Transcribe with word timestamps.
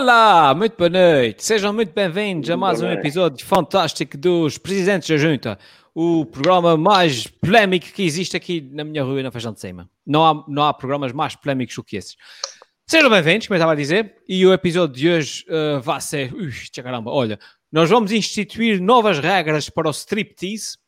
Olá, 0.00 0.54
muito 0.54 0.76
boa 0.76 0.88
noite. 0.88 1.44
Sejam 1.44 1.72
muito 1.72 1.92
bem-vindos 1.92 2.48
a 2.48 2.56
mais 2.56 2.80
um 2.80 2.88
episódio 2.88 3.44
fantástico 3.44 4.16
dos 4.16 4.56
Presidentes 4.56 5.08
da 5.08 5.16
Junta, 5.16 5.58
o 5.92 6.24
programa 6.24 6.76
mais 6.76 7.26
polémico 7.26 7.88
que 7.88 8.04
existe 8.04 8.36
aqui 8.36 8.60
na 8.60 8.84
minha 8.84 9.02
rua 9.02 9.18
e 9.18 9.24
na 9.24 9.32
Feijão 9.32 9.52
de 9.52 9.58
Cima. 9.60 9.90
Não 10.06 10.24
há, 10.24 10.44
não 10.46 10.62
há 10.62 10.72
programas 10.72 11.10
mais 11.10 11.34
polémicos 11.34 11.74
do 11.74 11.82
que 11.82 11.96
esses. 11.96 12.14
Sejam 12.86 13.10
bem-vindos, 13.10 13.48
como 13.48 13.56
eu 13.56 13.58
estava 13.58 13.72
a 13.72 13.74
dizer, 13.74 14.14
e 14.28 14.46
o 14.46 14.52
episódio 14.52 14.94
de 14.94 15.10
hoje 15.10 15.44
uh, 15.48 15.80
vai 15.80 16.00
ser. 16.00 16.32
Ui, 16.32 16.52
caramba, 16.80 17.10
olha, 17.10 17.36
nós 17.70 17.90
vamos 17.90 18.12
instituir 18.12 18.80
novas 18.80 19.18
regras 19.18 19.68
para 19.68 19.88
o 19.88 19.90
striptease, 19.90 20.78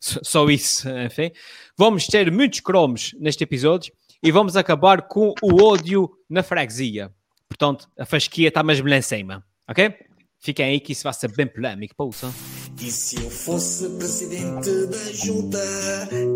só 0.00 0.44
isso, 0.50 0.88
enfim. 0.88 1.30
Vamos 1.78 2.08
ter 2.08 2.32
muitos 2.32 2.58
cromos 2.58 3.14
neste 3.20 3.44
episódio 3.44 3.92
e 4.20 4.32
vamos 4.32 4.56
acabar 4.56 5.02
com 5.02 5.32
o 5.40 5.62
ódio 5.62 6.10
na 6.28 6.42
freguesia. 6.42 7.12
Portanto, 7.48 7.88
a 7.98 8.04
fasquia 8.04 8.48
está 8.48 8.62
mesmo 8.62 8.88
lá 8.88 8.96
em 8.96 9.02
cima, 9.02 9.44
ok? 9.68 9.94
Fiquem 10.38 10.66
aí 10.66 10.80
que 10.80 10.92
isso 10.92 11.04
vai 11.04 11.12
ser 11.14 11.32
bem 11.32 11.46
polémico, 11.46 11.94
pousa. 11.96 12.32
E 12.80 12.90
se 12.90 13.16
eu 13.16 13.30
fosse 13.30 13.88
presidente 13.90 14.70
da 14.86 15.12
junta, 15.12 15.58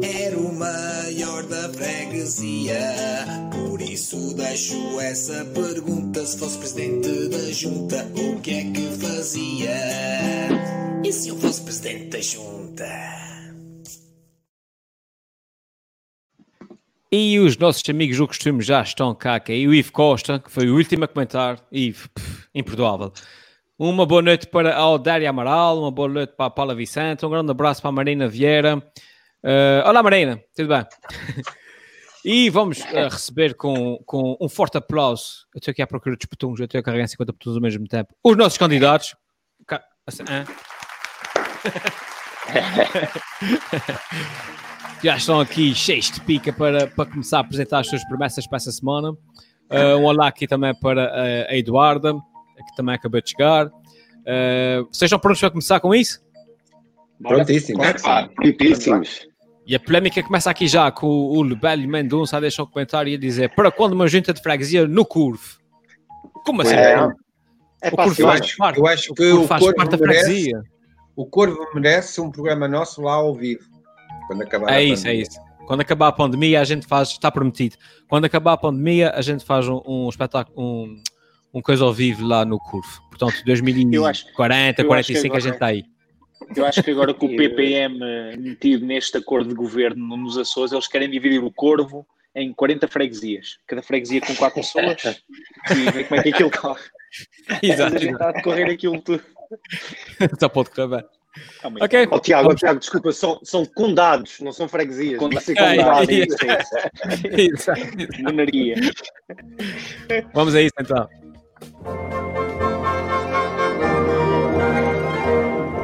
era 0.02 0.38
o 0.38 0.52
maior 0.52 1.45
da 1.45 1.69
freguesia. 1.69 2.81
Por 3.53 3.81
isso 3.81 4.34
deixo 4.34 4.98
essa 5.00 5.44
pergunta: 5.44 6.25
se 6.25 6.38
fosse 6.38 6.58
presidente 6.58 7.28
da 7.28 7.53
junta, 7.53 8.11
o 8.16 8.41
que 8.41 8.50
é 8.50 8.70
que 8.72 8.91
fazia? 8.98 9.77
E 11.05 11.12
se 11.12 11.28
eu 11.28 11.38
fosse 11.38 11.61
presidente 11.62 12.06
da 12.06 12.20
junta? 12.20 13.30
E 17.12 17.41
os 17.41 17.56
nossos 17.56 17.83
amigos 17.89 18.19
do 18.19 18.28
costume 18.28 18.62
já 18.62 18.83
estão 18.83 19.12
cá, 19.16 19.41
que 19.41 19.50
é 19.50 19.56
o 19.66 19.75
Ivo 19.75 19.91
Costa, 19.91 20.39
que 20.39 20.48
foi 20.48 20.70
o 20.70 20.77
último 20.77 21.03
a 21.03 21.08
comentar. 21.08 21.58
Ivo, 21.72 22.08
imperdoável. 22.55 23.12
Uma 23.77 24.06
boa 24.06 24.22
noite 24.22 24.47
para 24.47 24.77
a 24.77 25.28
Amaral, 25.28 25.81
uma 25.81 25.91
boa 25.91 26.08
noite 26.08 26.34
para 26.36 26.47
a 26.47 26.50
Paula 26.50 26.72
Vicente, 26.72 27.27
um 27.27 27.31
grande 27.31 27.50
abraço 27.50 27.83
para 27.83 27.88
a 27.88 27.92
Marina 27.92 28.28
Vieira. 28.28 28.77
Uh, 29.42 29.88
olá 29.88 30.05
Marina, 30.05 30.41
tudo 30.55 30.69
bem? 30.69 30.86
e 32.25 32.48
vamos 32.48 32.78
uh, 32.78 33.08
receber 33.11 33.55
com, 33.55 34.00
com 34.06 34.36
um 34.41 34.48
forte 34.48 34.78
aplauso. 34.78 35.48
Eu 35.53 35.58
estou 35.58 35.72
aqui 35.72 35.83
à 35.83 35.88
procura 35.88 36.14
dos 36.14 36.27
petungos, 36.27 36.61
eu 36.61 36.66
estou 36.66 36.78
a 36.78 36.83
carregar 36.83 37.08
50 37.08 37.33
petungos 37.33 37.56
ao 37.56 37.62
mesmo 37.62 37.88
tempo. 37.88 38.14
Os 38.22 38.36
nossos 38.36 38.56
candidatos. 38.56 39.16
Assim, 40.06 40.22
Já 45.03 45.17
estão 45.17 45.41
aqui 45.41 45.75
cheios 45.75 46.11
de 46.11 46.20
pica 46.20 46.53
para, 46.53 46.87
para 46.87 47.11
começar 47.11 47.39
a 47.39 47.41
apresentar 47.41 47.81
as 47.81 47.87
suas 47.87 48.05
promessas 48.06 48.47
para 48.47 48.56
essa 48.56 48.73
semana. 48.73 49.12
Uh, 49.12 49.97
um 49.98 50.05
olá 50.05 50.29
aqui 50.29 50.47
também 50.47 50.75
para 50.75 51.47
a 51.48 51.56
Eduarda 51.56 52.15
que 52.62 52.77
também 52.77 52.95
acabou 52.95 53.21
de 53.21 53.31
chegar. 53.31 53.67
Uh, 53.67 54.87
vocês 54.91 55.03
estão 55.03 55.19
prontos 55.19 55.41
para 55.41 55.51
começar 55.51 55.81
com 55.81 55.95
isso? 55.95 56.21
Prontíssimos. 57.23 57.87
Prontíssimos. 58.34 59.28
E 59.67 59.75
a 59.75 59.81
polémica 59.81 60.23
começa 60.23 60.51
aqui 60.51 60.67
já 60.67 60.91
com 60.91 61.06
o 61.06 61.43
Lebelho 61.43 61.89
Mendonça 61.89 62.37
a 62.37 62.41
deixar 62.41 62.65
um 62.65 62.67
comentário 62.67 63.11
e 63.11 63.15
a 63.15 63.19
dizer 63.19 63.55
para 63.55 63.71
quando 63.71 63.93
uma 63.93 64.09
junta 64.09 64.33
de 64.33 64.43
freguesia 64.43 64.87
no 64.87 65.05
Curve? 65.05 65.59
Como 66.44 66.62
assim? 66.62 66.75
É, 66.75 66.94
é 67.83 67.89
o 67.89 67.97
Curve 67.97 68.22
faz 68.22 68.56
parte. 68.56 68.78
Eu 68.78 68.87
acho 68.87 69.15
que 69.15 69.22
o, 69.22 69.44
o 69.44 69.49
Corvo 69.49 69.75
parte 69.75 69.91
da 69.91 69.99
freguesia. 69.99 70.62
O 71.15 71.27
Corvo 71.27 71.59
merece 71.75 72.21
um 72.21 72.31
programa 72.31 72.66
nosso 72.66 73.03
lá 73.03 73.15
ao 73.15 73.34
vivo. 73.34 73.65
Quando 74.30 74.42
acabar 74.42 74.72
é 74.72 74.84
isso, 74.84 75.08
é 75.08 75.14
isso. 75.16 75.41
Quando 75.66 75.80
acabar 75.80 76.06
a 76.06 76.12
pandemia, 76.12 76.60
a 76.60 76.64
gente 76.64 76.86
faz, 76.86 77.08
está 77.08 77.32
prometido. 77.32 77.74
Quando 78.08 78.26
acabar 78.26 78.52
a 78.52 78.56
pandemia, 78.56 79.10
a 79.10 79.20
gente 79.22 79.44
faz 79.44 79.66
um, 79.66 79.82
um 79.84 80.08
espetáculo, 80.08 80.56
um, 80.56 81.02
um 81.52 81.60
coisa 81.60 81.82
ao 81.82 81.92
vivo 81.92 82.24
lá 82.24 82.44
no 82.44 82.56
Curvo. 82.60 83.02
Portanto, 83.08 83.44
2040, 83.44 84.84
45 84.84 85.36
a 85.36 85.41
gente 85.41 85.54
está 85.54 85.66
aí. 85.66 85.84
Eu 86.54 86.64
acho 86.64 86.80
que 86.80 86.92
agora 86.92 87.12
com 87.12 87.26
o 87.26 87.30
PPM 87.34 87.98
metido 88.38 88.86
neste 88.86 89.16
acordo 89.16 89.48
de 89.48 89.54
governo 89.56 90.16
nos 90.16 90.38
Açores, 90.38 90.70
eles 90.70 90.86
querem 90.86 91.10
dividir 91.10 91.42
o 91.42 91.50
Corvo 91.50 92.06
em 92.32 92.52
40 92.52 92.86
freguesias, 92.86 93.58
cada 93.66 93.82
freguesia 93.82 94.20
com 94.20 94.36
4 94.36 94.60
pessoas, 94.60 95.20
e 95.72 95.91
ver 95.91 96.06
como 96.06 96.20
é 96.20 96.22
que 96.22 96.28
aquilo 96.28 96.52
corre. 96.52 96.84
Exato. 97.60 97.97
A 97.97 97.98
gente 97.98 98.12
está 98.12 98.28
a 98.30 98.42
correr 98.44 98.70
aquilo 98.70 99.02
tudo. 99.02 99.24
Só 100.38 100.48
pode 100.48 100.70
correr 100.70 100.86
bem. 100.86 101.19
Oh, 101.64 101.84
ok. 101.84 102.08
Oh, 102.10 102.18
Tiago, 102.18 102.48
Vamos... 102.48 102.60
Tiago, 102.60 102.80
desculpa, 102.80 103.12
são, 103.12 103.38
são 103.42 103.64
condados, 103.64 104.41
não 104.41 104.52
são 104.52 104.68
freguesias. 104.68 105.18
Conda... 105.18 105.41
Ser 105.41 105.54
condado, 105.54 106.10
Exato. 107.38 107.80
Monarquia. 108.22 108.74
Vamos 110.34 110.54
a 110.54 110.62
isso 110.62 110.74
então. 110.80 111.08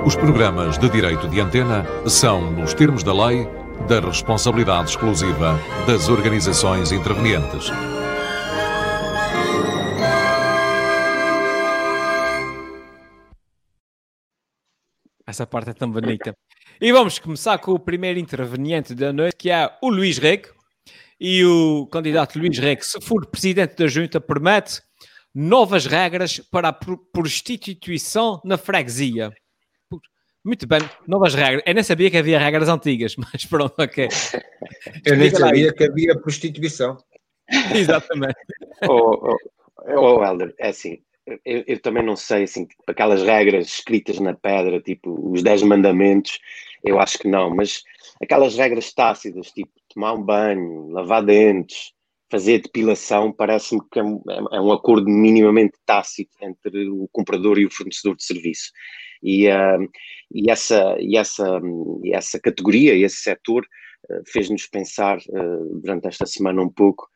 Os 0.05 0.15
programas 0.15 0.79
de 0.79 0.89
direito 0.89 1.29
de 1.29 1.41
antena 1.41 1.85
são, 2.07 2.51
nos 2.53 2.75
termos 2.75 3.03
da 3.03 3.13
lei, 3.13 3.49
da 3.89 4.01
responsabilidade 4.01 4.91
exclusiva 4.91 5.59
das 5.87 6.09
organizações 6.09 6.93
intervenientes. 6.93 7.71
Essa 15.27 15.47
parte 15.47 15.71
é 15.71 15.75
tão 15.75 15.91
bonita. 15.91 16.37
E 16.81 16.93
vamos 16.93 17.19
começar 17.19 17.59
com 17.59 17.73
o 17.73 17.81
primeiro 17.81 18.19
interveniente 18.19 18.95
da 18.95 19.13
noite, 19.13 19.37
que 19.37 19.51
é 19.51 19.69
o 19.83 19.89
Luís 19.89 20.19
Rego. 20.19 20.55
E 21.19 21.45
o 21.45 21.87
candidato 21.87 22.39
Luís 22.39 22.59
Rego, 22.59 22.85
se 22.85 23.01
for 23.01 23.27
presidente 23.27 23.75
da 23.75 23.89
junta, 23.89 24.21
promete 24.21 24.83
novas 25.35 25.85
regras 25.87 26.39
para 26.39 26.69
a 26.69 26.73
prostituição 26.73 28.41
na 28.45 28.57
freguesia. 28.57 29.33
Muito 30.45 30.65
bem, 30.65 30.79
novas 31.09 31.35
regras. 31.35 31.65
Eu 31.67 31.75
nem 31.75 31.83
sabia 31.83 32.09
que 32.09 32.19
havia 32.19 32.39
regras 32.39 32.69
antigas, 32.69 33.17
mas 33.19 33.45
pronto, 33.47 33.75
ok. 33.79 34.09
Eu 35.05 35.17
nem 35.17 35.29
sabia 35.31 35.73
que 35.73 35.85
havia 35.85 36.17
prostituição. 36.21 36.97
Exatamente. 37.75 38.37
Oh, 38.89 39.33
oh, 39.33 39.37
oh, 39.89 40.25
Helder, 40.25 40.55
é 40.59 40.69
assim, 40.69 40.99
eu, 41.45 41.65
eu, 41.67 41.81
também 41.81 42.05
não 42.05 42.17
sei, 42.17 42.45
assim, 42.45 42.69
aquelas 42.87 43.23
regras 43.23 43.67
escritas 43.67 44.21
na 44.21 44.35
pedra, 44.35 44.81
tipo 44.81 45.33
os 45.33 45.43
10 45.43 45.63
mandamentos, 45.63 46.39
eu 46.85 47.01
acho 47.01 47.19
que 47.19 47.29
não, 47.29 47.55
mas 47.55 47.83
aquelas 48.23 48.57
regras 48.57 48.93
tácidas, 48.93 49.51
tipo 49.51 49.71
tomar 49.93 50.15
um 50.15 50.23
banho, 50.23 50.89
lavar 50.91 51.25
dentes, 51.25 51.93
fazer 52.31 52.61
depilação 52.61 53.33
parece-me 53.33 53.81
que 53.91 53.99
é 53.99 54.05
um, 54.05 54.21
é 54.53 54.61
um, 54.61 54.73
acordo 54.73 55.09
minimamente 55.09 55.77
tácito 55.85 56.37
entre 56.43 56.89
o 56.89 57.09
comprador 57.13 57.59
e 57.59 57.67
o 57.67 57.71
fornecedor 57.71 58.17
de 58.17 58.25
serviço. 58.25 58.71
E, 59.23 59.49
uh, 59.49 59.89
e, 60.33 60.51
essa, 60.51 60.97
e, 61.01 61.17
essa, 61.17 61.61
e 62.03 62.15
essa 62.15 62.39
categoria, 62.39 62.95
esse 62.95 63.17
setor, 63.17 63.65
uh, 64.11 64.23
fez-nos 64.27 64.67
pensar 64.67 65.19
uh, 65.19 65.81
durante 65.81 66.07
esta 66.07 66.27
semana 66.27 66.63
um 66.63 66.71
pouco 66.71 67.09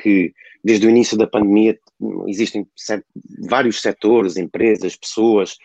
que 0.00 0.32
desde 0.64 0.86
o 0.86 0.90
início 0.90 1.16
da 1.16 1.26
pandemia 1.26 1.78
existem 2.26 2.66
vários 3.48 3.80
setores, 3.80 4.36
empresas, 4.36 4.96
pessoas 4.96 5.56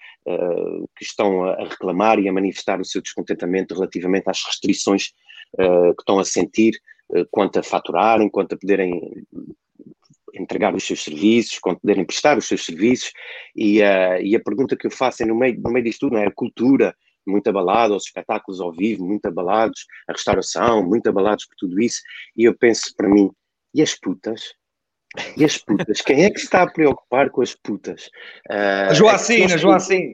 que 0.96 1.04
estão 1.04 1.44
a 1.44 1.64
reclamar 1.64 2.20
e 2.20 2.28
a 2.28 2.34
manifestar 2.34 2.80
o 2.80 2.86
seu 2.86 3.02
descontentamento 3.02 3.74
relativamente 3.74 4.30
às 4.30 4.44
restrições 4.46 5.14
que 5.56 6.02
estão 6.02 6.20
a 6.20 6.26
sentir 6.26 6.80
quanto 7.32 7.60
a 7.60 7.64
faturarem, 7.64 8.30
quanto 8.30 8.54
a 8.54 8.58
poderem 8.58 9.26
entregar 10.34 10.76
os 10.76 10.84
seus 10.84 11.04
serviços, 11.04 11.60
quanto 11.60 11.82
poderem 11.82 12.06
prestar 12.06 12.38
os 12.38 12.48
seus 12.48 12.66
serviços, 12.66 13.12
e, 13.56 13.82
uh, 13.82 14.22
e 14.22 14.36
a 14.36 14.40
pergunta 14.40 14.76
que 14.76 14.88
eu 14.88 14.92
faço 14.92 15.24
é 15.24 15.26
no 15.26 15.36
meio, 15.36 15.60
no 15.60 15.72
meio 15.72 15.86
disto 15.86 16.02
tudo, 16.02 16.14
não 16.14 16.22
é? 16.22 16.28
A 16.28 16.32
cultura, 16.32 16.96
muito 17.26 17.48
abalada, 17.50 17.96
os 17.96 18.06
espetáculos 18.06 18.62
ao 18.62 18.72
vivo, 18.72 19.06
muito 19.06 19.26
abalados, 19.26 19.86
a 20.08 20.14
restauração, 20.14 20.84
muito 20.84 21.08
abalados 21.10 21.46
por 21.46 21.56
tudo 21.58 21.82
isso, 21.82 22.02
e 22.36 22.46
eu 22.46 22.58
penso 22.58 22.94
para 22.96 23.10
mim, 23.10 23.30
e 23.74 23.82
as 23.82 23.96
putas? 23.96 24.54
E 25.36 25.46
as 25.46 25.58
putas? 25.58 26.02
Quem 26.02 26.26
é 26.26 26.30
que 26.30 26.40
está 26.40 26.64
a 26.64 26.72
preocupar 26.72 27.30
com 27.30 27.42
as 27.42 27.56
putas? 27.56 28.08
Uh, 28.50 28.90
a 28.90 28.94
Joacina, 28.94 29.56
é 29.56 29.58
Joacina. 29.58 30.14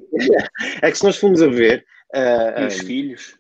É 0.81 0.91
que 0.91 0.97
se 0.97 1.03
nós 1.03 1.17
formos 1.17 1.41
a 1.43 1.47
ver... 1.47 1.85
Uh, 2.13 2.61
e 2.61 2.65
os 2.67 2.77
filhos? 2.79 3.37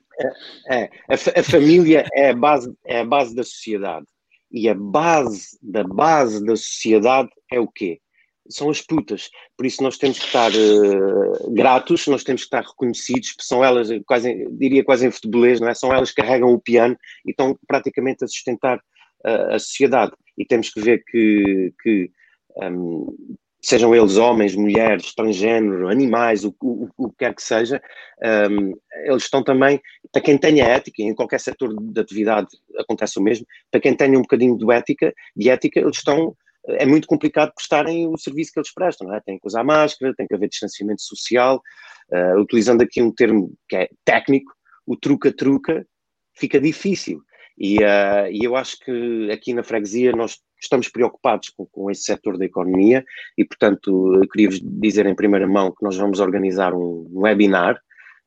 É, 0.69 0.89
a, 1.09 1.39
a, 1.39 1.43
família 1.43 2.05
é 2.13 2.29
a, 2.29 2.35
base, 2.35 2.73
é 2.85 2.99
a 2.99 3.05
base 3.05 3.35
da 3.35 3.43
sociedade. 3.43 4.05
E 4.51 4.69
a 4.69 4.75
base 4.75 5.57
da 5.61 5.83
base 5.83 6.43
da 6.45 6.55
sociedade 6.55 7.29
é 7.51 7.59
o 7.59 7.67
quê? 7.67 7.99
São 8.49 8.69
as 8.69 8.81
putas. 8.81 9.29
Por 9.57 9.65
isso 9.65 9.81
nós 9.81 9.97
temos 9.97 10.19
que 10.19 10.25
estar 10.25 10.51
uh, 10.51 11.51
gratos, 11.51 12.07
nós 12.07 12.23
temos 12.23 12.41
que 12.41 12.47
estar 12.47 12.63
reconhecidos, 12.63 13.33
são 13.39 13.63
elas, 13.63 13.89
quase, 14.05 14.47
diria 14.51 14.83
quase 14.83 15.07
em 15.07 15.11
futebolês, 15.11 15.59
não 15.59 15.69
é? 15.69 15.73
São 15.73 15.93
elas 15.93 16.11
que 16.11 16.21
carregam 16.21 16.53
o 16.53 16.59
piano 16.59 16.95
e 17.25 17.31
estão 17.31 17.57
praticamente 17.67 18.23
a 18.23 18.27
sustentar 18.27 18.79
a 19.23 19.59
sociedade. 19.59 20.13
E 20.37 20.45
temos 20.45 20.69
que 20.69 20.81
ver 20.81 21.03
que, 21.05 21.73
que 21.81 22.11
um, 22.57 23.15
sejam 23.61 23.95
eles 23.95 24.17
homens, 24.17 24.55
mulheres, 24.55 25.13
transgênero, 25.13 25.87
animais, 25.87 26.43
o, 26.43 26.55
o, 26.61 26.89
o 26.97 27.09
que 27.09 27.17
quer 27.19 27.35
que 27.35 27.43
seja, 27.43 27.81
um, 28.51 28.73
eles 29.05 29.23
estão 29.23 29.43
também, 29.43 29.81
para 30.11 30.21
quem 30.21 30.37
tenha 30.37 30.65
ética, 30.65 31.01
em 31.01 31.15
qualquer 31.15 31.39
setor 31.39 31.73
de 31.73 32.01
atividade 32.01 32.47
acontece 32.77 33.19
o 33.19 33.21
mesmo, 33.21 33.45
para 33.71 33.79
quem 33.79 33.95
tenha 33.95 34.17
um 34.17 34.23
bocadinho 34.23 34.57
de 34.57 34.71
ética, 34.71 35.13
de 35.35 35.49
ética 35.49 35.79
eles 35.79 35.97
estão 35.97 36.35
é 36.65 36.85
muito 36.85 37.07
complicado 37.07 37.51
prestarem 37.53 38.07
o 38.07 38.17
serviço 38.17 38.53
que 38.53 38.59
eles 38.59 38.73
prestam, 38.73 39.07
não 39.07 39.15
é? 39.15 39.19
Tem 39.19 39.37
que 39.37 39.45
usar 39.45 39.63
máscara, 39.63 40.13
tem 40.15 40.25
que 40.25 40.33
haver 40.33 40.47
distanciamento 40.47 41.01
social. 41.01 41.61
Uh, 42.09 42.39
utilizando 42.39 42.81
aqui 42.81 43.01
um 43.01 43.11
termo 43.11 43.53
que 43.67 43.75
é 43.75 43.89
técnico, 44.05 44.51
o 44.85 44.95
truca-truca 44.95 45.85
fica 46.33 46.59
difícil. 46.59 47.21
E, 47.57 47.77
uh, 47.77 48.27
e, 48.31 48.43
eu 48.43 48.55
acho 48.55 48.79
que 48.79 49.29
aqui 49.31 49.53
na 49.53 49.63
freguesia 49.63 50.11
nós 50.11 50.39
estamos 50.59 50.89
preocupados 50.89 51.49
com, 51.49 51.65
com 51.67 51.91
esse 51.91 52.03
setor 52.03 52.37
da 52.37 52.45
economia 52.45 53.05
e, 53.37 53.45
portanto, 53.45 54.21
queria-vos 54.31 54.59
dizer 54.61 55.05
em 55.05 55.15
primeira 55.15 55.47
mão 55.47 55.71
que 55.71 55.83
nós 55.83 55.95
vamos 55.95 56.19
organizar 56.19 56.73
um, 56.73 57.07
um 57.11 57.21
webinar 57.21 57.75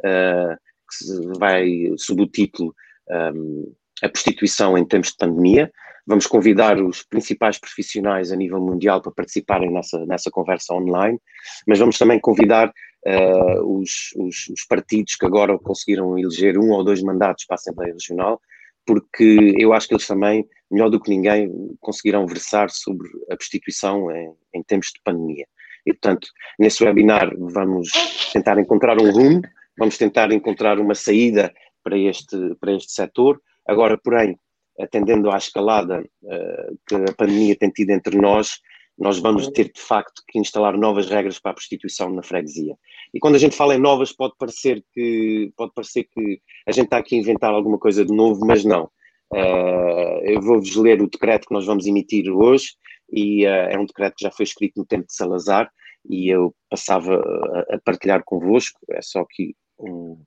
uh, 0.00 0.56
que 0.88 1.38
vai 1.38 1.92
sob 1.96 2.22
o 2.22 2.26
título 2.26 2.74
um, 3.10 3.72
A 4.02 4.08
Prostituição 4.08 4.78
em 4.78 4.86
Tempos 4.86 5.10
de 5.10 5.16
Pandemia. 5.16 5.72
Vamos 6.06 6.28
convidar 6.28 6.80
os 6.80 7.02
principais 7.02 7.58
profissionais 7.58 8.30
a 8.30 8.36
nível 8.36 8.60
mundial 8.60 9.02
para 9.02 9.10
participarem 9.10 9.72
nessa, 9.72 10.06
nessa 10.06 10.30
conversa 10.30 10.72
online, 10.72 11.18
mas 11.66 11.80
vamos 11.80 11.98
também 11.98 12.20
convidar 12.20 12.68
uh, 12.68 13.78
os, 13.80 14.12
os, 14.16 14.48
os 14.48 14.64
partidos 14.68 15.16
que 15.16 15.26
agora 15.26 15.58
conseguiram 15.58 16.16
eleger 16.16 16.56
um 16.58 16.70
ou 16.70 16.84
dois 16.84 17.02
mandatos 17.02 17.44
para 17.44 17.54
a 17.54 17.58
Assembleia 17.58 17.92
Regional 17.92 18.40
porque 18.86 19.54
eu 19.58 19.72
acho 19.72 19.88
que 19.88 19.94
eles 19.94 20.06
também, 20.06 20.46
melhor 20.70 20.88
do 20.88 21.00
que 21.00 21.10
ninguém, 21.10 21.50
conseguirão 21.80 22.26
versar 22.26 22.70
sobre 22.70 23.08
a 23.30 23.36
prostituição 23.36 24.10
em, 24.10 24.32
em 24.54 24.62
tempos 24.62 24.92
de 24.94 25.00
pandemia. 25.04 25.46
E, 25.84 25.92
portanto, 25.92 26.28
nesse 26.58 26.84
webinar 26.84 27.30
vamos 27.36 27.90
tentar 28.32 28.58
encontrar 28.58 29.00
um 29.00 29.10
rumo, 29.10 29.42
vamos 29.78 29.98
tentar 29.98 30.32
encontrar 30.32 30.78
uma 30.78 30.94
saída 30.94 31.52
para 31.82 31.98
este, 31.98 32.36
para 32.60 32.72
este 32.72 32.92
setor. 32.92 33.40
Agora, 33.66 33.98
porém, 33.98 34.38
atendendo 34.80 35.30
à 35.30 35.36
escalada 35.36 36.00
uh, 36.22 36.78
que 36.86 36.94
a 36.94 37.14
pandemia 37.16 37.56
tem 37.56 37.70
tido 37.70 37.90
entre 37.90 38.16
nós, 38.16 38.60
nós 38.98 39.18
vamos 39.18 39.48
ter 39.48 39.70
de 39.70 39.80
facto 39.80 40.22
que 40.26 40.38
instalar 40.38 40.76
novas 40.76 41.08
regras 41.08 41.38
para 41.38 41.50
a 41.50 41.54
prostituição 41.54 42.10
na 42.10 42.22
freguesia. 42.22 42.76
E 43.12 43.18
quando 43.18 43.34
a 43.34 43.38
gente 43.38 43.54
fala 43.54 43.74
em 43.74 43.78
novas, 43.78 44.12
pode 44.12 44.34
parecer 44.38 44.82
que 44.92 45.52
pode 45.56 45.72
parecer 45.74 46.04
que 46.04 46.40
a 46.66 46.72
gente 46.72 46.86
está 46.86 46.98
aqui 46.98 47.14
a 47.14 47.18
inventar 47.18 47.52
alguma 47.52 47.78
coisa 47.78 48.04
de 48.04 48.12
novo, 48.14 48.44
mas 48.46 48.64
não. 48.64 48.90
Uh, 49.32 50.20
eu 50.24 50.40
vou-vos 50.40 50.76
ler 50.76 51.02
o 51.02 51.10
decreto 51.10 51.48
que 51.48 51.54
nós 51.54 51.66
vamos 51.66 51.86
emitir 51.86 52.30
hoje, 52.30 52.74
e 53.12 53.44
uh, 53.44 53.68
é 53.70 53.78
um 53.78 53.84
decreto 53.84 54.14
que 54.16 54.24
já 54.24 54.30
foi 54.30 54.44
escrito 54.44 54.78
no 54.78 54.86
tempo 54.86 55.06
de 55.06 55.14
Salazar, 55.14 55.70
e 56.08 56.28
eu 56.28 56.54
passava 56.70 57.16
a, 57.16 57.74
a 57.74 57.80
partilhar 57.84 58.22
convosco, 58.24 58.80
é 58.90 59.02
só 59.02 59.20
aqui 59.20 59.54
um, 59.78 60.22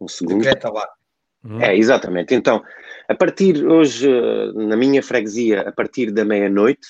um 0.00 0.08
segundo. 0.08 0.38
Decreta 0.38 0.70
lá. 0.70 0.88
Uhum. 1.44 1.60
É, 1.60 1.76
exatamente. 1.76 2.34
Então, 2.34 2.62
a 3.06 3.14
partir 3.14 3.66
hoje, 3.66 4.08
na 4.54 4.76
minha 4.76 5.02
freguesia, 5.02 5.60
a 5.60 5.72
partir 5.72 6.10
da 6.10 6.24
meia-noite, 6.24 6.88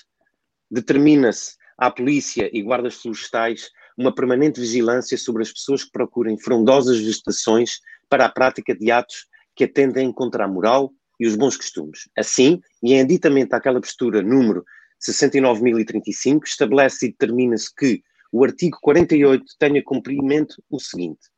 determina-se 0.70 1.56
à 1.78 1.90
polícia 1.90 2.48
e 2.52 2.62
guardas 2.62 2.96
florestais 2.96 3.70
uma 3.96 4.14
permanente 4.14 4.60
vigilância 4.60 5.16
sobre 5.16 5.42
as 5.42 5.52
pessoas 5.52 5.84
que 5.84 5.92
procurem 5.92 6.38
frondosas 6.38 6.98
vegetações 6.98 7.78
para 8.08 8.26
a 8.26 8.28
prática 8.28 8.74
de 8.74 8.90
atos 8.90 9.26
que 9.54 9.64
atendem 9.64 10.12
contra 10.12 10.44
a 10.44 10.48
moral 10.48 10.92
e 11.18 11.26
os 11.26 11.36
bons 11.36 11.56
costumes. 11.56 12.08
Assim, 12.16 12.60
e 12.82 12.92
em 12.92 13.00
aditamento 13.00 13.54
àquela 13.54 13.80
postura 13.80 14.20
número 14.20 14.64
69.035, 15.00 16.44
estabelece 16.44 17.06
e 17.06 17.10
determina-se 17.10 17.72
que 17.74 18.02
o 18.32 18.42
artigo 18.44 18.78
48 18.80 19.44
tenha 19.58 19.82
cumprimento 19.82 20.62
o 20.70 20.80
seguinte. 20.80 21.28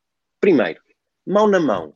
Primeiro, 0.40 0.80
mão 1.26 1.46
na 1.46 1.60
mão, 1.60 1.92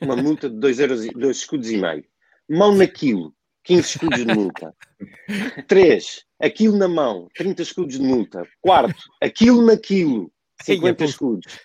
uma 0.00 0.16
multa 0.16 0.48
de 0.48 0.56
2 0.56 0.80
euros, 0.80 1.06
dois 1.12 1.36
escudos 1.36 1.70
e 1.70 1.76
meio. 1.76 2.04
Mão 2.48 2.74
naquilo, 2.74 3.34
15 3.64 3.88
escudos 3.88 4.24
de 4.24 4.34
multa. 4.34 4.74
3. 5.66 6.24
Aquilo 6.40 6.76
na 6.76 6.88
mão, 6.88 7.28
30 7.34 7.62
escudos 7.62 7.98
de 7.98 8.02
multa. 8.02 8.46
Quarto, 8.60 9.02
aquilo 9.22 9.64
naquilo, 9.64 10.30
50 10.62 11.04
escudos. 11.04 11.58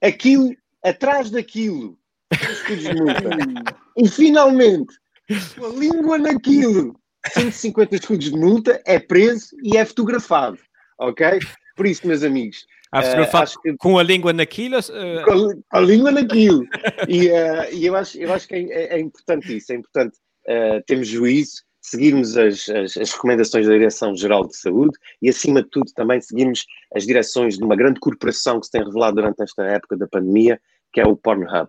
Aquilo 0.00 0.54
atrás 0.82 1.30
daquilo, 1.30 1.98
escudos 2.32 2.84
de 2.84 2.94
multa. 2.94 3.22
e 3.98 4.08
finalmente, 4.08 4.94
a 5.30 5.68
língua 5.76 6.18
naquilo, 6.18 6.98
150 7.32 7.96
escudos 7.96 8.30
de 8.30 8.36
multa, 8.36 8.80
é 8.86 8.98
preso 8.98 9.56
e 9.62 9.76
é 9.76 9.84
fotografado. 9.84 10.58
Ok? 10.98 11.40
Por 11.76 11.86
isso, 11.86 12.06
meus 12.06 12.22
amigos. 12.22 12.64
Ah, 12.92 13.02
fotografado 13.02 13.50
uh, 13.50 13.62
que... 13.62 13.76
com 13.78 13.98
a 13.98 14.02
língua 14.04 14.32
naquilo? 14.32 14.78
Uh... 14.78 15.24
Com, 15.24 15.62
a, 15.72 15.78
a, 15.78 15.80
língua 15.80 16.12
naquilo. 16.12 16.64
e, 17.08 17.28
uh, 17.28 17.72
e 17.72 17.86
eu, 17.86 17.96
acho, 17.96 18.16
eu 18.18 18.32
acho 18.32 18.46
que 18.46 18.54
é, 18.54 18.60
é, 18.60 18.94
é 18.94 19.00
importante 19.00 19.56
isso. 19.56 19.72
É 19.72 19.74
importante 19.74 20.16
uh, 20.48 20.82
termos 20.86 21.08
juízo, 21.08 21.62
seguirmos 21.80 22.36
as, 22.36 22.68
as, 22.68 22.96
as, 22.96 23.12
recomendações 23.12 23.66
da 23.66 23.74
Direção-Geral 23.74 24.46
de 24.46 24.56
Saúde 24.56 24.96
e, 25.20 25.28
acima 25.28 25.62
de 25.62 25.68
tudo, 25.70 25.92
também 25.94 26.20
seguirmos 26.20 26.64
as 26.94 27.06
direções 27.06 27.58
de 27.58 27.64
uma 27.64 27.76
grande 27.76 28.00
corporação 28.00 28.58
que 28.58 28.66
se 28.66 28.72
tem 28.72 28.84
revelado 28.84 29.16
durante 29.16 29.42
esta 29.42 29.64
época 29.64 29.96
da 29.96 30.08
pandemia, 30.08 30.60
que 30.92 31.00
é 31.00 31.06
o 31.06 31.16
Pornhub. 31.16 31.68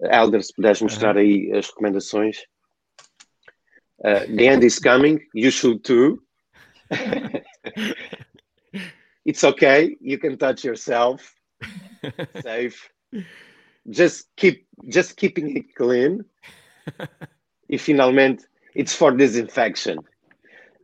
Elder, 0.00 0.42
se 0.42 0.52
puderes 0.54 0.80
mostrar 0.82 1.16
aí 1.16 1.50
as 1.52 1.66
recomendações. 1.68 2.38
Uh, 4.00 4.26
the 4.36 4.44
end 4.44 4.64
is 4.64 4.78
coming, 4.78 5.18
you 5.34 5.50
should 5.50 5.82
too. 5.82 6.22
It's 9.24 9.42
okay, 9.42 9.96
you 10.00 10.18
can 10.18 10.36
touch 10.36 10.64
yourself. 10.64 11.34
Safe. 12.42 12.90
Just 13.90 14.28
keep 14.36 14.68
just 14.88 15.16
keeping 15.16 15.56
it 15.56 15.74
clean. 15.74 16.24
e 17.68 17.78
finalmente 17.78 18.44
It's 18.76 18.94
for 18.94 19.16
Disinfection. 19.16 19.98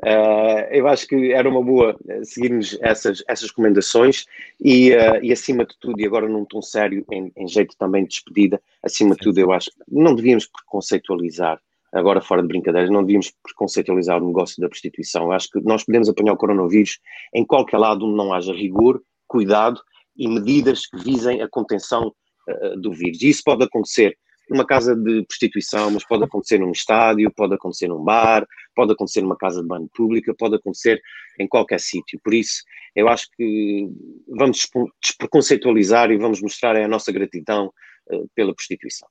Uh, 0.04 0.66
eu 0.72 0.88
acho 0.88 1.06
que 1.06 1.32
era 1.32 1.48
uma 1.48 1.62
boa 1.62 1.96
seguirmos 2.24 2.76
essas, 2.82 3.22
essas 3.28 3.50
recomendações 3.50 4.26
e, 4.60 4.90
uh, 4.90 5.22
e, 5.22 5.30
acima 5.30 5.64
de 5.64 5.78
tudo, 5.78 6.00
e 6.00 6.04
agora 6.04 6.28
num 6.28 6.44
tom 6.44 6.60
sério, 6.60 7.06
em, 7.08 7.30
em 7.36 7.46
jeito 7.46 7.76
também 7.78 8.02
de 8.02 8.08
despedida, 8.08 8.60
acima 8.82 9.14
de 9.14 9.20
tudo, 9.20 9.38
eu 9.38 9.52
acho 9.52 9.70
que 9.70 9.76
não 9.88 10.16
devíamos 10.16 10.46
preconceitualizar, 10.46 11.60
agora 11.92 12.20
fora 12.20 12.42
de 12.42 12.48
brincadeiras, 12.48 12.90
não 12.90 13.02
devíamos 13.02 13.32
preconceitualizar 13.44 14.20
o 14.20 14.26
negócio 14.26 14.60
da 14.60 14.68
prostituição. 14.68 15.26
Eu 15.26 15.32
acho 15.32 15.48
que 15.50 15.60
nós 15.60 15.84
podemos 15.84 16.08
apanhar 16.08 16.32
o 16.32 16.36
coronavírus 16.36 16.98
em 17.32 17.44
qualquer 17.44 17.78
lado 17.78 18.04
onde 18.04 18.16
não 18.16 18.34
haja 18.34 18.52
rigor, 18.52 19.00
cuidado 19.28 19.80
e 20.16 20.26
medidas 20.26 20.84
que 20.86 20.96
visem 20.96 21.42
a 21.42 21.48
contenção 21.48 22.12
uh, 22.48 22.80
do 22.80 22.92
vírus. 22.92 23.22
E 23.22 23.28
isso 23.28 23.42
pode 23.44 23.62
acontecer 23.62 24.18
numa 24.52 24.66
casa 24.66 24.94
de 24.94 25.24
prostituição, 25.24 25.90
mas 25.90 26.04
pode 26.06 26.24
acontecer 26.24 26.58
num 26.58 26.70
estádio, 26.70 27.32
pode 27.34 27.54
acontecer 27.54 27.88
num 27.88 28.02
bar, 28.02 28.46
pode 28.74 28.92
acontecer 28.92 29.20
numa 29.22 29.36
casa 29.36 29.62
de 29.62 29.68
banho 29.68 29.88
pública, 29.94 30.34
pode 30.38 30.56
acontecer 30.56 31.00
em 31.38 31.48
qualquer 31.48 31.80
sítio. 31.80 32.20
Por 32.22 32.34
isso, 32.34 32.62
eu 32.94 33.08
acho 33.08 33.28
que 33.36 33.88
vamos 34.28 34.68
despreconceitualizar 35.02 36.10
e 36.10 36.18
vamos 36.18 36.40
mostrar 36.40 36.76
a 36.76 36.88
nossa 36.88 37.10
gratidão 37.10 37.72
uh, 38.10 38.28
pela 38.34 38.54
prostituição. 38.54 39.08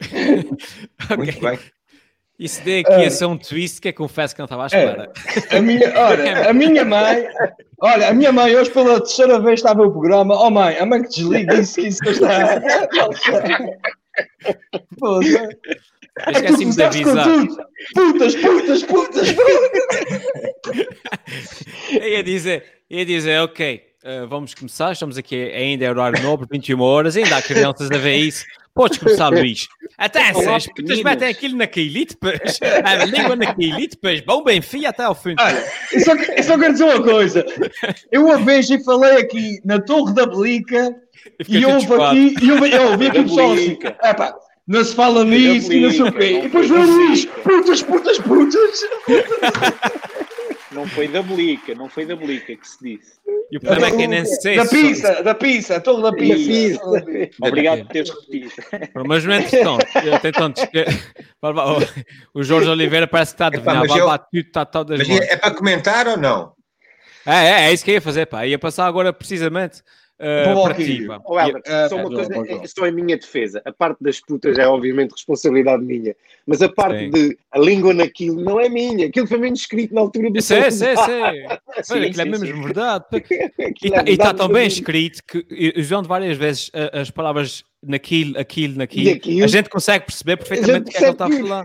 Muito 1.16 1.40
bem. 1.40 1.58
Isso 2.38 2.60
daí 2.64 2.80
aqui 2.80 3.00
ia 3.00 3.10
ser 3.10 3.26
um 3.26 3.38
twist 3.38 3.80
que 3.80 3.88
eu 3.88 3.94
confesso 3.94 4.34
que 4.34 4.40
não 4.40 4.46
estava 4.46 4.64
à 4.64 4.66
espera. 4.66 5.12
É, 5.50 5.56
a 5.56 5.62
minha, 5.62 5.92
olha, 5.96 6.50
a 6.50 6.52
minha 6.52 6.84
mãe, 6.84 7.28
olha, 7.80 8.08
a 8.08 8.12
minha 8.12 8.32
mãe 8.32 8.56
hoje 8.56 8.70
pela 8.70 8.98
terceira 8.98 9.38
vez 9.38 9.60
estava 9.60 9.84
no 9.84 9.92
programa. 9.92 10.34
Oh 10.34 10.50
mãe, 10.50 10.76
a 10.76 10.84
mãe 10.84 11.02
que 11.02 11.10
desliga 11.10 11.54
disse 11.54 11.80
que 11.80 11.88
isso 11.88 12.02
está. 12.04 12.60
Porra. 14.98 15.48
Esqueci-me 16.28 16.72
de 16.74 16.82
avisar. 16.82 17.26
Putas, 17.94 18.36
putas, 18.36 18.82
putas, 18.84 19.32
putas. 19.32 19.34
ia 21.90 22.22
dizer, 22.22 22.64
ia 22.88 23.04
dizer, 23.04 23.40
ok, 23.40 23.82
uh, 24.04 24.28
vamos 24.28 24.54
começar. 24.54 24.92
Estamos 24.92 25.18
aqui 25.18 25.34
ainda 25.34 25.84
é 25.84 25.90
horário 25.90 26.22
nobre, 26.22 26.46
21 26.50 26.80
horas. 26.80 27.16
Ainda 27.16 27.36
há 27.36 27.42
crianças 27.42 27.90
a 27.90 27.98
ver 27.98 28.16
isso. 28.16 28.44
Podes 28.72 28.98
começar, 28.98 29.28
Luís. 29.28 29.68
Até 29.96 30.30
as 30.30 30.66
putas 30.66 31.02
metem 31.02 31.28
aquilo 31.28 31.56
naquilo 31.56 31.98
e 31.98 32.04
depois 32.04 32.58
a 32.84 33.04
língua 33.04 33.36
naquilo 33.36 33.78
e 33.78 33.86
depois 33.86 34.20
bom 34.20 34.42
bem 34.42 34.60
fio 34.60 34.88
até 34.88 35.04
ao 35.04 35.14
fim. 35.14 35.36
Olha, 35.38 35.64
eu 35.92 36.00
só, 36.00 36.14
eu 36.14 36.42
só 36.42 36.58
quero 36.58 36.72
dizer 36.72 36.84
uma 36.84 37.02
coisa. 37.02 37.46
Eu 38.10 38.26
uma 38.26 38.38
vez 38.38 38.68
e 38.70 38.82
falei 38.82 39.18
aqui 39.18 39.60
na 39.64 39.80
Torre 39.80 40.12
da 40.12 40.26
Blica 40.26 40.92
e 41.48 41.64
houve 41.64 41.94
aqui, 41.94 42.34
e 42.42 42.48
eu, 42.48 42.66
eu 42.66 42.92
ouvi 42.92 43.06
aqui 43.06 43.20
o 43.20 43.24
pessoal 43.24 43.52
assim, 43.52 43.78
epá, 44.02 44.34
não 44.66 44.84
se 44.84 44.94
fala 44.94 45.24
nisso 45.24 45.72
e 45.72 45.80
não 45.80 45.90
sei 45.90 46.02
o 46.02 46.12
quê. 46.12 46.38
E 46.38 46.42
depois 46.42 46.68
veio 46.68 46.82
o 46.82 46.86
Luís, 46.86 47.24
putas, 47.26 47.82
putas, 47.82 48.18
putas. 48.18 48.80
Não 50.72 50.88
foi 50.88 51.06
da 51.06 51.22
Blica, 51.22 51.74
não 51.74 51.88
foi 51.88 52.06
da 52.06 52.16
Blica 52.16 52.56
que 52.56 52.68
se 52.68 52.82
disse. 52.82 53.12
E 53.50 53.58
o 53.58 53.60
problema 53.60 53.88
é 53.88 53.96
que 53.96 54.06
nem 54.06 54.24
sei. 54.24 54.56
Da 54.56 54.64
pizza, 54.66 55.22
da 55.22 55.34
pizza, 55.34 55.80
todo 55.80 56.00
da 56.02 56.12
pizza. 56.12 56.80
Obrigado 57.40 57.84
por 57.84 57.92
teres 57.92 58.10
repetido. 58.10 58.52
Mas 59.06 59.24
não 59.24 59.34
é 59.34 59.42
questão. 59.42 59.78
O 62.34 62.42
Jorge 62.42 62.70
Oliveira 62.70 63.06
parece 63.06 63.36
que 63.36 63.42
está 63.42 63.44
a 63.44 63.48
adivinhar. 63.48 64.26
Está 64.32 64.64
tal 64.64 64.82
das 64.84 65.06
É 65.08 65.36
para 65.36 65.54
comentar 65.54 66.08
ou 66.08 66.16
não? 66.16 66.54
É, 67.26 67.34
é, 67.34 67.68
é 67.68 67.72
isso 67.72 67.84
que 67.84 67.90
eu 67.90 67.94
ia 67.94 68.00
fazer, 68.00 68.26
pá. 68.26 68.46
Ia 68.46 68.58
passar 68.58 68.86
agora 68.86 69.12
precisamente 69.12 69.82
Uh. 70.20 70.54
Oh, 70.54 70.68
uh, 70.68 71.88
só 71.88 71.96
uma 71.96 72.08
coisa, 72.08 72.32
é, 72.46 72.66
só 72.68 72.86
em 72.86 72.92
minha 72.92 73.16
defesa. 73.16 73.60
A 73.64 73.72
parte 73.72 73.98
das 74.00 74.20
putas 74.20 74.56
é 74.56 74.66
obviamente 74.66 75.10
responsabilidade 75.10 75.84
minha, 75.84 76.14
mas 76.46 76.62
a 76.62 76.68
parte 76.68 77.00
sim. 77.00 77.10
de 77.10 77.38
a 77.50 77.58
língua 77.58 77.92
naquilo 77.92 78.40
não 78.40 78.60
é 78.60 78.68
minha. 78.68 79.08
Aquilo 79.08 79.26
foi 79.26 79.38
mesmo 79.38 79.56
escrito 79.56 79.92
na 79.92 80.00
altura 80.00 80.30
do 80.30 80.38
é, 80.38 80.40
sim, 80.40 80.70
sim. 80.70 80.76
sim, 81.82 81.98
aquilo 81.98 82.20
é 82.20 82.24
mesmo 82.24 82.62
verdade. 82.62 83.04
e 83.12 83.86
está 83.88 84.02
é 84.06 84.16
tá 84.16 84.34
tão 84.34 84.48
bem 84.48 84.68
escrito 84.68 85.20
que, 85.26 85.74
usando 85.76 86.06
várias 86.06 86.38
vezes 86.38 86.70
as 86.92 87.10
palavras 87.10 87.64
naquilo, 87.82 88.38
aquilo, 88.38 88.78
naquilo, 88.78 89.16
aquilo? 89.16 89.44
a 89.44 89.48
gente 89.48 89.68
consegue 89.68 90.06
perceber 90.06 90.36
perfeitamente 90.36 90.90
o 90.90 90.92
que 90.92 90.96
é 90.96 91.00
que 91.00 91.04
ele 91.04 91.12
está 91.12 91.26
a 91.26 91.30
falar. 91.30 91.64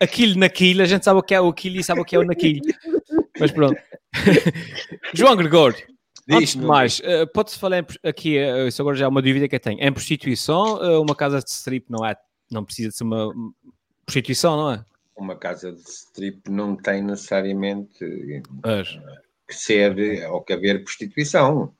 Aquilo, 0.00 0.38
naquilo, 0.38 0.82
a 0.82 0.86
gente 0.86 1.04
sabe 1.04 1.20
o 1.20 1.22
que 1.22 1.34
é 1.34 1.40
o 1.40 1.48
aquilo 1.48 1.78
e 1.78 1.84
sabe 1.84 2.00
o 2.00 2.04
que 2.04 2.16
é 2.16 2.18
o 2.18 2.24
naquilo. 2.24 2.62
Mas 3.38 3.52
pronto. 3.52 3.80
João 5.12 5.36
Gregório, 5.36 5.93
Antes 6.30 6.56
de 6.56 6.62
mais, 6.62 7.00
uh, 7.00 7.26
pode-se 7.32 7.58
falar 7.58 7.84
aqui, 8.02 8.38
uh, 8.38 8.66
isso 8.66 8.80
agora 8.80 8.96
já 8.96 9.04
é 9.04 9.08
uma 9.08 9.20
dúvida 9.20 9.46
que 9.46 9.54
eu 9.54 9.60
tenho. 9.60 9.78
Em 9.80 9.92
prostituição, 9.92 10.76
uh, 10.76 11.02
uma 11.02 11.14
casa 11.14 11.40
de 11.40 11.50
strip 11.50 11.86
não 11.90 12.04
é, 12.04 12.16
não 12.50 12.64
precisa 12.64 12.88
de 12.88 12.96
ser 12.96 13.04
uma 13.04 13.30
prostituição, 14.06 14.56
não 14.56 14.72
é? 14.72 14.84
Uma 15.16 15.36
casa 15.36 15.72
de 15.72 15.82
strip 15.82 16.50
não 16.50 16.76
tem 16.76 17.02
necessariamente 17.02 17.98
que 17.98 19.54
ser 19.54 19.94
ou 20.30 20.42
que 20.42 20.54
haver 20.54 20.82
prostituição. 20.82 21.72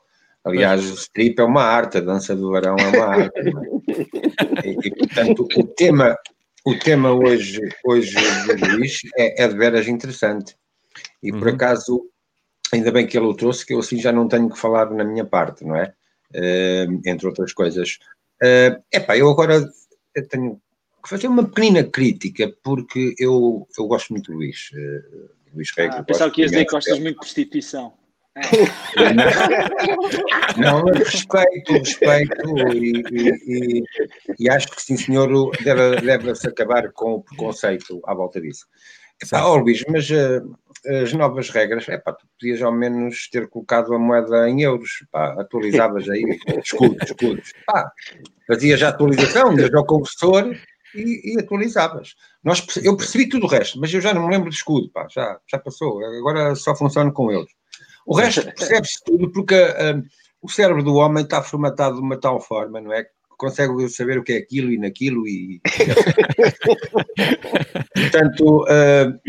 Aliás, 0.45 0.85
o 0.91 0.95
strip 0.95 1.41
é 1.41 1.45
uma 1.45 1.63
arte, 1.63 1.99
a 1.99 2.01
dança 2.03 2.37
do 2.37 2.51
varão 2.51 2.77
é 2.79 2.89
uma 2.89 3.07
arte. 3.07 3.41
É? 3.41 4.69
e, 4.69 4.77
e, 4.85 4.91
portanto, 4.91 5.49
o 5.57 5.67
tema, 5.69 6.19
o 6.67 6.79
tema 6.79 7.13
hoje, 7.13 7.61
hoje 7.83 8.15
do 8.15 8.77
Luís 8.77 9.01
é, 9.17 9.43
é 9.43 9.49
de 9.49 9.57
veras 9.57 9.89
interessante. 9.89 10.55
E 11.23 11.33
por 11.33 11.49
uhum. 11.49 11.55
acaso 11.55 12.11
ainda 12.75 12.93
bem 12.93 13.07
que 13.07 13.17
ele 13.17 13.27
o 13.27 13.35
trouxe, 13.35 13.65
que 13.65 13.75
eu 13.75 13.79
assim 13.79 14.01
já 14.01 14.13
não 14.13 14.29
tenho 14.29 14.51
que 14.51 14.59
falar 14.59 14.91
na 14.91 15.05
minha 15.05 15.25
parte, 15.25 15.65
não 15.65 15.77
é? 15.77 15.93
Uh, 16.35 17.01
entre 17.07 17.27
outras 17.27 17.53
coisas. 17.53 17.99
Uh, 18.43 18.83
epá, 18.93 19.17
eu 19.17 19.29
agora 19.29 19.69
eu 20.15 20.29
tenho 20.29 20.61
que 21.03 21.09
fazer 21.09 21.29
uma 21.29 21.45
pequena 21.45 21.85
crítica, 21.85 22.53
porque 22.63 23.15
eu, 23.19 23.67
eu 23.79 23.87
gosto 23.87 24.13
muito 24.13 24.33
do 24.33 24.39
Luís. 24.39 24.71
Uh, 24.73 25.31
Luís 25.55 25.71
Rego. 25.77 25.95
Ah, 25.95 26.03
pensava 26.03 26.31
que 26.31 26.43
ias 26.43 26.51
dizer 26.51 26.65
que 26.65 26.73
gostas 26.73 26.99
muito 26.99 27.15
de 27.15 27.21
prostituição. 27.21 27.93
Não, 30.57 30.83
não 30.83 30.93
respeito, 30.93 31.73
respeito 31.73 32.59
e, 32.73 33.05
e, 33.13 33.31
e, 33.47 33.85
e, 34.41 34.51
acho 34.51 34.67
que 34.69 34.83
sim, 34.83 34.97
senhor, 34.97 35.29
deve-se 35.63 36.05
deve 36.05 36.33
acabar 36.49 36.91
com 36.91 37.13
o 37.15 37.23
preconceito 37.23 38.03
à 38.05 38.13
volta 38.13 38.41
disso. 38.41 38.67
Epá, 39.23 39.47
oh, 39.47 39.55
Luís, 39.57 39.85
mas 39.89 40.11
uh, 40.11 40.59
as 40.87 41.13
novas 41.13 41.51
regras, 41.51 41.89
é 41.89 41.99
pá, 41.99 42.13
tu 42.13 42.27
podias 42.39 42.63
ao 42.63 42.73
menos 42.73 43.29
ter 43.31 43.49
colocado 43.49 43.95
a 43.95 43.99
moeda 43.99 44.49
em 44.49 44.63
euros, 44.63 45.05
pá, 45.11 45.35
atualizavas 45.41 46.09
aí, 46.09 46.25
escudos, 46.63 47.03
escudos, 47.03 47.53
pá, 47.67 47.91
fazias 48.47 48.83
a 48.83 48.89
atualização, 48.89 49.57
ias 49.59 49.75
ao 49.75 49.87
conversor 49.87 50.55
e, 50.95 51.35
e, 51.35 51.41
atualizavas. 51.41 52.15
Nós, 52.43 52.65
eu 52.83 52.97
percebi 52.97 53.29
tudo 53.29 53.47
o 53.47 53.49
resto, 53.49 53.81
mas 53.81 53.93
eu 53.93 54.01
já 54.01 54.13
não 54.13 54.27
me 54.27 54.35
lembro 54.35 54.51
de 54.51 54.57
escudo, 54.57 54.91
pá, 54.91 55.07
já, 55.11 55.39
já 55.51 55.59
passou, 55.59 56.05
agora 56.05 56.55
só 56.55 56.75
funciona 56.75 57.11
com 57.11 57.33
euros. 57.33 57.53
O 58.07 58.17
resto 58.17 58.45
percebe-se 58.55 59.03
tudo 59.05 59.31
porque 59.33 59.55
uh, 59.55 60.03
o 60.43 60.49
cérebro 60.49 60.83
do 60.83 60.97
homem 60.97 61.25
está 61.25 61.43
formatado 61.43 61.97
de 61.97 62.03
uma 62.03 62.19
tal 62.19 62.41
forma, 62.41 62.81
não 62.81 62.93
é? 62.93 63.07
consegue 63.37 63.89
saber 63.89 64.19
o 64.19 64.23
que 64.23 64.33
é 64.33 64.37
aquilo 64.37 64.73
e 64.73 64.79
naquilo 64.79 65.27
e 65.27 65.61
portanto 67.95 68.63
uh, 68.63 69.21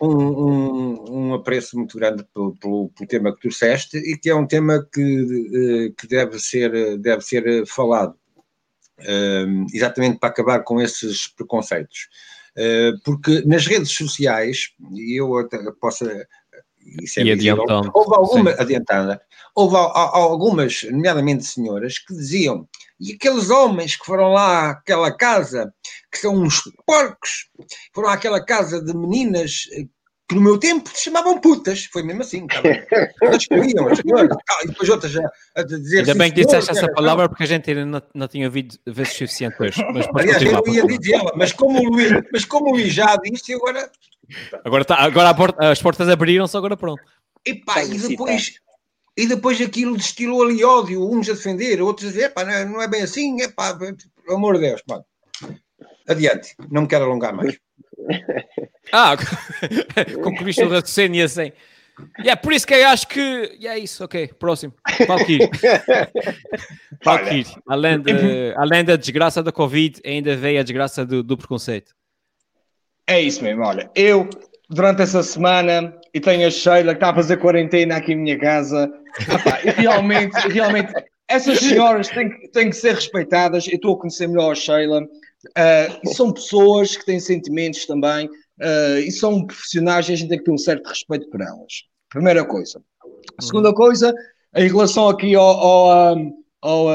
um, 0.00 0.08
um, 0.08 1.04
um, 1.10 1.34
apreço 1.34 1.76
muito 1.76 1.96
grande 1.98 2.24
pelo, 2.32 2.56
pelo, 2.56 2.88
pelo, 2.90 3.08
tema 3.08 3.34
que 3.34 3.40
trouxeste 3.40 3.98
e 3.98 4.16
que 4.16 4.30
é 4.30 4.34
um 4.34 4.46
tema 4.46 4.86
que, 4.92 5.02
uh, 5.02 5.94
que 5.94 6.06
deve, 6.06 6.38
ser, 6.38 6.98
deve 6.98 7.22
ser 7.22 7.66
falado 7.66 8.14
uh, 9.00 9.66
exatamente 9.74 10.18
para 10.18 10.28
acabar 10.30 10.60
com 10.60 10.80
esses 10.80 11.26
preconceitos 11.28 12.08
porque 13.04 13.42
nas 13.46 13.64
redes 13.64 13.92
sociais 13.92 14.72
e 14.92 15.18
eu 15.18 15.30
posso 15.80 16.04
isso 17.02 17.20
é 17.20 17.24
e 17.24 17.32
adiantando. 17.32 17.90
Houve 17.94 18.14
alguma, 18.14 18.50
adiantada, 18.52 19.22
houve 19.54 19.76
algumas, 19.76 20.82
nomeadamente 20.84 21.44
senhoras, 21.44 21.98
que 21.98 22.14
diziam 22.14 22.68
e 23.00 23.14
aqueles 23.14 23.48
homens 23.48 23.96
que 23.96 24.04
foram 24.04 24.28
lá 24.28 24.70
àquela 24.70 25.10
casa, 25.10 25.72
que 26.12 26.18
são 26.18 26.34
uns 26.34 26.62
porcos, 26.86 27.48
foram 27.94 28.10
àquela 28.10 28.44
casa 28.44 28.84
de 28.84 28.94
meninas 28.94 29.66
eh, 29.72 29.86
que 30.28 30.36
no 30.36 30.42
meu 30.42 30.58
tempo 30.58 30.88
se 30.94 31.04
chamavam 31.04 31.40
putas, 31.40 31.86
foi 31.86 32.04
mesmo 32.04 32.22
assim, 32.22 32.46
elas 33.20 33.38
escolhiam 33.38 33.88
as 33.88 33.98
senhoras, 33.98 34.36
e 34.62 34.68
depois 34.68 34.88
outras 34.88 35.16
a, 35.16 35.22
a 35.56 35.62
dizer. 35.64 36.00
Ainda 36.00 36.14
bem 36.14 36.30
que 36.30 36.44
disseste 36.44 36.70
essa 36.70 36.92
palavra, 36.92 37.28
porque 37.28 37.42
a 37.42 37.46
gente 37.46 37.68
ainda 37.70 37.84
não, 37.84 38.02
não 38.14 38.28
tinha 38.28 38.46
ouvido 38.46 38.76
vezes 38.86 39.14
suficientes. 39.14 39.76
Mas 39.92 40.06
Aliás, 40.14 40.42
eu 40.42 40.72
ia 40.72 40.86
dizê-la, 40.86 41.32
mas 41.34 41.52
como, 41.52 41.80
o 41.80 41.90
Luís, 41.90 42.12
mas 42.32 42.44
como 42.44 42.68
o 42.68 42.72
Luís 42.74 42.92
já 42.92 43.16
disse, 43.16 43.54
agora. 43.54 43.90
Agora, 44.64 44.84
tá, 44.84 44.96
agora 44.96 45.34
porta, 45.34 45.70
as 45.70 45.82
portas 45.82 46.08
abriram-se, 46.08 46.56
agora 46.56 46.76
pronto. 46.76 47.02
E 47.44 47.54
pá, 47.54 47.82
e 47.82 47.98
depois 47.98 48.60
e 49.20 49.26
depois 49.26 49.60
aquilo 49.60 49.96
destilou 49.96 50.42
ali 50.42 50.64
ódio, 50.64 51.06
uns 51.06 51.28
a 51.28 51.34
defender, 51.34 51.82
outros 51.82 52.08
a 52.08 52.12
dizer, 52.12 52.30
pá, 52.30 52.42
não 52.64 52.80
é 52.80 52.88
bem 52.88 53.02
assim, 53.02 53.42
é 53.42 53.48
pá, 53.48 53.76
pelo 53.76 53.96
amor 54.36 54.54
de 54.54 54.62
Deus, 54.62 54.82
mano. 54.88 55.04
Adiante, 56.08 56.54
não 56.70 56.82
me 56.82 56.88
quero 56.88 57.04
alongar 57.04 57.34
mais. 57.34 57.58
Ah, 58.92 59.14
concluíste 60.24 60.64
o 60.64 60.68
raciocínio 60.68 61.24
assim. 61.24 61.52
E 62.24 62.28
é 62.28 62.34
por 62.34 62.52
isso 62.52 62.66
que 62.66 62.74
eu 62.74 62.88
acho 62.88 63.06
que. 63.06 63.56
E 63.60 63.68
é 63.68 63.78
isso, 63.78 64.02
ok. 64.02 64.28
Próximo. 64.36 64.74
Valkyrie. 65.06 65.48
Valkyrie. 67.04 67.46
Além, 67.68 68.00
de, 68.00 68.52
além 68.56 68.84
da 68.84 68.96
desgraça 68.96 69.44
da 69.44 69.52
Covid, 69.52 70.00
ainda 70.04 70.34
veio 70.34 70.58
a 70.58 70.64
desgraça 70.64 71.06
do, 71.06 71.22
do 71.22 71.36
preconceito. 71.36 71.94
É 73.06 73.20
isso 73.20 73.44
mesmo. 73.44 73.62
Olha, 73.62 73.88
eu, 73.94 74.28
durante 74.70 75.02
essa 75.02 75.22
semana, 75.22 75.92
e 76.14 76.20
tenho 76.20 76.46
a 76.46 76.50
Sheila 76.50 76.92
que 76.92 76.98
está 76.98 77.10
a 77.10 77.14
fazer 77.14 77.38
quarentena 77.38 77.96
aqui 77.96 78.12
em 78.12 78.16
minha 78.16 78.38
casa, 78.38 78.90
realmente, 79.76 80.36
realmente, 80.48 80.92
essas 81.28 81.58
senhoras 81.58 82.08
têm, 82.08 82.30
têm 82.50 82.70
que 82.70 82.76
ser 82.76 82.94
respeitadas. 82.94 83.66
Eu 83.66 83.74
estou 83.74 83.94
a 83.94 83.98
conhecer 83.98 84.28
melhor 84.28 84.52
a 84.52 84.54
Sheila. 84.54 85.02
Uh, 85.02 86.14
são 86.14 86.32
pessoas 86.32 86.96
que 86.96 87.04
têm 87.04 87.18
sentimentos 87.18 87.86
também 87.86 88.26
uh, 88.26 88.98
e 88.98 89.10
são 89.10 89.46
profissionais 89.46 90.08
e 90.08 90.12
a 90.12 90.16
gente 90.16 90.28
tem 90.28 90.38
que 90.38 90.44
ter 90.44 90.50
um 90.50 90.58
certo 90.58 90.86
respeito 90.86 91.28
por 91.30 91.40
elas. 91.40 91.84
Primeira 92.08 92.44
coisa. 92.44 92.80
Segunda 93.40 93.72
coisa, 93.72 94.12
em 94.56 94.68
relação 94.68 95.08
aqui 95.08 95.34
ao, 95.34 95.44
ao, 95.44 96.16
ao, 96.60 96.88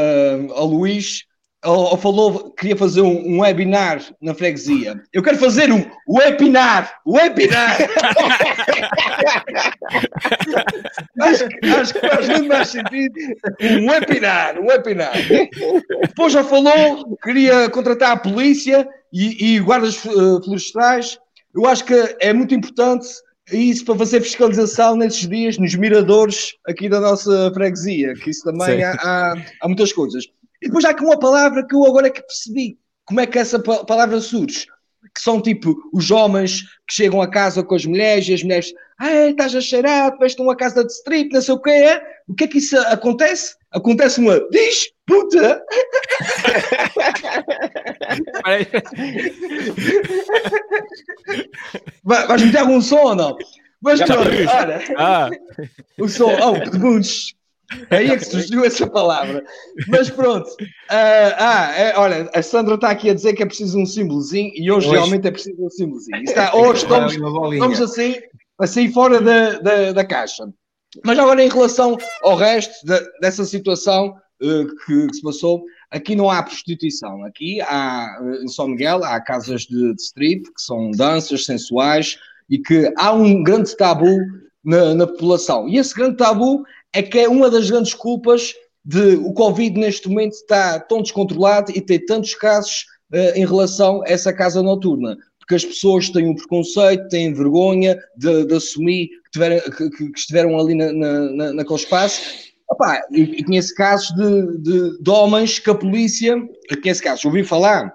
ao 0.51 0.65
Luís, 0.65 1.23
ele 1.65 1.97
falou 1.97 2.51
queria 2.51 2.75
fazer 2.75 3.01
um, 3.01 3.27
um, 3.27 3.39
webinar 3.39 3.99
na 4.21 4.35
freguesia. 4.35 5.01
Eu 5.11 5.23
quero 5.23 5.37
fazer 5.37 5.71
um 5.71 5.83
webinar! 6.07 6.99
Webinar! 7.07 7.77
acho, 11.21 11.45
acho 11.81 11.93
que 11.93 12.07
faz 12.07 12.29
muito 12.29 12.47
mais 12.47 12.69
sentido 12.69 13.13
um 13.61 13.89
webinar, 13.89 14.59
um 14.59 14.67
webinar. 14.67 15.13
Depois 16.01 16.33
já 16.33 16.43
falou 16.43 17.17
queria 17.23 17.69
contratar 17.69 18.11
a 18.11 18.17
polícia 18.17 18.87
e, 19.11 19.55
e 19.55 19.59
guardas 19.59 20.05
uh, 20.05 20.43
florestais. 20.43 21.17
Eu 21.55 21.65
acho 21.65 21.83
que 21.85 22.15
é 22.19 22.31
muito 22.33 22.53
importante 22.53 23.07
isso 23.51 23.85
para 23.85 23.95
fazer 23.95 24.21
fiscalização 24.21 24.95
nesses 24.95 25.27
dias, 25.27 25.57
nos 25.57 25.75
miradores 25.75 26.53
aqui 26.67 26.89
da 26.89 26.99
nossa 26.99 27.51
freguesia, 27.53 28.13
que 28.15 28.31
isso 28.31 28.43
também 28.43 28.83
há, 28.83 28.91
há, 28.93 29.35
há 29.61 29.67
muitas 29.67 29.93
coisas. 29.93 30.25
E 30.65 30.67
depois 30.67 30.83
há 30.83 30.89
aqui 30.89 31.03
uma 31.03 31.19
palavra 31.19 31.63
que 31.63 31.75
eu 31.75 31.85
agora 31.85 32.07
é 32.07 32.09
que 32.09 32.23
percebi. 32.23 32.79
Como 33.05 33.19
é 33.19 33.27
que 33.27 33.37
essa 33.37 33.59
palavra 33.59 34.19
surge? 34.19 34.65
Que 35.13 35.21
são 35.21 35.39
tipo 35.39 35.75
os 35.93 36.09
homens 36.09 36.63
que 36.87 36.95
chegam 36.95 37.21
a 37.21 37.29
casa 37.29 37.63
com 37.63 37.75
as 37.75 37.85
mulheres 37.85 38.27
e 38.27 38.33
as 38.33 38.41
mulheres, 38.41 38.73
ah, 38.97 39.27
estás 39.27 39.53
a 39.53 39.61
cheirar, 39.61 40.17
veste 40.17 40.41
uma 40.41 40.55
casa 40.55 40.83
de 40.83 40.91
strip, 40.91 41.31
não 41.31 41.39
sei 41.39 41.53
o 41.53 41.61
que 41.61 41.69
é. 41.69 42.01
O 42.27 42.33
que 42.33 42.45
é 42.45 42.47
que 42.47 42.57
isso 42.57 42.75
acontece? 42.79 43.55
Acontece 43.71 44.19
uma 44.19 44.39
disputa. 44.49 45.63
Vais 52.03 52.41
meter 52.41 52.57
algum 52.57 52.81
som 52.81 53.01
ou 53.01 53.15
não? 53.15 53.37
Mas 53.83 54.01
pronto, 54.01 54.29
olha. 54.29 54.83
Ah. 54.97 55.29
O 55.99 56.09
som, 56.09 56.35
oh, 56.41 56.57
de 56.57 56.79
bunch. 56.79 57.34
É 57.89 57.97
aí 57.97 58.09
é 58.09 58.17
que 58.17 58.25
surgiu 58.25 58.63
essa 58.63 58.87
palavra. 58.87 59.43
Mas 59.87 60.09
pronto. 60.09 60.47
Uh, 60.49 61.33
ah, 61.37 61.73
é, 61.75 61.97
olha, 61.97 62.29
a 62.33 62.41
Sandra 62.41 62.75
está 62.75 62.89
aqui 62.89 63.09
a 63.09 63.13
dizer 63.13 63.33
que 63.33 63.43
é 63.43 63.45
preciso 63.45 63.79
um 63.79 63.85
símbolozinho 63.85 64.51
e 64.55 64.71
hoje, 64.71 64.87
hoje. 64.87 64.97
realmente 64.97 65.27
é 65.27 65.31
preciso 65.31 65.65
um 65.65 65.69
símbolozinho. 65.69 66.23
Está, 66.23 66.55
hoje 66.55 66.83
estamos, 66.83 67.13
estamos 67.13 67.81
assim, 67.81 68.15
assim 68.59 68.91
fora 68.91 69.19
da, 69.19 69.59
da, 69.59 69.91
da, 69.93 70.05
caixa. 70.05 70.47
Mas 71.03 71.17
agora, 71.17 71.43
em 71.43 71.49
relação 71.49 71.97
ao 72.23 72.35
resto 72.35 72.85
de, 72.85 72.99
dessa 73.19 73.43
situação 73.45 74.15
uh, 74.41 74.67
que, 74.85 75.07
que, 75.07 75.13
se 75.13 75.21
passou, 75.21 75.63
aqui 75.89 76.15
não 76.15 76.29
há 76.29 76.43
prostituição. 76.43 77.23
Aqui 77.25 77.59
há, 77.61 78.19
em 78.43 78.47
São 78.47 78.67
Miguel, 78.67 79.03
há 79.03 79.19
casas 79.19 79.61
de, 79.61 79.93
de 79.93 80.01
strip, 80.01 80.43
que 80.43 80.61
são 80.61 80.91
danças 80.91 81.45
sensuais 81.45 82.17
e 82.49 82.59
que 82.59 82.93
há 82.97 83.11
um 83.11 83.43
grande 83.43 83.75
tabu 83.75 84.17
na, 84.63 84.93
na, 84.95 85.07
população. 85.07 85.67
E 85.67 85.77
esse 85.77 85.93
grande 85.93 86.17
tabu 86.17 86.63
é 86.93 87.01
que 87.01 87.19
é 87.19 87.27
uma 87.27 87.49
das 87.49 87.69
grandes 87.69 87.93
culpas 87.93 88.53
de 88.83 89.15
o 89.15 89.33
Covid 89.33 89.79
neste 89.79 90.07
momento 90.07 90.33
estar 90.33 90.79
tão 90.81 91.01
descontrolado 91.01 91.71
e 91.75 91.81
ter 91.81 91.99
tantos 92.05 92.35
casos 92.35 92.85
uh, 93.11 93.35
em 93.35 93.45
relação 93.45 94.01
a 94.03 94.09
essa 94.09 94.31
casa 94.31 94.61
noturna. 94.61 95.17
Porque 95.39 95.55
as 95.55 95.65
pessoas 95.65 96.09
têm 96.09 96.27
um 96.27 96.35
preconceito, 96.35 97.07
têm 97.09 97.33
vergonha 97.33 97.97
de, 98.15 98.45
de 98.45 98.55
assumir 98.55 99.07
que, 99.07 99.31
tiveram, 99.31 99.59
que, 99.71 99.89
que, 99.89 100.03
estiveram 100.15 100.59
ali 100.59 100.75
na, 100.75 100.91
na, 100.91 101.53
naquele 101.53 101.79
espaço. 101.79 102.21
Opa, 102.69 102.99
eu, 103.11 103.45
conheço 103.45 103.75
casos 103.75 104.09
de, 104.15 104.57
de, 104.57 105.03
de, 105.03 105.09
homens 105.09 105.59
que 105.59 105.69
a 105.69 105.75
polícia, 105.75 106.35
eu 106.69 106.81
conheço 106.81 107.03
casos, 107.03 107.25
ouvi 107.25 107.43
falar, 107.43 107.93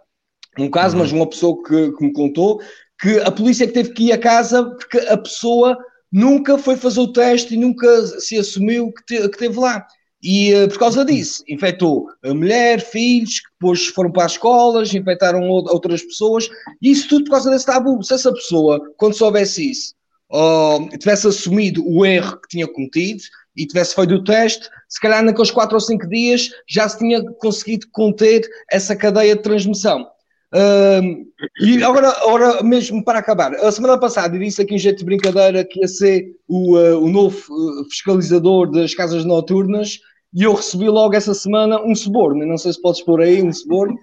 um 0.59 0.71
caso, 0.71 0.97
uhum. 0.97 1.03
mas 1.03 1.13
uma 1.13 1.29
pessoa 1.29 1.61
que, 1.65 1.93
que 1.93 2.05
me 2.05 2.13
contou, 2.13 2.61
que 3.01 3.19
a 3.21 3.31
polícia 3.31 3.67
que 3.67 3.73
teve 3.73 3.93
que 3.93 4.05
ir 4.05 4.13
a 4.13 4.19
casa 4.19 4.65
porque 4.65 4.99
a 4.99 5.17
pessoa 5.17 5.77
nunca 6.13 6.59
foi 6.59 6.77
fazer 6.77 7.01
o 7.01 7.13
teste 7.13 7.55
e 7.55 7.59
nunca 7.59 8.07
se 8.21 8.39
assumiu 8.39 8.93
que, 8.93 9.05
te, 9.05 9.29
que 9.29 9.39
teve 9.39 9.59
lá. 9.59 9.87
E 10.23 10.53
uh, 10.55 10.69
por 10.69 10.79
causa 10.79 11.05
disso, 11.05 11.43
infectou 11.49 12.09
a 12.23 12.35
mulher, 12.35 12.81
filhos, 12.81 13.41
que 13.41 13.49
depois 13.59 13.87
foram 13.87 14.13
para 14.13 14.27
as 14.27 14.33
escolas, 14.33 14.93
infectaram 14.95 15.49
outras 15.49 16.03
pessoas, 16.03 16.49
e 16.83 16.91
isso 16.91 17.09
tudo 17.09 17.25
por 17.25 17.31
causa 17.33 17.51
desse 17.51 17.67
tabu. 17.67 18.03
Se 18.03 18.15
essa 18.15 18.33
pessoa, 18.33 18.81
quando 18.99 19.15
soubesse 19.15 19.71
isso, 19.71 19.95
uh, 20.31 20.89
tivesse 20.99 21.27
assumido 21.27 21.83
o 21.87 22.05
erro 22.05 22.39
que 22.41 22.49
tinha 22.49 22.69
cometido 22.69 23.23
e 23.57 23.67
tivesse 23.67 23.95
feito 23.95 24.15
o 24.15 24.25
teste, 24.25 24.69
se 24.89 25.01
calhar 25.01 25.25
naqueles 25.25 25.51
4 25.51 25.75
ou 25.75 25.81
5 25.81 26.09
dias 26.09 26.51
já 26.69 26.89
se 26.89 26.99
tinha 26.99 27.23
conseguido 27.41 27.87
conter 27.91 28.47
essa 28.71 28.95
cadeia 28.95 29.35
de 29.35 29.43
transmissão. 29.43 30.07
E 30.53 31.83
agora, 31.83 32.09
agora, 32.09 32.63
mesmo 32.63 33.05
para 33.05 33.21
acabar, 33.21 33.55
a 33.55 33.71
semana 33.71 33.99
passada 33.99 34.35
eu 34.35 34.41
disse 34.41 34.61
aqui 34.61 34.75
em 34.75 34.79
jeito 34.79 34.99
de 34.99 35.05
brincadeira 35.05 35.65
que 35.65 35.81
ia 35.81 35.89
ser 35.89 36.35
o, 36.49 36.77
uh, 36.77 36.99
o 37.01 37.09
novo 37.09 37.39
uh, 37.51 37.85
fiscalizador 37.85 38.71
das 38.71 38.95
casas 38.95 39.25
noturnas 39.25 40.01
e 40.33 40.45
eu 40.45 40.55
recebi 40.55 40.89
logo 40.89 41.15
essa 41.15 41.35
semana 41.35 41.81
um 41.83 41.95
suborno. 41.95 42.47
Não 42.47 42.59
sei 42.59 42.73
se 42.73 42.81
podes 42.81 43.03
pôr 43.03 43.21
aí 43.21 43.43
um 43.43 43.53
suborno. 43.53 43.97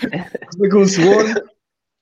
recebi 0.00 0.76
um 0.76 0.86
suborno 0.86 1.42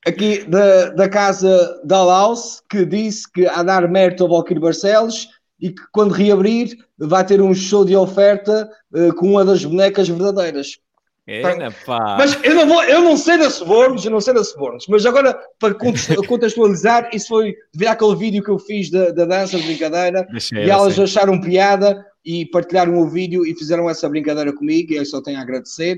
aqui 0.07 0.45
da, 0.45 0.91
da 0.91 1.09
casa 1.09 1.81
da 1.85 2.05
Laus 2.05 2.63
que 2.69 2.85
disse 2.85 3.31
que 3.31 3.47
a 3.47 3.63
dar 3.63 3.89
mérito 3.89 4.23
ao 4.23 4.31
Valkyrie 4.31 4.61
Barcelos 4.61 5.29
e 5.61 5.71
que 5.71 5.83
quando 5.93 6.13
reabrir 6.13 6.77
vai 6.99 7.25
ter 7.25 7.41
um 7.41 7.55
show 7.55 7.85
de 7.85 7.97
oferta 7.97 8.71
uh, 8.93 9.15
com 9.15 9.31
uma 9.31 9.45
das 9.45 9.65
bonecas 9.65 10.09
verdadeiras. 10.09 10.79
Eina, 11.27 11.71
pá. 11.87 12.17
Mas 12.19 12.39
eu 12.45 12.55
não, 12.55 12.67
vou, 12.67 12.85
eu 12.85 13.01
não 13.01 13.17
sei 13.17 13.39
da 13.39 13.49
Subornos, 13.49 14.05
eu 14.05 14.11
não 14.11 14.21
sei 14.21 14.35
da 14.35 14.45
Subornos, 14.45 14.87
mas 14.89 15.07
agora 15.07 15.39
para 15.59 15.75
contextualizar, 16.29 17.09
isso 17.15 17.29
foi 17.29 17.55
devido 17.73 17.89
àquele 17.89 18.17
vídeo 18.17 18.43
que 18.43 18.51
eu 18.51 18.59
fiz 18.59 18.91
da, 18.91 19.11
da 19.11 19.25
dança, 19.25 19.57
de 19.57 19.65
brincadeira, 19.65 20.27
e 20.53 20.71
elas 20.71 20.95
sei. 20.95 21.05
acharam 21.05 21.41
piada 21.41 22.05
e 22.25 22.45
partilharam 22.47 22.99
o 22.99 23.09
vídeo 23.09 23.47
e 23.47 23.55
fizeram 23.55 23.89
essa 23.89 24.09
brincadeira 24.09 24.53
comigo, 24.53 24.93
e 24.93 24.97
eu 24.97 25.07
só 25.07 25.23
tenho 25.23 25.39
a 25.39 25.43
agradecer. 25.43 25.97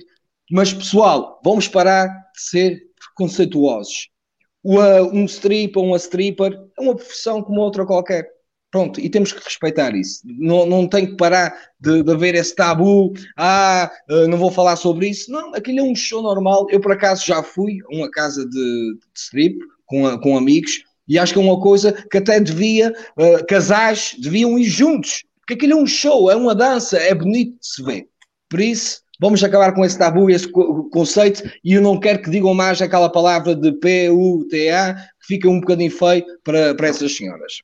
Mas 0.50 0.72
pessoal, 0.72 1.40
vamos 1.44 1.66
parar 1.66 2.06
de 2.06 2.40
ser 2.40 2.82
preconceituosos. 2.96 4.08
Um 4.64 5.24
strip 5.24 5.76
ou 5.76 5.86
uma 5.86 5.96
stripper 5.96 6.52
é 6.78 6.82
uma 6.82 6.94
profissão 6.94 7.42
como 7.42 7.60
outra 7.60 7.84
qualquer. 7.84 8.28
Pronto, 8.76 9.00
e 9.00 9.08
temos 9.08 9.32
que 9.32 9.42
respeitar 9.42 9.96
isso. 9.96 10.20
Não, 10.22 10.66
não 10.66 10.86
tem 10.86 11.06
que 11.06 11.16
parar 11.16 11.50
de, 11.80 12.02
de 12.02 12.12
haver 12.12 12.34
esse 12.34 12.54
tabu, 12.54 13.14
ah, 13.34 13.90
eh, 14.06 14.26
não 14.26 14.36
vou 14.36 14.50
falar 14.50 14.76
sobre 14.76 15.08
isso. 15.08 15.32
Não, 15.32 15.54
aquilo 15.54 15.78
é 15.78 15.82
um 15.82 15.94
show 15.96 16.20
normal. 16.20 16.66
Eu, 16.68 16.78
por 16.78 16.92
acaso, 16.92 17.24
já 17.24 17.42
fui 17.42 17.78
a 17.90 17.96
uma 17.96 18.10
casa 18.10 18.46
de, 18.46 18.50
de 18.52 19.00
strip 19.14 19.58
com, 19.86 20.18
com 20.18 20.36
amigos 20.36 20.82
e 21.08 21.18
acho 21.18 21.32
que 21.32 21.38
é 21.38 21.42
uma 21.42 21.58
coisa 21.58 21.90
que 22.10 22.18
até 22.18 22.38
devia, 22.38 22.92
uh, 23.18 23.46
casais 23.46 24.14
deviam 24.20 24.58
ir 24.58 24.64
juntos, 24.64 25.24
porque 25.38 25.54
aquilo 25.54 25.72
é 25.72 25.82
um 25.82 25.86
show, 25.86 26.30
é 26.30 26.36
uma 26.36 26.54
dança, 26.54 26.98
é 26.98 27.14
bonito 27.14 27.52
de 27.52 27.66
se 27.66 27.82
ver. 27.82 28.06
Por 28.50 28.60
isso, 28.60 29.00
vamos 29.18 29.42
acabar 29.42 29.72
com 29.72 29.86
esse 29.86 29.98
tabu, 29.98 30.28
esse 30.28 30.50
conceito, 30.92 31.50
e 31.64 31.72
eu 31.72 31.80
não 31.80 31.98
quero 31.98 32.20
que 32.20 32.28
digam 32.28 32.52
mais 32.52 32.82
aquela 32.82 33.08
palavra 33.08 33.56
de 33.56 33.72
P-U-T-A, 33.72 34.94
que 34.94 35.26
fica 35.26 35.48
um 35.48 35.60
bocadinho 35.60 35.90
feio 35.90 36.26
para, 36.44 36.74
para 36.74 36.88
essas 36.88 37.16
senhoras. 37.16 37.62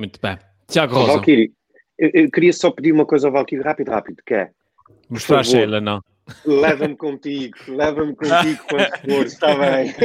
Muito 0.00 0.18
bem. 0.18 0.38
Tiago 0.66 0.94
Rosa. 0.94 1.12
Valkyrie, 1.12 1.52
eu, 1.98 2.10
eu, 2.14 2.30
queria 2.30 2.54
só 2.54 2.70
pedir 2.70 2.90
uma 2.90 3.04
coisa 3.04 3.28
ao 3.28 3.32
Valkyrie, 3.34 3.62
rápido, 3.62 3.90
rápido, 3.90 4.22
que 4.24 4.32
é... 4.32 4.50
Mostrar 5.10 5.40
a 5.40 5.44
Sheila, 5.44 5.78
não. 5.78 6.00
Leva-me 6.46 6.96
contigo, 6.96 7.58
leva-me 7.68 8.16
contigo 8.16 8.64
quando 8.66 8.98
for, 8.98 9.26
está 9.26 9.54
bem. 9.56 9.94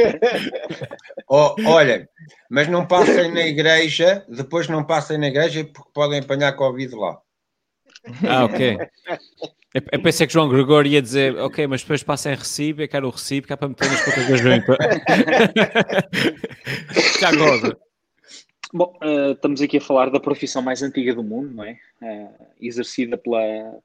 Oh, 1.28 1.56
olha, 1.66 2.08
mas 2.48 2.68
não 2.68 2.86
passem 2.86 3.32
na 3.32 3.40
igreja, 3.40 4.24
depois 4.28 4.68
não 4.68 4.84
passem 4.84 5.18
na 5.18 5.26
igreja 5.26 5.64
porque 5.64 5.90
podem 5.92 6.20
apanhar 6.20 6.52
Covid 6.52 6.94
lá. 6.94 7.18
Ah, 8.28 8.44
ok. 8.44 8.78
Eu 9.92 10.00
pensei 10.00 10.24
que 10.24 10.32
João 10.32 10.48
Gregório 10.48 10.88
ia 10.88 11.02
dizer, 11.02 11.36
ok, 11.36 11.66
mas 11.66 11.82
depois 11.82 12.04
passem 12.04 12.32
em 12.32 12.36
recibo, 12.36 12.82
eu 12.82 12.88
quero 12.88 13.08
o 13.08 13.10
recibo, 13.10 13.48
que 13.48 13.52
é 13.52 13.56
para 13.56 13.68
meter 13.68 13.88
nas 13.88 14.04
contas 14.04 14.28
da 14.28 14.36
junta. 14.36 14.78
Tiago 17.18 17.38
Rosa. 17.38 17.76
Bom, 18.76 18.94
uh, 19.02 19.32
estamos 19.32 19.62
aqui 19.62 19.78
a 19.78 19.80
falar 19.80 20.10
da 20.10 20.20
profissão 20.20 20.60
mais 20.60 20.82
antiga 20.82 21.14
do 21.14 21.24
mundo, 21.24 21.50
não 21.50 21.64
é? 21.64 21.80
Uh, 22.02 22.46
exercida 22.60 23.16
pela, 23.16 23.40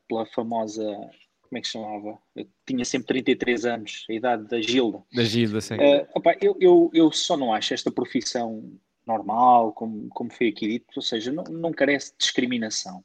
pela 0.06 0.26
famosa. 0.26 0.84
Como 0.84 1.58
é 1.58 1.62
que 1.62 1.68
se 1.68 1.74
chamava? 1.74 2.20
Eu 2.36 2.46
tinha 2.66 2.84
sempre 2.84 3.08
33 3.24 3.66
anos, 3.66 4.06
a 4.10 4.14
idade 4.14 4.50
da 4.50 4.60
Gilda. 4.62 5.02
Da 5.14 5.24
Gilda, 5.24 5.62
sim. 5.62 5.76
Uh, 5.76 6.06
opa, 6.14 6.36
eu, 6.42 6.58
eu, 6.60 6.92
eu 6.94 7.10
só 7.10 7.38
não 7.38 7.54
acho 7.54 7.74
esta 7.74 7.90
profissão 7.90 8.70
normal, 9.08 9.72
como, 9.72 10.10
como 10.10 10.30
foi 10.30 10.50
aqui 10.50 10.68
dito, 10.68 10.88
ou 10.94 11.02
seja, 11.02 11.32
não, 11.32 11.46
não 11.46 11.72
carece 11.72 12.12
de 12.12 12.18
discriminação. 12.18 13.02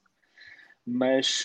Mas, 0.85 1.45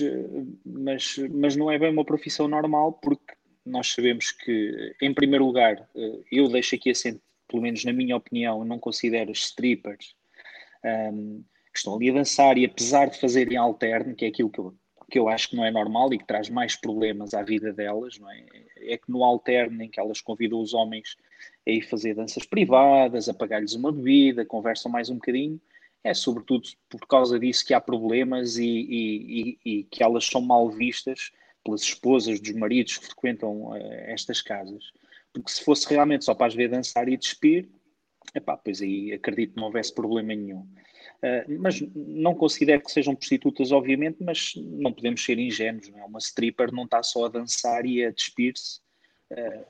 mas, 0.65 1.17
mas 1.30 1.56
não 1.56 1.69
é 1.69 1.77
bem 1.77 1.91
uma 1.91 2.06
profissão 2.06 2.47
normal, 2.47 2.93
porque 2.93 3.34
nós 3.63 3.91
sabemos 3.93 4.32
que, 4.32 4.95
em 4.99 5.13
primeiro 5.13 5.45
lugar, 5.45 5.88
eu 6.32 6.47
deixo 6.47 6.73
aqui 6.73 6.89
assento, 6.89 7.21
pelo 7.47 7.62
menos 7.62 7.86
na 7.86 7.93
minha 7.93 8.15
opinião, 8.15 8.65
não 8.65 8.80
considero 8.80 9.32
strippers 9.32 10.15
um, 10.86 11.44
que 11.72 11.78
estão 11.78 11.96
ali 11.96 12.10
a 12.10 12.13
dançar 12.13 12.58
e 12.58 12.65
apesar 12.65 13.10
de 13.10 13.20
fazerem 13.20 13.58
alterno, 13.58 14.15
que 14.15 14.26
é 14.26 14.28
aquilo 14.28 14.50
que 14.50 14.60
eu, 14.60 14.76
que 15.10 15.20
eu 15.20 15.30
acho 15.30 15.50
que 15.50 15.56
não 15.56 15.65
é 15.65 15.72
normal 15.72 16.13
e 16.13 16.17
que 16.17 16.26
traz 16.26 16.50
mais 16.50 16.76
problemas 16.76 17.34
à 17.34 17.41
vida 17.44 17.72
delas, 17.72 18.17
não 18.20 18.30
é? 18.30 18.46
É 18.78 18.98
que 18.98 19.10
no 19.12 19.24
alterno 19.24 19.82
em 19.84 19.89
que 19.89 20.00
elas 20.00 20.22
convidam 20.22 20.60
os 20.60 20.74
homens 20.74 21.15
a 21.67 21.72
ir 21.72 21.82
fazer 21.82 22.15
danças 22.15 22.46
privadas, 22.46 23.30
a 23.30 23.34
pagar-lhes 23.34 23.74
uma 23.74 23.91
bebida, 23.91 24.46
conversam 24.46 24.91
mais 24.91 25.10
um 25.10 25.15
bocadinho, 25.15 25.60
é 26.04 26.13
sobretudo 26.13 26.67
por 26.89 27.06
causa 27.08 27.39
disso 27.39 27.65
que 27.65 27.74
há 27.74 27.82
problemas 27.82 28.58
e, 28.58 28.65
e, 28.65 29.60
e, 29.65 29.72
e 29.80 29.84
que 29.84 30.04
elas 30.04 30.26
são 30.26 30.41
mal 30.41 30.70
vistas 30.70 31.32
pelas 31.63 31.82
esposas 31.82 32.39
dos 32.39 32.54
maridos 32.54 32.98
que 32.98 33.06
frequentam 33.06 33.67
uh, 33.70 33.76
estas 34.08 34.41
casas. 34.41 34.91
Porque 35.32 35.52
se 35.52 35.63
fosse 35.63 35.88
realmente 35.88 36.26
só 36.26 36.34
para 36.34 36.48
as 36.48 36.56
ver 36.56 36.70
dançar 36.70 37.08
e 37.08 37.15
despir, 37.15 37.70
Epá, 38.34 38.56
pois 38.56 38.82
aí 38.82 39.14
acredito 39.14 39.54
que 39.54 39.58
não 39.58 39.68
houvesse 39.68 39.94
problema 39.94 40.34
nenhum. 40.34 40.62
Uh, 41.22 41.60
mas 41.60 41.82
não 41.96 42.34
considero 42.34 42.82
que 42.82 42.92
sejam 42.92 43.16
prostitutas, 43.16 43.72
obviamente, 43.72 44.18
mas 44.22 44.54
não 44.56 44.94
podemos 44.94 45.24
ser 45.24 45.38
ingênuos. 45.38 45.90
Não 45.90 46.00
é? 46.00 46.04
Uma 46.06 46.20
stripper 46.20 46.74
não 46.74 46.86
está 46.86 47.04
só 47.04 47.26
a 47.26 47.30
dançar 47.30 47.86
e 47.86 48.06
a 48.06 48.12
despir-se. 48.12 48.80
Uh, 49.32 49.66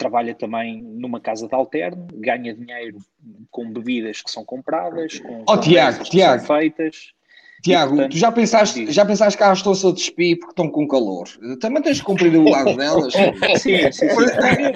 trabalha 0.00 0.34
também 0.34 0.80
numa 0.82 1.20
casa 1.20 1.46
de 1.46 1.54
alterno, 1.54 2.06
ganha 2.14 2.54
dinheiro 2.54 2.98
com 3.50 3.70
bebidas 3.70 4.22
que 4.22 4.30
são 4.30 4.42
compradas, 4.42 5.18
com 5.18 5.44
oh, 5.46 5.58
Tiago, 5.58 6.02
Tiago. 6.04 6.46
feitas. 6.46 7.12
Tiago, 7.62 7.90
portanto, 7.90 8.12
tu 8.12 8.18
já 8.18 8.32
pensaste, 8.32 8.90
já 8.90 9.04
pensaste 9.04 9.36
que 9.36 9.42
elas 9.42 9.58
estão-se 9.58 9.86
a 9.86 9.92
despir 9.92 10.38
porque 10.38 10.52
estão 10.52 10.70
com 10.70 10.88
calor? 10.88 11.28
Também 11.60 11.82
tens 11.82 11.98
de 11.98 12.02
cumprir 12.02 12.34
o 12.34 12.48
lado 12.48 12.76
delas. 12.76 13.12
sim, 13.60 13.92
sim, 13.92 13.92
sim. 13.92 14.06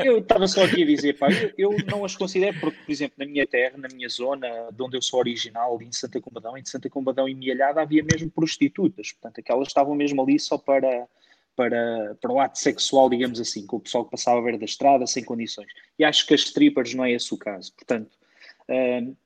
Eu 0.04 0.18
estava 0.18 0.46
só 0.46 0.64
aqui 0.64 0.82
a 0.82 0.86
dizer, 0.86 1.18
pá, 1.18 1.28
eu, 1.30 1.72
eu, 1.72 1.76
não 1.86 2.04
as 2.04 2.14
considero, 2.14 2.58
porque, 2.60 2.78
por 2.84 2.92
exemplo, 2.92 3.14
na 3.18 3.26
minha 3.26 3.46
terra, 3.46 3.78
na 3.78 3.88
minha 3.88 4.08
zona, 4.08 4.48
de 4.72 4.82
onde 4.82 4.96
eu 4.96 5.02
sou 5.02 5.20
original, 5.20 5.80
em 5.80 5.92
Santa 5.92 6.20
Combadão, 6.20 6.56
em 6.58 6.64
Santa 6.64 6.90
Combadão 6.90 7.28
e 7.28 7.34
Mialhada, 7.34 7.80
havia 7.80 8.02
mesmo 8.02 8.30
prostitutas. 8.30 9.12
Portanto, 9.12 9.40
aquelas 9.40 9.68
estavam 9.68 9.94
mesmo 9.94 10.20
ali 10.20 10.38
só 10.38 10.58
para, 10.58 11.06
para, 11.56 12.16
para 12.20 12.32
o 12.32 12.40
ato 12.40 12.58
sexual, 12.58 13.08
digamos 13.08 13.40
assim, 13.40 13.66
com 13.66 13.76
o 13.76 13.80
pessoal 13.80 14.04
que 14.04 14.10
passava 14.10 14.38
a 14.38 14.42
ver 14.42 14.58
da 14.58 14.64
estrada, 14.64 15.06
sem 15.06 15.24
condições. 15.24 15.68
E 15.98 16.04
acho 16.04 16.26
que 16.26 16.34
as 16.34 16.40
strippers 16.40 16.94
não 16.94 17.04
é 17.04 17.12
esse 17.12 17.32
o 17.32 17.38
caso. 17.38 17.72
Portanto, 17.74 18.10
uh, 18.68 19.16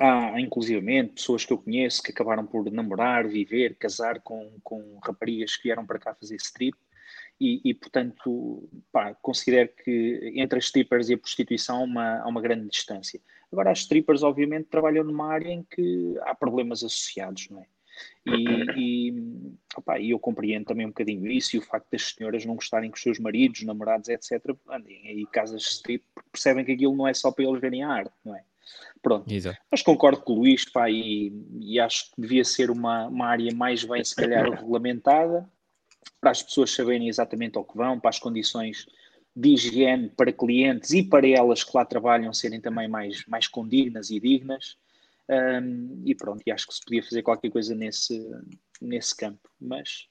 Há, 0.00 0.40
inclusivamente, 0.40 1.12
pessoas 1.12 1.44
que 1.44 1.52
eu 1.52 1.58
conheço 1.58 2.02
que 2.02 2.10
acabaram 2.10 2.46
por 2.46 2.70
namorar, 2.72 3.28
viver, 3.28 3.76
casar 3.76 4.20
com, 4.20 4.50
com 4.62 4.98
raparigas 5.04 5.56
que 5.56 5.64
vieram 5.64 5.84
para 5.84 5.98
cá 5.98 6.14
fazer 6.14 6.36
strip 6.36 6.74
e, 7.38 7.60
e 7.62 7.74
portanto, 7.74 8.66
pá, 8.90 9.14
considero 9.20 9.68
que 9.84 10.32
entre 10.36 10.58
as 10.58 10.64
strippers 10.64 11.10
e 11.10 11.14
a 11.14 11.18
prostituição 11.18 11.76
há 11.76 11.84
uma, 11.84 12.18
há 12.20 12.28
uma 12.28 12.40
grande 12.40 12.66
distância. 12.68 13.20
Agora, 13.52 13.70
as 13.72 13.80
strippers, 13.80 14.22
obviamente, 14.22 14.68
trabalham 14.70 15.04
numa 15.04 15.26
área 15.26 15.50
em 15.50 15.62
que 15.62 16.14
há 16.22 16.34
problemas 16.34 16.82
associados, 16.82 17.50
não 17.50 17.60
é? 17.60 17.66
E, 18.24 19.10
e, 19.10 19.54
opa, 19.76 20.00
eu 20.00 20.18
compreendo 20.18 20.64
também 20.64 20.86
um 20.86 20.90
bocadinho 20.90 21.30
isso 21.30 21.56
e 21.56 21.58
o 21.58 21.62
facto 21.62 21.90
das 21.90 22.14
senhoras 22.14 22.46
não 22.46 22.54
gostarem 22.54 22.90
que 22.90 22.96
os 22.96 23.02
seus 23.02 23.18
maridos, 23.18 23.62
namorados, 23.64 24.08
etc., 24.08 24.56
andem 24.66 25.08
aí 25.08 25.26
casas 25.26 25.60
de 25.60 25.68
strip, 25.68 26.04
porque 26.14 26.30
percebem 26.30 26.64
que 26.64 26.72
aquilo 26.72 26.96
não 26.96 27.06
é 27.06 27.12
só 27.12 27.30
para 27.30 27.44
eles 27.44 27.60
verem 27.60 27.82
a 27.82 27.90
arte, 27.90 28.14
não 28.24 28.34
é? 28.34 28.44
Pronto. 29.02 29.32
Exato. 29.32 29.58
Mas 29.70 29.82
concordo 29.82 30.20
com 30.20 30.34
o 30.34 30.38
Luís, 30.40 30.64
pá, 30.64 30.90
e, 30.90 31.32
e 31.60 31.80
acho 31.80 32.10
que 32.10 32.20
devia 32.20 32.44
ser 32.44 32.70
uma, 32.70 33.06
uma 33.06 33.26
área 33.26 33.54
mais 33.54 33.82
bem, 33.84 34.04
se 34.04 34.14
calhar, 34.14 34.44
regulamentada, 34.50 35.48
para 36.20 36.30
as 36.30 36.42
pessoas 36.42 36.70
saberem 36.70 37.08
exatamente 37.08 37.56
ao 37.56 37.64
que 37.64 37.76
vão, 37.76 37.98
para 37.98 38.10
as 38.10 38.18
condições 38.18 38.86
de 39.34 39.50
higiene 39.50 40.10
para 40.10 40.32
clientes 40.32 40.90
e 40.90 41.02
para 41.02 41.26
elas 41.26 41.64
que 41.64 41.74
lá 41.74 41.84
trabalham 41.84 42.32
serem 42.32 42.60
também 42.60 42.88
mais, 42.88 43.24
mais 43.26 43.46
condignas 43.46 44.10
e 44.10 44.20
dignas. 44.20 44.76
Um, 45.28 46.02
e 46.04 46.14
pronto, 46.14 46.42
e 46.44 46.50
acho 46.50 46.66
que 46.66 46.74
se 46.74 46.80
podia 46.84 47.02
fazer 47.02 47.22
qualquer 47.22 47.50
coisa 47.50 47.72
nesse, 47.72 48.28
nesse 48.82 49.16
campo, 49.16 49.48
mas 49.60 50.08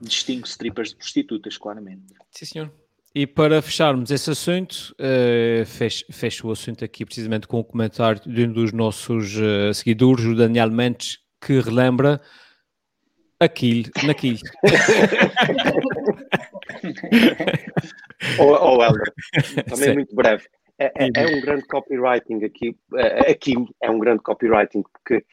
distingue 0.00 0.48
strippers 0.48 0.90
de 0.90 0.96
prostitutas, 0.96 1.56
claramente. 1.56 2.12
Sim, 2.32 2.44
senhor. 2.44 2.72
E 3.18 3.26
para 3.26 3.62
fecharmos 3.62 4.10
esse 4.10 4.30
assunto, 4.30 4.94
uh, 5.00 5.64
fecho, 5.64 6.04
fecho, 6.12 6.48
o 6.48 6.50
assunto 6.50 6.84
aqui 6.84 7.02
precisamente 7.02 7.48
com 7.48 7.58
o 7.58 7.64
comentário 7.64 8.20
de 8.26 8.44
um 8.44 8.52
dos 8.52 8.74
nossos 8.74 9.34
uh, 9.38 9.72
seguidores, 9.72 10.26
o 10.26 10.34
Daniel 10.34 10.70
Mendes, 10.70 11.16
que 11.40 11.58
relembra 11.58 12.20
aquilo, 13.40 13.90
naquilo. 14.04 14.40
Ou 18.38 18.50
oh, 18.50 18.84
Helder, 18.84 19.10
também 19.64 19.88
Sim. 19.88 19.94
muito 19.94 20.14
breve. 20.14 20.44
É, 20.78 20.92
é, 20.94 21.10
é, 21.14 21.26
um 21.26 21.40
grande 21.40 21.66
copywriting 21.66 22.44
aqui, 22.44 22.76
é, 22.96 23.30
aqui 23.30 23.54
é 23.82 23.90
um 23.90 23.98
grande 23.98 24.22
copywriting 24.22 24.82
porque 24.92 25.24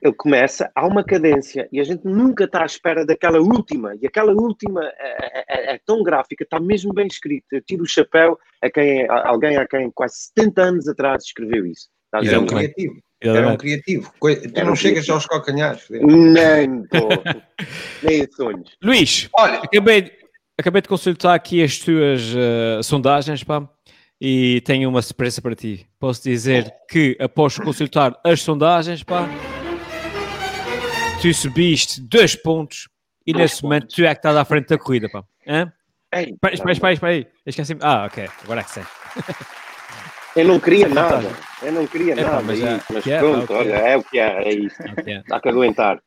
ele 0.00 0.14
começa, 0.14 0.70
há 0.72 0.86
uma 0.86 1.02
cadência 1.02 1.68
e 1.72 1.80
a 1.80 1.84
gente 1.84 2.04
nunca 2.04 2.44
está 2.44 2.62
à 2.62 2.66
espera 2.66 3.04
daquela 3.04 3.40
última, 3.40 3.96
e 4.00 4.06
aquela 4.06 4.32
última 4.32 4.84
é, 4.98 5.72
é, 5.72 5.74
é 5.74 5.80
tão 5.84 6.02
gráfica, 6.04 6.44
está 6.44 6.60
mesmo 6.60 6.92
bem 6.92 7.08
escrita. 7.08 7.46
Eu 7.52 7.62
tiro 7.62 7.82
o 7.82 7.88
chapéu 7.88 8.38
a 8.62 8.70
quem, 8.70 9.08
a 9.08 9.28
alguém 9.28 9.56
a 9.56 9.66
quem 9.66 9.90
quase 9.90 10.30
70 10.36 10.62
anos 10.62 10.88
atrás 10.88 11.24
escreveu 11.24 11.66
isso. 11.66 11.88
Está 12.14 12.32
é 12.32 12.38
um 12.38 12.46
criativo. 12.46 12.94
Era 13.20 13.48
um 13.48 13.56
criativo. 13.56 14.12
Tu 14.20 14.28
Era 14.28 14.64
não 14.64 14.74
um 14.74 14.76
chegas 14.76 15.04
criativo. 15.06 15.14
aos 15.14 15.26
calcanhares. 15.26 15.86
Nem, 15.90 16.84
tô, 16.84 17.08
nem 18.06 18.22
a 18.22 18.28
sonhos. 18.28 18.76
Luís, 18.82 19.28
olha, 19.34 19.58
acabei, 19.58 20.12
acabei 20.58 20.82
de 20.82 20.88
consultar 20.88 21.34
aqui 21.34 21.62
as 21.62 21.78
tuas 21.78 22.22
uh, 22.34 22.82
sondagens, 22.82 23.42
pá, 23.42 23.68
e 24.20 24.60
tenho 24.62 24.88
uma 24.88 25.02
surpresa 25.02 25.42
para 25.42 25.54
ti. 25.54 25.86
Posso 25.98 26.22
dizer 26.22 26.72
que 26.88 27.16
após 27.20 27.58
consultar 27.58 28.18
as 28.24 28.42
sondagens, 28.42 29.02
pá, 29.02 29.28
tu 31.20 31.32
subiste 31.32 32.00
dois 32.00 32.34
pontos 32.34 32.88
e 33.26 33.32
dois 33.32 33.42
nesse 33.42 33.54
pontos. 33.54 33.62
momento 33.62 33.94
tu 33.94 34.04
é 34.04 34.14
que 34.14 34.18
estás 34.18 34.36
à 34.36 34.44
frente 34.44 34.68
da 34.68 34.78
corrida, 34.78 35.08
pá. 35.10 35.24
Hã? 35.46 35.72
Ei, 36.12 36.30
espera, 36.30 36.54
espera, 36.54 36.72
espera, 36.72 36.92
espera 36.92 37.12
aí. 37.12 37.26
Esqueci 37.44 37.76
ah, 37.80 38.06
ok, 38.06 38.28
agora 38.44 38.60
é 38.60 38.64
que 38.64 38.70
sei. 38.70 38.82
Eu 40.36 40.46
não 40.46 40.58
queria 40.58 40.88
nada, 40.88 41.30
eu 41.62 41.72
não 41.72 41.86
queria 41.86 42.12
é, 42.14 42.16
nada, 42.16 42.42
mas, 42.42 42.60
é, 42.60 42.80
mas 42.90 43.06
é, 43.06 43.18
pronto, 43.20 43.52
olha, 43.52 43.74
é 43.74 43.96
o 43.96 44.02
que 44.02 44.18
é, 44.18 44.48
é 44.48 44.52
isso. 44.52 44.76
Okay. 44.98 45.22
Dá 45.28 45.40
que 45.40 45.48
aguentar. 45.48 46.00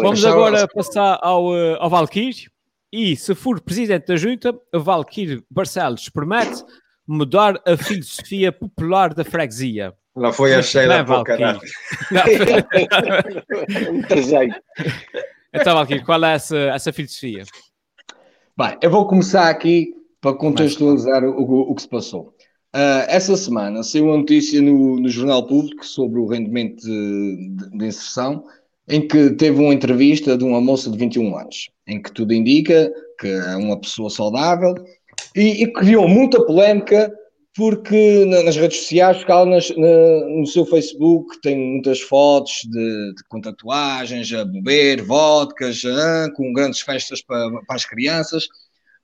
Vamos 0.00 0.24
agora 0.24 0.68
passar 0.68 1.18
ao, 1.22 1.56
eh, 1.56 1.76
ao 1.78 1.88
Valkyrie. 1.88 2.48
E 2.92 3.16
se 3.16 3.34
for 3.34 3.60
presidente 3.60 4.06
da 4.06 4.16
junta, 4.16 4.54
Valkyrie 4.72 5.42
Barcelos 5.50 6.08
promete 6.08 6.62
mudar 7.06 7.60
a 7.66 7.76
filosofia 7.76 8.50
popular 8.52 9.12
da 9.14 9.24
freguesia. 9.24 9.94
Lá 10.16 10.32
foi 10.32 10.54
a 10.54 10.62
Sheila 10.62 11.04
para 11.04 11.20
o 11.20 11.24
caralho. 11.24 11.60
então, 15.52 15.74
Valkyrie, 15.74 16.04
qual 16.04 16.24
é 16.24 16.34
essa, 16.34 16.56
essa 16.56 16.92
filosofia? 16.92 17.44
Bem, 18.56 18.78
eu 18.80 18.90
vou 18.90 19.08
começar 19.08 19.50
aqui 19.50 19.92
para 20.20 20.36
contextualizar 20.36 21.24
o, 21.24 21.30
o, 21.30 21.72
o 21.72 21.74
que 21.74 21.82
se 21.82 21.88
passou. 21.88 22.32
Uh, 22.74 23.06
essa 23.08 23.36
semana 23.36 23.82
saiu 23.82 24.06
uma 24.06 24.16
notícia 24.16 24.60
no, 24.62 24.98
no 25.00 25.08
Jornal 25.08 25.46
Público 25.46 25.84
sobre 25.84 26.18
o 26.18 26.26
rendimento 26.26 26.82
de, 26.82 27.50
de, 27.56 27.78
de 27.78 27.86
inserção 27.86 28.44
em 28.88 29.06
que 29.06 29.30
teve 29.30 29.60
uma 29.60 29.72
entrevista 29.72 30.36
de 30.36 30.44
uma 30.44 30.60
moça 30.60 30.90
de 30.90 30.98
21 30.98 31.36
anos, 31.36 31.70
em 31.86 32.02
que 32.02 32.12
tudo 32.12 32.34
indica 32.34 32.92
que 33.18 33.28
é 33.28 33.56
uma 33.56 33.80
pessoa 33.80 34.10
saudável 34.10 34.74
e, 35.34 35.64
e 35.64 35.72
criou 35.72 36.08
muita 36.08 36.44
polémica 36.44 37.12
porque 37.56 38.24
nas 38.24 38.56
redes 38.56 38.78
sociais, 38.78 39.24
ela 39.28 39.46
nas, 39.46 39.70
na, 39.70 40.28
no 40.28 40.46
seu 40.46 40.66
Facebook 40.66 41.40
tem 41.40 41.56
muitas 41.56 42.00
fotos 42.00 42.52
de, 42.64 43.14
de, 43.14 43.24
com 43.28 43.40
tatuagens, 43.40 44.32
a 44.32 44.44
beber, 44.44 45.02
vodkas, 45.02 45.82
com 46.34 46.52
grandes 46.52 46.80
festas 46.80 47.22
para, 47.22 47.48
para 47.64 47.76
as 47.76 47.84
crianças, 47.84 48.48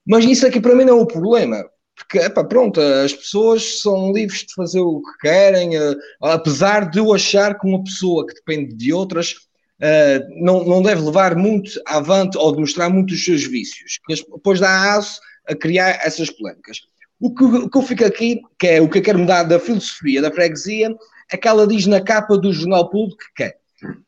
mas 0.05 0.25
isso 0.25 0.47
aqui 0.47 0.61
para 0.61 0.75
mim 0.75 0.85
não 0.85 0.99
é 0.99 1.03
o 1.03 1.07
problema, 1.07 1.65
porque, 1.97 2.19
epá, 2.19 2.43
pronto, 2.43 2.81
as 2.81 3.13
pessoas 3.13 3.81
são 3.83 4.13
livres 4.13 4.41
de 4.41 4.55
fazer 4.55 4.81
o 4.81 5.01
que 5.03 5.29
querem, 5.29 5.79
uh, 5.79 5.97
apesar 6.23 6.91
de 6.91 6.99
eu 6.99 7.13
achar 7.13 7.59
que 7.59 7.69
uma 7.69 7.85
pessoa 7.85 8.27
que 8.27 8.35
depende 8.35 8.75
de 8.75 8.93
outras 8.93 9.33
uh, 9.33 10.43
não, 10.43 10.65
não 10.65 10.83
deve 10.83 11.03
levar 11.03 11.37
muito 11.37 11.71
avante 11.87 12.37
ou 12.37 12.53
demonstrar 12.53 12.91
muito 12.91 13.13
os 13.13 13.25
seus 13.25 13.45
vícios, 13.45 14.01
depois 14.09 14.59
dá 14.59 14.95
aso 14.95 15.21
a 15.51 15.57
criar 15.57 16.01
essas 16.05 16.31
polémicas. 16.31 16.81
O 17.21 17.35
que, 17.35 17.45
o 17.45 17.69
que 17.69 17.79
eu 17.79 17.83
fico 17.83 18.05
aqui, 18.05 18.41
que 18.59 18.67
é 18.67 18.81
o 18.81 18.89
que 18.89 18.99
eu 18.99 19.03
quero 19.03 19.19
mudar 19.19 19.43
da 19.43 19.59
filosofia 19.59 20.23
da 20.23 20.33
freguesia, 20.33 20.95
é 21.31 21.37
que 21.37 21.47
ela 21.47 21.67
diz 21.67 21.87
na 21.87 22.01
capa 22.01 22.39
do 22.39 22.53
jornal 22.53 22.89
público 22.89 23.23
que 23.37 23.45
é, 23.45 23.55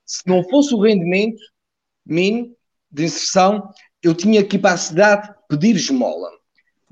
se 0.06 0.22
não 0.26 0.42
fosse 0.48 0.74
o 0.74 0.80
rendimento 0.80 1.40
mínimo 2.06 2.56
de 2.90 3.04
inserção, 3.04 3.68
eu 4.02 4.14
tinha 4.14 4.42
que 4.42 4.56
ir 4.56 4.58
para 4.58 4.74
a 4.74 4.78
cidade 4.78 5.32
pedir 5.48 5.76
esmola. 5.76 6.30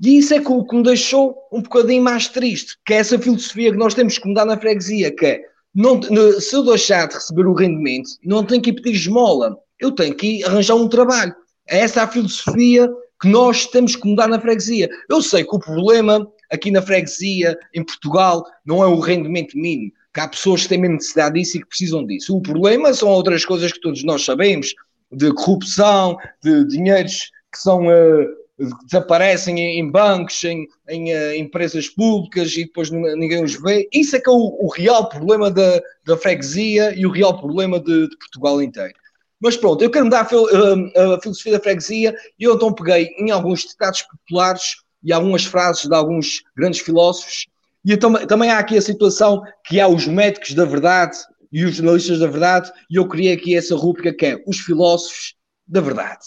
E 0.03 0.17
isso 0.17 0.33
é 0.33 0.39
o 0.39 0.65
que 0.65 0.75
me 0.75 0.83
deixou 0.83 1.37
um 1.51 1.61
bocadinho 1.61 2.03
mais 2.03 2.27
triste, 2.27 2.75
que 2.85 2.93
é 2.93 2.97
essa 2.97 3.19
filosofia 3.19 3.71
que 3.71 3.77
nós 3.77 3.93
temos 3.93 4.17
que 4.17 4.27
mudar 4.27 4.45
na 4.45 4.57
freguesia, 4.57 5.15
que 5.15 5.25
é 5.25 5.41
não, 5.73 6.01
se 6.39 6.55
eu 6.55 6.63
deixar 6.63 7.07
de 7.07 7.15
receber 7.15 7.45
o 7.45 7.53
rendimento, 7.53 8.09
não 8.23 8.43
tenho 8.43 8.61
que 8.61 8.71
ir 8.71 8.73
pedir 8.73 8.91
esmola, 8.91 9.57
eu 9.79 9.91
tenho 9.91 10.13
que 10.15 10.39
ir 10.39 10.43
arranjar 10.43 10.75
um 10.75 10.89
trabalho. 10.89 11.33
É 11.67 11.79
essa 11.79 12.03
a 12.03 12.07
filosofia 12.07 12.91
que 13.21 13.27
nós 13.27 13.67
temos 13.67 13.95
que 13.95 14.07
mudar 14.07 14.27
na 14.27 14.39
freguesia. 14.39 14.89
Eu 15.07 15.21
sei 15.21 15.43
que 15.43 15.55
o 15.55 15.59
problema 15.59 16.27
aqui 16.51 16.71
na 16.71 16.81
freguesia, 16.81 17.57
em 17.73 17.83
Portugal, 17.83 18.43
não 18.65 18.83
é 18.83 18.87
o 18.87 18.99
rendimento 18.99 19.57
mínimo, 19.57 19.91
que 20.13 20.19
há 20.19 20.27
pessoas 20.27 20.63
que 20.63 20.69
têm 20.69 20.79
mesmo 20.79 20.95
necessidade 20.95 21.39
disso 21.39 21.57
e 21.57 21.61
que 21.61 21.67
precisam 21.67 22.05
disso. 22.05 22.35
O 22.35 22.41
problema 22.41 22.93
são 22.93 23.09
outras 23.09 23.45
coisas 23.45 23.71
que 23.71 23.79
todos 23.79 24.03
nós 24.03 24.25
sabemos, 24.25 24.73
de 25.11 25.31
corrupção, 25.33 26.17
de 26.43 26.65
dinheiros 26.67 27.31
que 27.51 27.59
são 27.59 27.87
uh, 27.87 28.41
desaparecem 28.85 29.79
em 29.79 29.89
bancos, 29.89 30.43
em, 30.43 30.67
em 30.89 31.13
uh, 31.13 31.35
empresas 31.35 31.89
públicas 31.89 32.55
e 32.55 32.65
depois 32.65 32.89
ninguém 32.89 33.43
os 33.43 33.59
vê. 33.61 33.87
Isso 33.93 34.15
é 34.15 34.19
que 34.19 34.29
é 34.29 34.33
o, 34.33 34.57
o 34.65 34.67
real 34.67 35.09
problema 35.09 35.49
da, 35.51 35.81
da 36.05 36.17
freguesia 36.17 36.93
e 36.97 37.05
o 37.05 37.11
real 37.11 37.37
problema 37.37 37.79
de, 37.79 38.09
de 38.09 38.17
Portugal 38.17 38.61
inteiro. 38.61 38.93
Mas 39.41 39.57
pronto, 39.57 39.83
eu 39.83 39.89
quero 39.89 40.05
mudar 40.05 40.27
a, 40.31 40.35
uh, 40.35 41.13
a 41.13 41.21
filosofia 41.21 41.53
da 41.53 41.59
freguesia 41.59 42.15
e 42.39 42.43
eu 42.43 42.55
então 42.55 42.71
peguei 42.71 43.07
em 43.17 43.31
alguns 43.31 43.61
ditados 43.61 44.03
populares 44.03 44.75
e 45.03 45.11
algumas 45.11 45.43
frases 45.43 45.87
de 45.87 45.95
alguns 45.95 46.43
grandes 46.55 46.79
filósofos. 46.79 47.47
E 47.83 47.93
então, 47.93 48.13
também 48.27 48.51
há 48.51 48.59
aqui 48.59 48.77
a 48.77 48.81
situação 48.81 49.41
que 49.65 49.79
há 49.79 49.87
os 49.87 50.05
médicos 50.05 50.53
da 50.53 50.63
verdade 50.63 51.17
e 51.51 51.65
os 51.65 51.75
jornalistas 51.75 52.19
da 52.19 52.27
verdade, 52.27 52.71
e 52.89 52.95
eu 52.95 53.07
criei 53.07 53.33
aqui 53.33 53.57
essa 53.57 53.75
rúbrica 53.75 54.13
que 54.13 54.25
é 54.27 54.43
os 54.47 54.59
filósofos 54.59 55.35
da 55.67 55.81
verdade. 55.81 56.23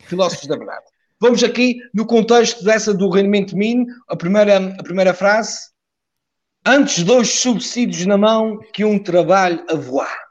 Filósofos 0.00 0.46
da 0.48 0.56
verdade. 0.56 0.84
Vamos 1.20 1.44
aqui 1.44 1.78
no 1.94 2.04
contexto 2.04 2.64
dessa 2.64 2.92
do 2.92 3.08
rendimento 3.08 3.56
mínimo, 3.56 3.86
a 4.08 4.16
primeira, 4.16 4.74
a 4.78 4.82
primeira 4.82 5.14
frase. 5.14 5.70
Antes 6.66 7.04
dois 7.04 7.30
subsídios 7.30 8.04
na 8.04 8.18
mão 8.18 8.58
que 8.72 8.84
um 8.84 8.98
trabalho 8.98 9.64
a 9.70 9.74
voar. 9.76 10.21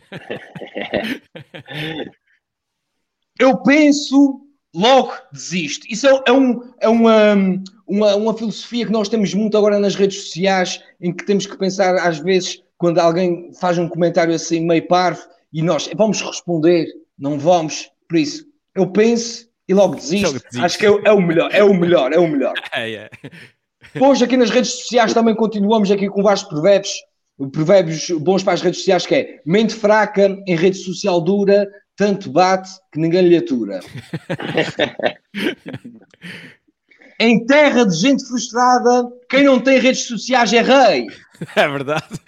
Eu 3.38 3.62
penso, 3.62 4.40
logo 4.74 5.12
desisto. 5.32 5.86
Isso 5.90 6.06
é, 6.06 6.22
é, 6.26 6.32
um, 6.32 6.72
é 6.80 6.88
uma, 6.88 7.34
uma, 7.86 8.16
uma 8.16 8.36
filosofia 8.36 8.86
que 8.86 8.92
nós 8.92 9.08
temos 9.08 9.32
muito 9.34 9.56
agora 9.56 9.78
nas 9.78 9.94
redes 9.94 10.24
sociais, 10.24 10.82
em 11.00 11.12
que 11.12 11.24
temos 11.24 11.46
que 11.46 11.56
pensar, 11.56 11.94
às 11.96 12.18
vezes, 12.18 12.62
quando 12.78 12.98
alguém 12.98 13.52
faz 13.54 13.78
um 13.78 13.88
comentário 13.88 14.34
assim 14.34 14.60
meio 14.60 14.86
parvo, 14.86 15.22
e 15.52 15.62
nós 15.62 15.88
vamos 15.94 16.20
responder, 16.20 16.86
não 17.18 17.38
vamos. 17.38 17.90
Por 18.08 18.18
isso, 18.18 18.46
eu 18.74 18.90
penso 18.90 19.48
e 19.68 19.74
logo 19.74 19.96
desisto. 19.96 20.40
Acho 20.60 20.78
que 20.78 20.86
é, 20.86 20.90
é, 21.04 21.12
o 21.12 21.20
melhor, 21.20 21.50
é 21.52 21.64
o 21.64 21.74
melhor, 21.74 22.12
é 22.12 22.18
o 22.18 22.28
melhor. 22.28 22.54
É, 22.72 22.92
é. 22.92 23.10
Hoje 23.98 24.24
aqui 24.24 24.36
nas 24.36 24.50
redes 24.50 24.72
sociais 24.72 25.14
também 25.14 25.34
continuamos 25.34 25.90
aqui 25.90 26.08
com 26.08 26.22
vários 26.22 26.42
provérbios, 26.42 26.92
provérbios 27.52 28.08
bons 28.10 28.42
para 28.42 28.54
as 28.54 28.62
redes 28.62 28.80
sociais 28.80 29.06
que 29.06 29.14
é 29.14 29.40
mente 29.44 29.74
fraca 29.74 30.26
em 30.46 30.56
rede 30.56 30.78
social 30.78 31.20
dura, 31.20 31.68
tanto 31.94 32.30
bate 32.30 32.70
que 32.92 32.98
ninguém 32.98 33.28
lhe 33.28 33.36
atura. 33.36 33.80
em 37.20 37.44
terra 37.46 37.84
de 37.84 37.96
gente 37.96 38.26
frustrada, 38.26 39.10
quem 39.28 39.44
não 39.44 39.60
tem 39.60 39.78
redes 39.78 40.06
sociais 40.06 40.52
é 40.52 40.62
rei. 40.62 41.06
É 41.54 41.68
verdade. 41.68 42.20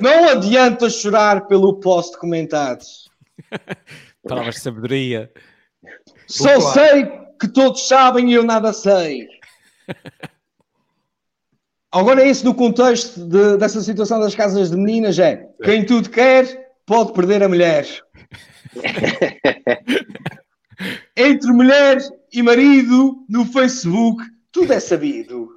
Não 0.00 0.28
adianta 0.28 0.90
chorar 0.90 1.46
pelo 1.46 1.78
post 1.80 2.18
comentados. 2.18 3.10
Palavras 4.26 4.56
de 4.56 4.60
sabedoria. 4.60 5.30
Só 6.26 6.60
sei 6.72 7.06
que 7.40 7.48
todos 7.48 7.88
sabem 7.88 8.30
e 8.30 8.34
eu 8.34 8.44
nada 8.44 8.72
sei. 8.72 9.26
Agora, 11.92 12.24
isso 12.24 12.44
no 12.44 12.54
contexto 12.54 13.26
de, 13.26 13.56
dessa 13.56 13.80
situação 13.80 14.20
das 14.20 14.34
casas 14.34 14.70
de 14.70 14.76
meninas 14.76 15.18
é 15.18 15.48
quem 15.64 15.84
tudo 15.84 16.08
quer 16.08 16.70
pode 16.86 17.12
perder 17.12 17.42
a 17.42 17.48
mulher. 17.48 17.84
Entre 21.16 21.52
mulher 21.52 21.98
e 22.32 22.42
marido 22.42 23.24
no 23.28 23.44
Facebook, 23.44 24.22
tudo 24.52 24.72
é 24.72 24.78
sabido. 24.78 25.52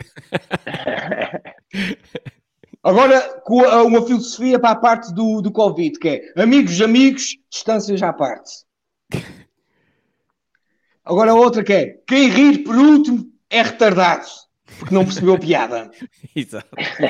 Agora, 2.81 3.21
com 3.45 3.61
uma 3.61 4.05
filosofia 4.05 4.59
para 4.59 4.71
a 4.71 4.75
parte 4.75 5.13
do, 5.13 5.39
do 5.39 5.51
Covid, 5.51 5.99
que 5.99 6.09
é 6.09 6.41
amigos, 6.41 6.81
amigos, 6.81 7.37
distâncias 7.49 8.01
à 8.01 8.11
parte. 8.11 8.65
Agora, 11.05 11.31
a 11.31 11.35
outra 11.35 11.63
que 11.63 11.73
é 11.73 12.01
quem 12.07 12.27
rir 12.27 12.63
por 12.63 12.75
último 12.75 13.31
é 13.49 13.61
retardado 13.61 14.42
porque 14.79 14.93
não 14.93 15.05
percebeu 15.05 15.35
a 15.35 15.39
piada. 15.39 15.91
Exato. 16.35 16.67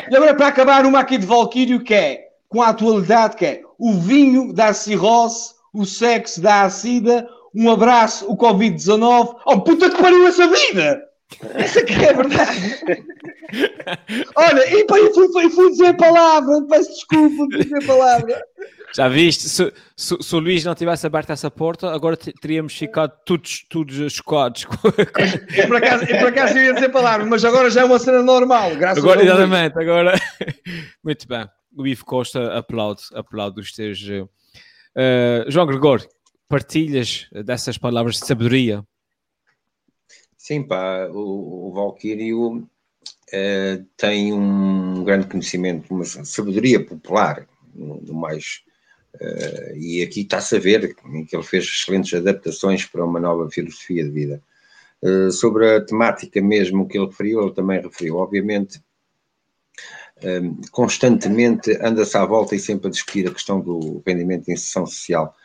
E 0.09 0.15
agora, 0.15 0.35
para 0.35 0.47
acabar, 0.47 0.85
uma 0.85 0.99
aqui 0.99 1.17
de 1.17 1.25
Valkyrio 1.25 1.83
que 1.83 1.93
é, 1.93 2.27
com 2.49 2.61
a 2.61 2.69
atualidade, 2.69 3.35
que 3.35 3.45
é 3.45 3.61
o 3.77 3.93
vinho 3.93 4.53
dá 4.53 4.73
cirrose, 4.73 5.53
o 5.73 5.85
sexo 5.85 6.41
dá 6.41 6.63
a 6.63 6.69
sida, 6.69 7.27
um 7.55 7.69
abraço, 7.69 8.31
o 8.31 8.37
Covid-19. 8.37 9.35
Oh, 9.45 9.61
puta 9.61 9.89
que 9.89 10.01
pariu 10.01 10.27
essa 10.27 10.47
vida! 10.47 11.03
Essa 11.55 11.83
que 11.83 11.93
é 11.93 12.13
verdade. 12.13 12.79
Olha, 14.35 14.75
e 14.75 14.85
pá, 14.85 14.97
eu 14.97 15.13
fui, 15.13 15.49
fui 15.49 15.71
dizer 15.71 15.87
a 15.87 15.93
palavra, 15.93 16.61
peço 16.69 16.89
desculpa, 16.91 17.35
fui 17.35 17.63
dizer 17.63 17.83
a 17.83 17.87
palavra. 17.87 18.45
Já 18.95 19.07
viste? 19.07 19.49
Se, 19.49 19.73
se, 19.97 20.17
se, 20.21 20.35
o 20.35 20.39
Luís 20.39 20.63
não 20.63 20.75
tivesse 20.75 21.07
aberto 21.07 21.31
essa 21.31 21.49
porta, 21.49 21.91
agora 21.91 22.15
teríamos 22.15 22.77
ficado 22.77 23.11
todos, 23.25 23.65
todos 23.67 24.13
chocados. 24.13 24.67
eu, 25.57 25.67
por 25.67 25.77
acaso, 25.77 26.03
eu 26.05 26.19
por 26.19 26.27
acaso 26.27 26.57
ia 26.59 26.73
dizer 26.73 26.89
palavra, 26.89 27.25
mas 27.25 27.43
agora 27.43 27.71
já 27.71 27.81
é 27.81 27.85
uma 27.85 27.97
cena 27.97 28.21
normal, 28.21 28.75
graças 28.75 29.03
agora, 29.03 29.21
a 29.21 29.23
Deus. 29.23 29.35
Exatamente, 29.35 29.79
agora. 29.79 30.13
Muito 31.03 31.27
bem. 31.27 31.49
O 31.75 31.87
Ivo 31.87 32.05
Costa 32.05 32.55
aplaude, 32.55 33.01
aplaude 33.15 33.61
os 33.61 33.71
teus. 33.71 33.99
Uh, 34.07 34.29
João 35.47 35.65
Gregório, 35.65 36.07
partilhas 36.47 37.27
dessas 37.31 37.79
palavras 37.79 38.19
de 38.19 38.27
sabedoria? 38.27 38.85
Sim, 40.37 40.61
pá, 40.61 41.07
o, 41.11 41.69
o 41.69 41.73
Valquírio 41.73 42.57
uh, 42.57 43.85
tem 43.97 44.31
um 44.33 45.03
grande 45.03 45.25
conhecimento, 45.25 45.91
uma 45.91 46.05
sabedoria 46.05 46.85
popular, 46.85 47.47
no 47.73 48.13
mais 48.13 48.61
Uh, 49.15 49.77
e 49.77 50.01
aqui 50.01 50.21
está-se 50.21 50.55
a 50.55 50.59
ver 50.59 50.95
que 50.95 51.35
ele 51.35 51.43
fez 51.43 51.65
excelentes 51.65 52.13
adaptações 52.13 52.85
para 52.85 53.05
uma 53.05 53.19
nova 53.19 53.49
filosofia 53.49 54.03
de 54.03 54.09
vida. 54.09 54.41
Uh, 55.01 55.31
sobre 55.31 55.75
a 55.75 55.81
temática 55.81 56.41
mesmo 56.41 56.87
que 56.87 56.97
ele 56.97 57.07
referiu, 57.07 57.41
ele 57.41 57.53
também 57.53 57.81
referiu, 57.81 58.17
obviamente, 58.17 58.81
um, 60.23 60.61
constantemente 60.71 61.77
anda-se 61.81 62.17
à 62.17 62.25
volta 62.25 62.55
e 62.55 62.59
sempre 62.59 62.87
a 62.87 62.91
discutir 62.91 63.27
a 63.27 63.33
questão 63.33 63.59
do 63.59 64.01
rendimento 64.05 64.45
de 64.45 64.53
inserção 64.53 64.85
social, 64.85 65.35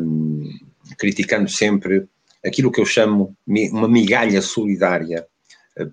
um, 0.00 0.50
criticando 0.98 1.48
sempre 1.48 2.06
aquilo 2.44 2.70
que 2.70 2.80
eu 2.80 2.86
chamo 2.86 3.34
uma 3.46 3.88
migalha 3.88 4.42
solidária 4.42 5.26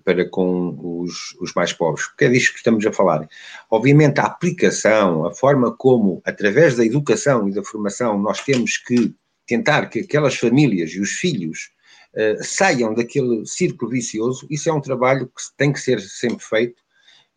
para 0.04 0.28
com 0.28 0.76
os, 1.00 1.34
os, 1.40 1.52
mais 1.54 1.72
pobres, 1.72 2.06
porque 2.06 2.26
é 2.26 2.28
disto 2.28 2.52
que 2.52 2.58
estamos 2.58 2.86
a 2.86 2.92
falar. 2.92 3.28
Obviamente, 3.70 4.20
a 4.20 4.24
aplicação, 4.24 5.26
a 5.26 5.34
forma 5.34 5.74
como, 5.76 6.22
através 6.24 6.76
da 6.76 6.84
educação 6.84 7.48
e 7.48 7.52
da 7.52 7.64
formação, 7.64 8.18
nós 8.18 8.40
temos 8.40 8.76
que 8.76 9.14
tentar 9.46 9.86
que 9.86 10.00
aquelas 10.00 10.36
famílias 10.36 10.90
e 10.92 11.00
os 11.00 11.12
filhos 11.12 11.70
uh, 12.14 12.42
saiam 12.44 12.94
daquele 12.94 13.44
círculo 13.44 13.90
vicioso, 13.90 14.46
isso 14.48 14.68
é 14.68 14.72
um 14.72 14.80
trabalho 14.80 15.26
que 15.26 15.42
tem 15.56 15.72
que 15.72 15.80
ser 15.80 16.00
sempre 16.00 16.44
feito 16.44 16.80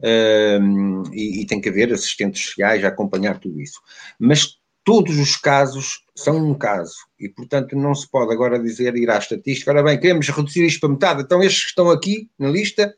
uh, 0.02 1.12
e, 1.12 1.42
e, 1.42 1.46
tem 1.48 1.60
que 1.60 1.70
haver 1.70 1.92
assistentes 1.92 2.46
sociais 2.46 2.84
a 2.84 2.90
acompanhar 2.90 3.40
tudo 3.40 3.60
isso. 3.60 3.82
Mas 4.20 4.58
todos 4.84 5.18
os 5.18 5.36
casos 5.36 6.05
são 6.16 6.38
um 6.38 6.54
caso 6.54 6.96
e, 7.20 7.28
portanto, 7.28 7.76
não 7.76 7.94
se 7.94 8.10
pode 8.10 8.32
agora 8.32 8.58
dizer, 8.58 8.96
ir 8.96 9.10
à 9.10 9.18
estatística, 9.18 9.70
ora 9.72 9.84
bem, 9.84 10.00
queremos 10.00 10.28
reduzir 10.30 10.66
isto 10.66 10.80
para 10.80 10.90
metade, 10.90 11.22
então 11.24 11.44
estes 11.44 11.64
que 11.64 11.70
estão 11.70 11.90
aqui 11.92 12.30
na 12.40 12.50
lista, 12.50 12.96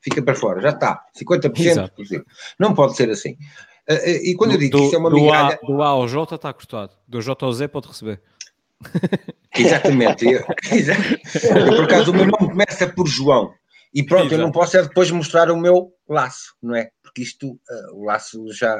fica 0.00 0.22
para 0.22 0.34
fora, 0.34 0.60
já 0.60 0.70
está, 0.70 1.02
50%, 1.16 1.60
Exato. 1.60 2.02
não 2.58 2.74
pode 2.74 2.96
ser 2.96 3.10
assim. 3.10 3.36
Eh, 3.86 4.12
eh, 4.12 4.30
e 4.30 4.34
quando 4.34 4.50
do, 4.50 4.54
eu 4.56 4.60
digo 4.60 4.78
que 4.78 4.84
isto 4.84 4.96
é 4.96 4.98
uma 4.98 5.10
do 5.10 5.16
migalha... 5.16 5.58
A, 5.62 5.66
do 5.66 5.82
A 5.82 5.88
ao 5.88 6.08
J 6.08 6.34
está 6.34 6.52
cortado, 6.52 6.92
do 7.06 7.20
J 7.20 7.44
ao 7.44 7.52
Z 7.52 7.68
pode 7.68 7.88
receber. 7.88 8.22
Exatamente, 9.56 10.24
eu, 10.26 10.40
eu, 10.40 11.66
por 11.76 11.84
acaso 11.84 12.10
o 12.10 12.14
meu 12.14 12.26
nome 12.26 12.48
começa 12.48 12.88
por 12.88 13.06
João, 13.06 13.52
e 13.92 14.02
pronto, 14.02 14.26
Exato. 14.26 14.34
eu 14.34 14.44
não 14.44 14.50
posso 14.50 14.76
é 14.76 14.82
depois 14.82 15.10
mostrar 15.10 15.50
o 15.50 15.56
meu 15.56 15.92
laço, 16.08 16.54
não 16.62 16.74
é? 16.74 16.90
Porque 17.14 17.22
isto, 17.22 17.52
uh, 17.52 17.94
o 17.94 18.04
laço 18.04 18.52
já, 18.52 18.76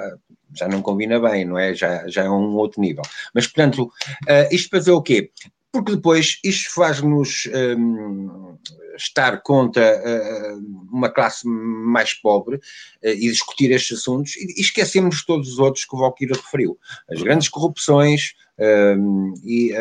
já 0.53 0.66
não 0.66 0.83
combina 0.83 1.20
bem, 1.20 1.44
não 1.44 1.57
é? 1.57 1.73
Já, 1.73 2.09
já 2.09 2.25
é 2.25 2.29
um 2.29 2.57
outro 2.57 2.81
nível. 2.81 3.05
Mas, 3.33 3.47
portanto, 3.47 3.85
uh, 3.85 4.49
isto 4.51 4.70
fazer 4.70 4.90
o 4.90 5.01
quê? 5.01 5.31
Porque 5.70 5.94
depois 5.94 6.40
isto 6.42 6.75
faz-nos 6.75 7.49
um, 7.79 8.59
estar 8.96 9.42
contra 9.42 10.00
uh, 10.00 10.88
uma 10.92 11.09
classe 11.09 11.46
mais 11.46 12.14
pobre 12.14 12.57
uh, 12.57 12.61
e 13.02 13.30
discutir 13.30 13.70
estes 13.70 13.98
assuntos 13.98 14.37
e, 14.37 14.61
esquecemos 14.61 15.24
todos 15.24 15.48
os 15.48 15.59
outros 15.59 15.85
que 15.85 15.94
o 15.94 15.98
Valkyrie 15.98 16.35
referiu. 16.35 16.78
As 17.11 17.22
grandes 17.22 17.48
corrupções, 17.48 18.35
e, 19.44 19.74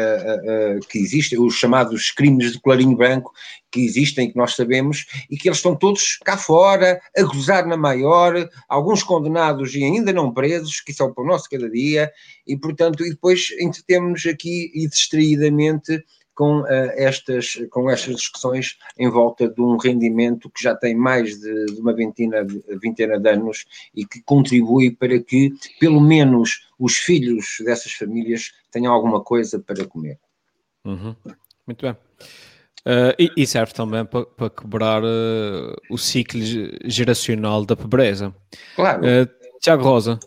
que 0.90 0.98
existem, 0.98 1.40
os 1.40 1.54
chamados 1.54 2.10
crimes 2.10 2.54
de 2.54 2.60
clarinho 2.60 2.98
branco 2.98 3.32
que 3.72 3.82
existem, 3.82 4.32
que 4.32 4.38
nós 4.38 4.56
sabemos, 4.56 5.06
e 5.30 5.38
que 5.38 5.48
eles 5.48 5.58
estão 5.58 5.76
todos 5.76 6.18
cá 6.24 6.38
fora, 6.38 7.00
a 7.16 7.24
gozar 7.24 7.68
na 7.68 7.78
maior, 7.78 8.50
alguns 8.68 9.04
condenados 9.04 9.76
e 9.76 9.84
ainda 9.84 10.12
não 10.12 10.34
presos, 10.34 10.80
que 10.80 10.94
são 10.94 11.14
para 11.14 11.24
o 11.24 11.28
nosso 11.28 11.50
cada 11.50 11.70
dia, 11.70 12.12
e 12.48 12.58
portanto, 12.58 13.06
e 13.06 13.10
depois 13.12 13.48
entretemos-nos 13.60 14.26
aqui 14.26 14.72
e 14.74 14.88
distraidamente 14.88 16.04
com, 16.34 16.62
uh, 16.62 16.66
estas, 16.96 17.56
com 17.70 17.90
estas 17.90 18.16
discussões 18.16 18.78
em 18.98 19.10
volta 19.10 19.48
de 19.48 19.62
um 19.62 19.78
rendimento 19.78 20.50
que 20.50 20.64
já 20.64 20.76
tem 20.76 20.96
mais 20.96 21.40
de, 21.40 21.66
de 21.66 21.80
uma 21.80 21.94
vintena, 21.94 22.46
vintena 22.82 23.20
de 23.20 23.30
anos 23.30 23.66
e 23.96 24.06
que 24.06 24.22
contribui 24.24 24.92
para 24.92 25.20
que, 25.20 25.54
pelo 25.80 26.02
menos, 26.02 26.68
os 26.80 26.98
filhos 26.98 27.58
dessas 27.64 27.94
famílias 27.94 28.52
tenham 28.72 28.94
alguma 28.94 29.22
coisa 29.22 29.60
para 29.60 29.86
comer. 29.86 30.20
Uhum. 30.86 31.16
Muito 31.66 31.86
bem. 31.86 31.96
Uh, 32.86 33.16
e, 33.18 33.32
e, 33.38 33.48
serve 33.48 33.74
também 33.74 34.04
para, 34.06 34.26
para 34.26 34.50
quebrar 34.50 35.02
uh, 35.04 35.74
o 35.90 35.98
ciclo 35.98 36.42
geracional 36.84 37.66
da 37.66 37.78
pobreza. 37.78 38.36
Claro. 38.76 39.02
Tiago 39.62 39.84
Rosa. 39.84 40.20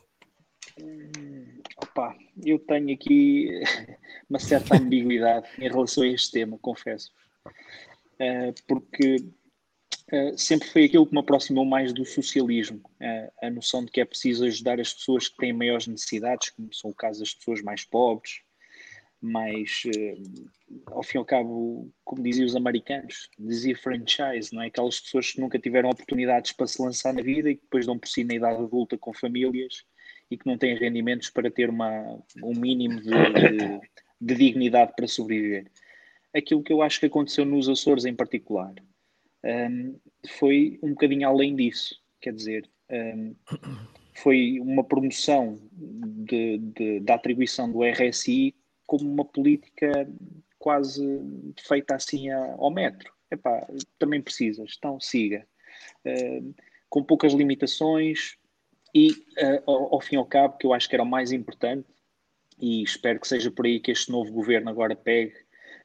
Opa, 1.76 2.14
eu 2.42 2.58
tenho 2.60 2.94
aqui 2.94 3.50
uma 4.28 4.38
certa 4.38 4.76
ambiguidade 4.76 5.48
em 5.58 5.68
relação 5.68 6.02
a 6.02 6.08
este 6.08 6.32
tema, 6.32 6.58
confesso. 6.58 7.10
Uh, 8.14 8.52
porque 8.66 9.16
uh, 10.12 10.38
sempre 10.38 10.68
foi 10.68 10.84
aquilo 10.84 11.06
que 11.06 11.12
me 11.12 11.20
aproximou 11.20 11.64
mais 11.64 11.92
do 11.92 12.04
socialismo, 12.04 12.80
uh, 13.00 13.32
a 13.42 13.50
noção 13.50 13.84
de 13.84 13.90
que 13.90 14.00
é 14.00 14.04
preciso 14.04 14.44
ajudar 14.44 14.80
as 14.80 14.92
pessoas 14.92 15.28
que 15.28 15.36
têm 15.36 15.52
maiores 15.52 15.86
necessidades, 15.86 16.50
como 16.50 16.72
são 16.72 16.90
o 16.90 16.94
caso 16.94 17.20
das 17.20 17.34
pessoas 17.34 17.62
mais 17.62 17.84
pobres, 17.84 18.40
mais, 19.18 19.82
ao 20.86 21.02
fim 21.02 21.16
e 21.16 21.18
ao 21.18 21.24
cabo, 21.24 21.90
como 22.04 22.22
diziam 22.22 22.46
os 22.46 22.54
americanos, 22.54 23.30
dizia 23.38 23.76
franchise, 23.76 24.52
não 24.52 24.62
é? 24.62 24.66
Aquelas 24.66 25.00
pessoas 25.00 25.32
que 25.32 25.40
nunca 25.40 25.58
tiveram 25.58 25.88
oportunidades 25.88 26.52
para 26.52 26.66
se 26.66 26.80
lançar 26.80 27.14
na 27.14 27.22
vida 27.22 27.50
e 27.50 27.56
que 27.56 27.62
depois 27.62 27.86
dão 27.86 27.98
por 27.98 28.08
si 28.08 28.24
na 28.24 28.34
idade 28.34 28.62
adulta 28.62 28.96
com 28.98 29.14
famílias 29.14 29.84
e 30.30 30.36
que 30.36 30.46
não 30.46 30.58
têm 30.58 30.76
rendimentos 30.76 31.30
para 31.30 31.50
ter 31.50 31.70
uma, 31.70 32.22
um 32.42 32.52
mínimo 32.54 33.00
de, 33.00 33.08
de 33.10 33.80
de 34.20 34.34
dignidade 34.34 34.92
para 34.96 35.06
sobreviver. 35.06 35.70
Aquilo 36.34 36.62
que 36.62 36.72
eu 36.72 36.82
acho 36.82 37.00
que 37.00 37.06
aconteceu 37.06 37.44
nos 37.44 37.68
Açores 37.68 38.04
em 38.04 38.14
particular 38.14 38.74
um, 39.44 39.98
foi 40.28 40.78
um 40.82 40.90
bocadinho 40.90 41.28
além 41.28 41.54
disso. 41.54 42.00
Quer 42.20 42.32
dizer, 42.32 42.68
um, 42.90 43.34
foi 44.14 44.58
uma 44.60 44.82
promoção 44.82 45.58
de, 45.72 46.58
de, 46.58 47.00
da 47.00 47.14
atribuição 47.14 47.70
do 47.70 47.82
RSI 47.82 48.54
como 48.86 49.10
uma 49.10 49.24
política 49.24 50.08
quase 50.58 51.02
feita 51.66 51.94
assim 51.94 52.30
ao 52.30 52.70
metro. 52.70 53.12
Epá, 53.30 53.66
também 53.98 54.22
precisas, 54.22 54.74
então 54.76 55.00
siga. 55.00 55.46
Uh, 56.04 56.54
com 56.88 57.02
poucas 57.02 57.32
limitações 57.32 58.36
e, 58.94 59.10
uh, 59.10 59.62
ao, 59.66 59.94
ao, 59.94 60.00
fim 60.00 60.14
e 60.14 60.18
ao 60.18 60.24
cabo, 60.24 60.56
que 60.56 60.66
eu 60.66 60.72
acho 60.72 60.88
que 60.88 60.94
era 60.94 61.02
o 61.02 61.06
mais 61.06 61.32
importante, 61.32 61.86
e 62.58 62.82
espero 62.82 63.20
que 63.20 63.28
seja 63.28 63.50
por 63.50 63.66
aí 63.66 63.80
que 63.80 63.90
este 63.90 64.10
novo 64.10 64.32
governo 64.32 64.70
agora 64.70 64.96
pegue 64.96 65.34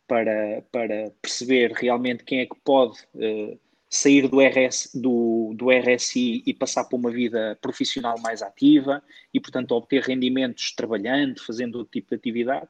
para, 0.07 0.61
para 0.71 1.11
perceber 1.21 1.71
realmente 1.71 2.23
quem 2.23 2.39
é 2.39 2.45
que 2.45 2.59
pode 2.63 2.99
uh, 3.15 3.59
sair 3.89 4.27
do, 4.27 4.39
RS, 4.39 4.91
do, 4.93 5.53
do 5.55 5.69
RSI 5.69 6.43
e 6.45 6.53
passar 6.53 6.85
para 6.85 6.97
uma 6.97 7.11
vida 7.11 7.57
profissional 7.61 8.17
mais 8.19 8.41
ativa 8.41 9.03
e, 9.33 9.39
portanto, 9.39 9.73
obter 9.73 10.01
rendimentos 10.01 10.73
trabalhando, 10.73 11.43
fazendo 11.43 11.75
outro 11.75 11.91
tipo 11.91 12.09
de 12.09 12.15
atividade. 12.15 12.67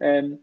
Um, 0.00 0.38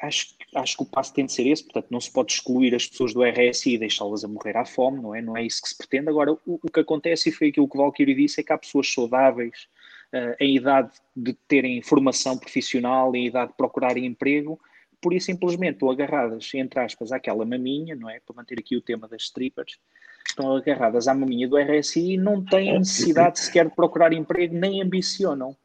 acho, 0.00 0.34
acho 0.54 0.76
que 0.76 0.82
o 0.82 0.86
passo 0.86 1.12
tem 1.12 1.26
de 1.26 1.32
ser 1.32 1.46
esse, 1.48 1.64
portanto, 1.64 1.88
não 1.90 2.00
se 2.00 2.12
pode 2.12 2.32
excluir 2.32 2.74
as 2.74 2.86
pessoas 2.86 3.12
do 3.12 3.22
RSI 3.24 3.74
e 3.74 3.78
deixá-las 3.78 4.24
a 4.24 4.28
morrer 4.28 4.56
à 4.56 4.64
fome, 4.64 5.02
não 5.02 5.14
é? 5.14 5.20
Não 5.20 5.36
é 5.36 5.44
isso 5.44 5.62
que 5.62 5.68
se 5.68 5.76
pretende. 5.76 6.08
Agora, 6.08 6.32
o, 6.32 6.40
o 6.46 6.70
que 6.70 6.80
acontece, 6.80 7.28
e 7.28 7.32
foi 7.32 7.48
aquilo 7.48 7.68
que 7.68 7.76
o 7.76 7.80
Valkyrie 7.80 8.14
disse, 8.14 8.40
é 8.40 8.44
que 8.44 8.52
há 8.52 8.58
pessoas 8.58 8.92
saudáveis, 8.92 9.68
uh, 10.14 10.36
em 10.40 10.56
idade 10.56 10.90
de 11.16 11.32
terem 11.46 11.82
formação 11.82 12.36
profissional, 12.36 13.14
em 13.14 13.26
idade 13.26 13.50
de 13.50 13.56
procurarem 13.56 14.06
emprego, 14.06 14.60
por 15.00 15.12
isso 15.12 15.26
simplesmente 15.26 15.74
estão 15.74 15.90
agarradas, 15.90 16.50
entre 16.54 16.80
aspas, 16.80 17.12
àquela 17.12 17.44
maminha, 17.44 17.94
não 17.94 18.10
é? 18.10 18.20
Para 18.20 18.36
manter 18.36 18.58
aqui 18.58 18.76
o 18.76 18.80
tema 18.80 19.06
das 19.06 19.22
strippers, 19.22 19.78
estão 20.26 20.56
agarradas 20.56 21.06
à 21.08 21.14
maminha 21.14 21.48
do 21.48 21.56
RSI 21.56 22.14
e 22.14 22.16
não 22.16 22.44
têm 22.44 22.78
necessidade 22.78 23.38
sequer 23.38 23.68
de 23.68 23.74
procurar 23.74 24.12
emprego, 24.12 24.54
nem 24.54 24.82
ambicionam. 24.82 25.56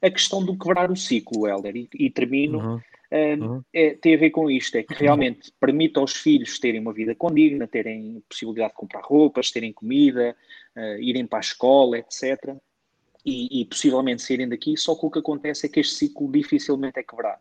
A 0.00 0.10
questão 0.10 0.44
do 0.44 0.58
quebrar 0.58 0.90
o 0.90 0.96
ciclo, 0.96 1.46
Helder, 1.46 1.76
e, 1.76 1.88
e 1.94 2.10
termino, 2.10 2.58
uhum. 2.58 2.80
Uhum. 3.12 3.62
É, 3.72 3.90
tem 3.90 4.14
a 4.14 4.18
ver 4.18 4.30
com 4.30 4.50
isto, 4.50 4.74
é 4.76 4.82
que 4.82 4.94
realmente 4.94 5.52
permite 5.60 5.98
aos 5.98 6.16
filhos 6.16 6.58
terem 6.58 6.80
uma 6.80 6.94
vida 6.94 7.14
condigna, 7.14 7.68
terem 7.68 8.22
possibilidade 8.26 8.70
de 8.70 8.76
comprar 8.76 9.02
roupas, 9.02 9.50
terem 9.50 9.70
comida, 9.70 10.34
uh, 10.74 10.98
irem 10.98 11.26
para 11.26 11.38
a 11.38 11.40
escola, 11.40 11.98
etc. 11.98 12.56
E, 13.24 13.60
e, 13.60 13.64
possivelmente 13.64 14.20
saírem 14.20 14.48
daqui, 14.48 14.76
só 14.76 14.96
que 14.96 15.06
o 15.06 15.10
que 15.10 15.20
acontece 15.20 15.66
é 15.66 15.68
que 15.68 15.78
este 15.78 15.94
ciclo 15.94 16.30
dificilmente 16.30 16.98
é 16.98 17.04
quebrado. 17.04 17.40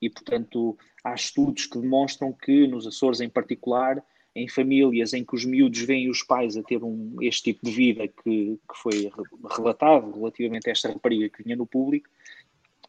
E, 0.00 0.08
portanto, 0.08 0.78
há 1.02 1.14
estudos 1.14 1.66
que 1.66 1.80
demonstram 1.80 2.32
que, 2.32 2.66
nos 2.68 2.86
Açores 2.86 3.20
em 3.20 3.28
particular, 3.28 4.04
em 4.34 4.48
famílias 4.48 5.12
em 5.12 5.24
que 5.24 5.34
os 5.34 5.44
miúdos 5.44 5.80
veem 5.80 6.08
os 6.08 6.22
pais 6.22 6.56
a 6.56 6.62
ter 6.62 6.82
um, 6.82 7.16
este 7.20 7.52
tipo 7.52 7.66
de 7.66 7.72
vida 7.72 8.06
que, 8.06 8.58
que 8.58 8.76
foi 8.76 9.10
relatado 9.56 10.12
relativamente 10.12 10.68
a 10.68 10.72
esta 10.72 10.88
rapariga 10.88 11.28
que 11.28 11.42
vinha 11.42 11.56
no 11.56 11.66
público, 11.66 12.08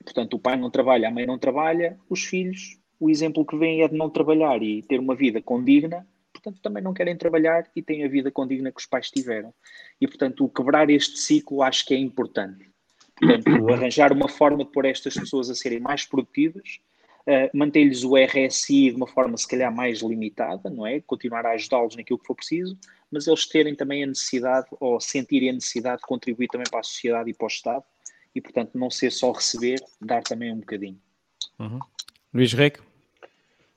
portanto, 0.04 0.36
o 0.36 0.40
pai 0.40 0.56
não 0.58 0.70
trabalha, 0.70 1.08
a 1.08 1.12
mãe 1.12 1.26
não 1.26 1.40
trabalha, 1.40 1.98
os 2.10 2.24
filhos, 2.24 2.78
o 3.00 3.10
exemplo 3.10 3.46
que 3.46 3.58
vem 3.58 3.82
é 3.82 3.88
de 3.88 3.96
não 3.96 4.10
trabalhar 4.10 4.62
e 4.62 4.84
ter 4.84 5.00
uma 5.00 5.16
vida 5.16 5.42
condigna, 5.42 6.08
portanto, 6.42 6.62
também 6.62 6.82
não 6.82 6.94
querem 6.94 7.16
trabalhar 7.16 7.70
e 7.76 7.82
têm 7.82 8.04
a 8.04 8.08
vida 8.08 8.32
condigna 8.32 8.72
que 8.72 8.80
os 8.80 8.86
pais 8.86 9.12
tiveram. 9.12 9.54
E, 10.00 10.08
portanto, 10.08 10.44
o 10.44 10.50
quebrar 10.50 10.90
este 10.90 11.20
ciclo 11.20 11.62
acho 11.62 11.86
que 11.86 11.94
é 11.94 11.98
importante. 11.98 12.70
Portanto, 13.20 13.70
arranjar 13.70 14.12
uma 14.12 14.28
forma 14.28 14.66
de 14.66 14.72
pôr 14.72 14.86
estas 14.86 15.14
pessoas 15.14 15.50
a 15.50 15.56
serem 15.56 15.80
mais 15.80 16.06
produtivas, 16.06 16.80
uh, 17.28 17.56
manter-lhes 17.56 18.04
o 18.04 18.16
RSI 18.16 18.90
de 18.90 18.96
uma 18.96 19.06
forma 19.06 19.38
se 19.38 19.48
calhar 19.48 19.74
mais 19.74 20.02
limitada, 20.02 20.70
não 20.70 20.88
é? 20.88 21.00
Continuar 21.02 21.46
a 21.46 21.52
ajudá-los 21.52 21.96
naquilo 21.96 22.18
que 22.18 22.26
for 22.26 22.36
preciso, 22.36 22.76
mas 23.12 23.28
eles 23.28 23.46
terem 23.46 23.76
também 23.76 24.04
a 24.04 24.08
necessidade 24.08 24.68
ou 24.80 25.00
sentirem 25.00 25.52
a 25.52 25.54
necessidade 25.54 26.02
de 26.02 26.08
contribuir 26.08 26.48
também 26.48 26.66
para 26.70 26.80
a 26.80 26.84
sociedade 26.84 27.30
e 27.30 27.34
para 27.34 27.46
o 27.46 27.48
Estado 27.48 27.84
e, 28.34 28.42
portanto, 28.42 28.72
não 28.74 28.90
ser 28.90 29.12
só 29.12 29.32
receber, 29.32 29.80
dar 30.02 30.24
também 30.24 30.52
um 30.52 30.60
bocadinho. 30.60 31.00
Uhum. 31.60 31.80
Luís 32.34 32.54
Reque? 32.54 32.80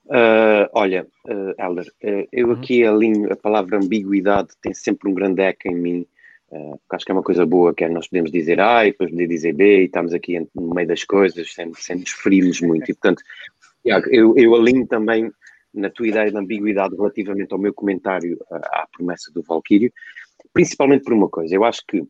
Uh, 0.06 0.68
olha, 0.72 1.06
uh, 1.26 1.54
Helder, 1.58 1.86
uh, 2.02 2.28
eu 2.30 2.48
uhum. 2.48 2.52
aqui 2.54 2.84
alinho 2.84 3.32
a 3.32 3.36
palavra 3.36 3.78
ambiguidade, 3.78 4.48
tem 4.60 4.74
sempre 4.74 5.10
um 5.10 5.14
grande 5.14 5.40
eco 5.40 5.66
em 5.66 5.74
mim, 5.74 6.06
uh, 6.50 6.78
porque 6.78 6.96
acho 6.96 7.04
que 7.06 7.12
é 7.12 7.14
uma 7.14 7.22
coisa 7.22 7.46
boa, 7.46 7.74
que 7.74 7.84
é 7.84 7.88
nós 7.88 8.08
podemos 8.08 8.30
dizer 8.30 8.60
A 8.60 8.86
e 8.86 8.92
depois 8.92 9.10
poder 9.10 9.26
dizer 9.26 9.54
B 9.54 9.80
e 9.80 9.84
estamos 9.86 10.12
aqui 10.12 10.46
no 10.54 10.74
meio 10.74 10.88
das 10.88 11.04
coisas, 11.04 11.54
sem, 11.54 11.72
sem 11.74 12.00
nos 12.00 12.10
ferirmos 12.10 12.60
muito. 12.60 12.90
E, 12.90 12.94
portanto, 12.94 13.22
eu, 14.10 14.36
eu 14.36 14.54
alinho 14.54 14.86
também 14.86 15.30
na 15.72 15.90
tua 15.90 16.06
ideia 16.06 16.30
de 16.30 16.36
ambiguidade 16.36 16.94
relativamente 16.94 17.52
ao 17.52 17.58
meu 17.58 17.72
comentário 17.72 18.38
à 18.50 18.86
promessa 18.92 19.32
do 19.32 19.42
Valkyrio, 19.42 19.92
principalmente 20.52 21.02
por 21.02 21.14
uma 21.14 21.28
coisa, 21.28 21.54
eu 21.54 21.64
acho 21.64 21.82
que 21.86 22.02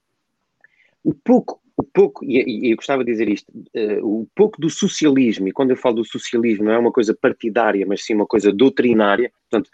o 1.03 1.15
pouco 1.15 1.61
pouco, 1.85 2.25
e, 2.25 2.71
eu 2.71 2.77
gostava 2.77 3.05
de 3.05 3.13
dizer 3.13 3.29
isto, 3.29 3.51
uh, 3.51 4.07
o 4.07 4.29
pouco 4.35 4.61
do 4.61 4.71
socialismo, 4.71 5.49
e 5.49 5.53
quando 5.53 5.71
eu 5.71 5.77
falo 5.77 5.97
do 5.97 6.05
socialismo 6.05 6.65
não 6.65 6.73
é 6.73 6.79
uma 6.79 6.93
coisa 6.93 7.15
partidária, 7.15 7.85
mas 7.87 8.05
sim 8.05 8.15
uma 8.15 8.27
coisa 8.27 8.53
doutrinária, 8.53 9.31
portanto, 9.51 9.71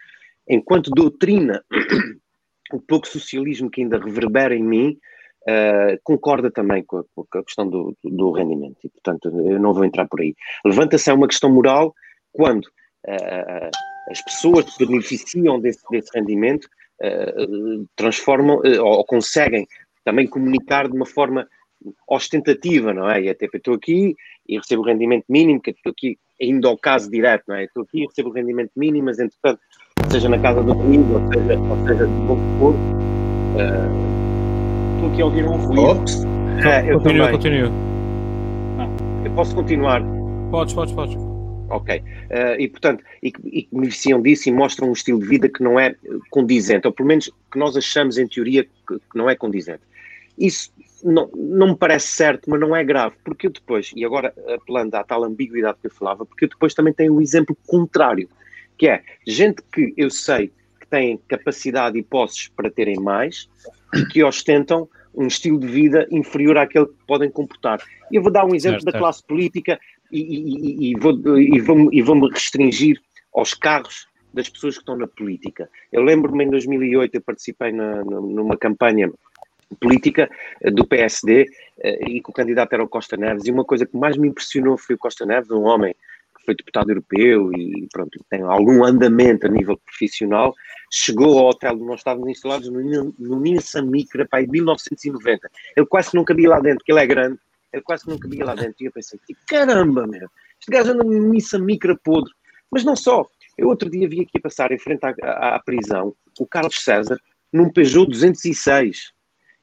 enquanto 0.49 0.91
doutrina, 0.91 1.63
o 2.73 2.81
pouco 2.81 3.07
socialismo 3.07 3.71
que 3.71 3.83
ainda 3.83 3.99
reverbera 3.99 4.55
em 4.55 4.63
mim 4.63 4.99
uh, 5.49 5.99
concorda 6.05 6.51
também 6.51 6.85
com 6.85 6.99
a, 6.99 7.05
com 7.15 7.39
a 7.39 7.45
questão 7.45 7.69
do, 7.69 7.97
do, 8.03 8.31
rendimento, 8.31 8.79
e 8.85 8.89
portanto 8.89 9.29
eu 9.29 9.59
não 9.59 9.75
vou 9.75 9.85
entrar 9.85 10.07
por 10.09 10.21
aí. 10.21 10.35
Levanta-se 10.65 11.13
uma 11.13 11.29
questão 11.29 11.51
moral 11.51 11.95
quando 12.33 12.65
uh, 12.65 13.71
as 14.11 14.23
pessoas 14.25 14.77
que 14.77 14.87
beneficiam 14.87 15.61
desse, 15.61 15.83
desse 15.91 16.11
rendimento 16.15 16.69
transformam 17.97 18.61
ou 18.83 19.03
conseguem 19.07 19.67
também 20.05 20.27
comunicar 20.27 20.89
de 20.89 20.95
uma 20.95 21.07
forma 21.07 21.49
ostentativa, 22.09 22.93
não 22.93 23.11
é? 23.11 23.23
E 23.23 23.29
até 23.29 23.47
estou 23.47 23.75
aqui 23.75 24.17
e 24.49 24.57
recebo 24.57 24.83
o 24.83 24.85
rendimento 24.85 25.25
mínimo, 25.29 25.61
que 25.61 25.71
estou 25.71 25.93
aqui 25.93 26.19
ainda 26.41 26.69
ao 26.69 26.77
caso 26.77 27.11
direto, 27.11 27.45
não 27.49 27.57
é? 27.57 27.65
Estou 27.65 27.83
aqui 27.83 28.03
e 28.03 28.07
recebo 28.07 28.31
o 28.31 28.33
rendimento 28.33 28.71
mínimo, 28.77 29.07
mas 29.07 29.19
entretanto, 29.19 29.61
seja 30.11 30.29
na 30.29 30.39
casa 30.39 30.63
do 30.63 30.73
amigo, 30.73 31.15
ou 31.15 31.33
seja, 31.33 31.59
ou 31.59 31.87
seja 31.87 32.07
de 32.07 32.13
bom 32.27 32.39
for, 32.59 32.75
uh... 32.75 34.95
estou 34.95 35.11
aqui 35.11 35.23
a 35.23 35.25
ouvir 35.25 35.45
um 35.45 35.57
ruído. 35.57 35.83
Ops. 35.83 36.25
É, 36.65 36.93
eu 36.93 37.01
continua, 37.01 37.31
continua. 37.31 37.71
Ah, 38.79 38.89
eu 39.25 39.33
posso 39.33 39.55
continuar? 39.55 40.03
Podes, 40.51 40.75
podes, 40.75 40.95
podes. 40.95 41.17
Ok. 41.71 41.99
Uh, 41.99 42.03
e, 42.59 42.69
portanto, 42.69 43.05
e, 43.23 43.29
e 43.29 43.63
que 43.63 43.69
beneficiam 43.73 44.21
disso 44.21 44.49
e 44.49 44.53
mostram 44.53 44.89
um 44.89 44.93
estilo 44.93 45.21
de 45.21 45.27
vida 45.27 45.49
que 45.49 45.63
não 45.63 45.79
é 45.79 45.95
condizente, 46.29 46.87
ou 46.87 46.93
pelo 46.93 47.09
menos 47.09 47.31
que 47.51 47.59
nós 47.59 47.77
achamos, 47.77 48.19
em 48.19 48.27
teoria, 48.27 48.65
que, 48.65 48.99
que 48.99 49.17
não 49.17 49.31
é 49.31 49.37
condizente. 49.37 49.83
Isso 50.37 50.73
não, 51.03 51.31
não 51.35 51.69
me 51.69 51.77
parece 51.77 52.09
certo, 52.09 52.49
mas 52.49 52.61
não 52.61 52.75
é 52.75 52.85
grave, 52.85 53.17
porque 53.25 53.47
eu 53.47 53.51
depois, 53.51 53.93
e 53.95 54.05
agora 54.05 54.33
apelando 54.55 54.97
à 54.97 55.05
tal 55.05 55.25
ambiguidade 55.25 55.79
que 55.81 55.87
eu 55.87 55.91
falava, 55.91 56.25
porque 56.25 56.45
eu 56.45 56.49
depois 56.49 56.75
também 56.75 56.93
tenho 56.93 57.15
um 57.15 57.21
exemplo 57.21 57.57
contrário, 57.67 58.29
que 58.77 58.89
é 58.89 59.03
gente 59.27 59.63
que 59.73 59.93
eu 59.97 60.11
sei 60.11 60.49
que 60.81 60.87
tem 60.89 61.19
capacidade 61.29 61.99
e 61.99 62.03
posses 62.03 62.49
para 62.49 62.71
terem 62.71 62.97
mais 62.97 63.49
e 63.95 64.05
que 64.07 64.23
ostentam 64.23 64.89
um 65.15 65.27
estilo 65.27 65.59
de 65.59 65.67
vida 65.67 66.07
inferior 66.11 66.57
àquele 66.57 66.87
que 66.87 67.07
podem 67.07 67.31
comportar. 67.31 67.81
Eu 68.11 68.23
vou 68.23 68.33
dar 68.33 68.45
um 68.45 68.55
exemplo 68.55 68.81
certo, 68.81 68.93
da 68.93 68.99
classe 68.99 69.23
política 69.25 69.79
e, 70.11 70.21
e, 70.21 70.91
e, 70.91 70.95
vou, 70.99 71.39
e, 71.39 71.61
vou, 71.61 71.93
e 71.93 72.03
vou-me 72.03 72.31
restringir 72.31 73.01
aos 73.35 73.55
carros 73.55 74.09
das 74.33 74.49
pessoas 74.49 74.77
que 74.77 74.83
estão 74.83 74.97
na 74.97 75.07
política. 75.07 75.69
Eu 75.93 76.03
lembro-me 76.03 76.45
em 76.45 76.51
2008, 76.51 77.17
eu 77.17 77.21
participei 77.21 77.73
na, 77.73 78.05
numa 78.05 78.57
campanha 78.57 79.11
política 79.77 80.29
eh, 80.61 80.71
do 80.71 80.87
PSD 80.87 81.47
eh, 81.81 82.11
e 82.11 82.23
que 82.23 82.31
o 82.31 82.33
candidato 82.33 82.73
era 82.73 82.83
o 82.83 82.89
Costa 82.89 83.17
Neves. 83.17 83.47
E 83.47 83.51
uma 83.51 83.65
coisa 83.65 83.87
que 83.87 83.97
mais 83.97 84.17
me 84.17 84.29
impressionou 84.29 84.77
foi 84.77 84.95
o 84.95 84.99
Costa 84.99 85.25
Neves, 85.25 85.51
um 85.51 85.63
homem 85.63 85.95
que 86.37 86.45
foi 86.45 86.55
deputado 86.55 86.91
europeu 86.91 87.53
e 87.53 87.87
pronto, 87.93 88.19
tem 88.31 88.43
algum 88.43 88.85
andamento 88.85 89.47
a 89.47 89.51
nível 89.51 89.79
profissional, 89.79 90.55
chegou 90.91 91.39
ao 91.39 91.49
hotel 91.49 91.75
onde 91.75 91.85
nós 91.85 92.01
estávamos 92.01 92.29
instalados 92.31 92.69
no, 92.69 93.15
no 93.19 93.41
Nissan 93.41 93.83
Micra 93.83 94.27
para 94.27 94.43
em 94.43 94.49
1990. 94.49 95.51
Ele 95.77 95.87
quase 95.87 96.11
que 96.11 96.17
não 96.17 96.25
cabia 96.25 96.49
lá 96.49 96.61
dentro, 96.61 96.79
porque 96.79 96.93
ele 96.93 97.01
é 97.01 97.07
grande, 97.07 97.39
ele 97.73 97.83
quase 97.83 98.05
que 98.05 98.11
não 98.11 98.19
cabia 98.19 98.45
lá 98.45 98.55
dentro. 98.55 98.77
E 98.81 98.87
eu 98.87 98.93
pensei, 98.93 99.19
caramba, 99.47 100.07
meu, 100.07 100.29
este 100.59 100.71
gajo 100.71 100.93
anda 100.93 101.05
no 101.05 101.29
Nissan 101.29 101.61
Micra 101.61 101.97
podre. 102.03 102.33
Mas 102.71 102.85
não 102.85 102.97
só, 102.97 103.27
eu 103.59 103.69
outro 103.69 103.91
dia 103.91 104.09
vi 104.09 104.23
aqui 104.23 104.41
passar 104.41 104.73
em 104.73 104.79
frente 104.79 105.05
à, 105.05 105.15
à, 105.23 105.57
à 105.57 105.59
prisão 105.61 106.15
o 106.39 106.47
Carlos 106.47 106.83
César 106.83 107.21
num 107.53 107.71
Peugeot 107.71 108.07
206 108.07 109.13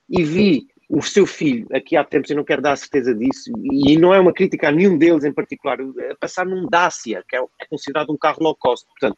e 0.10 0.24
vi 0.24 0.68
o 0.90 1.02
seu 1.02 1.26
filho, 1.26 1.68
aqui 1.74 1.98
há 1.98 2.04
tempos, 2.04 2.30
eu 2.30 2.38
não 2.38 2.46
quero 2.46 2.62
dar 2.62 2.72
a 2.72 2.78
certeza 2.78 3.14
disso, 3.14 3.52
e 3.62 3.98
não 3.98 4.14
é 4.14 4.20
uma 4.20 4.32
crítica 4.32 4.70
a 4.70 4.72
nenhum 4.72 4.98
deles 4.98 5.26
em 5.26 5.34
particular, 5.34 5.78
a 5.82 6.16
passar 6.16 6.46
num 6.46 6.66
Dacia, 6.66 7.24
que 7.28 7.36
é, 7.36 7.40
é 7.40 7.66
considerado 7.66 8.12
um 8.12 8.18
carro 8.18 8.42
low 8.42 8.56
cost. 8.56 8.88
Portanto, 8.88 9.18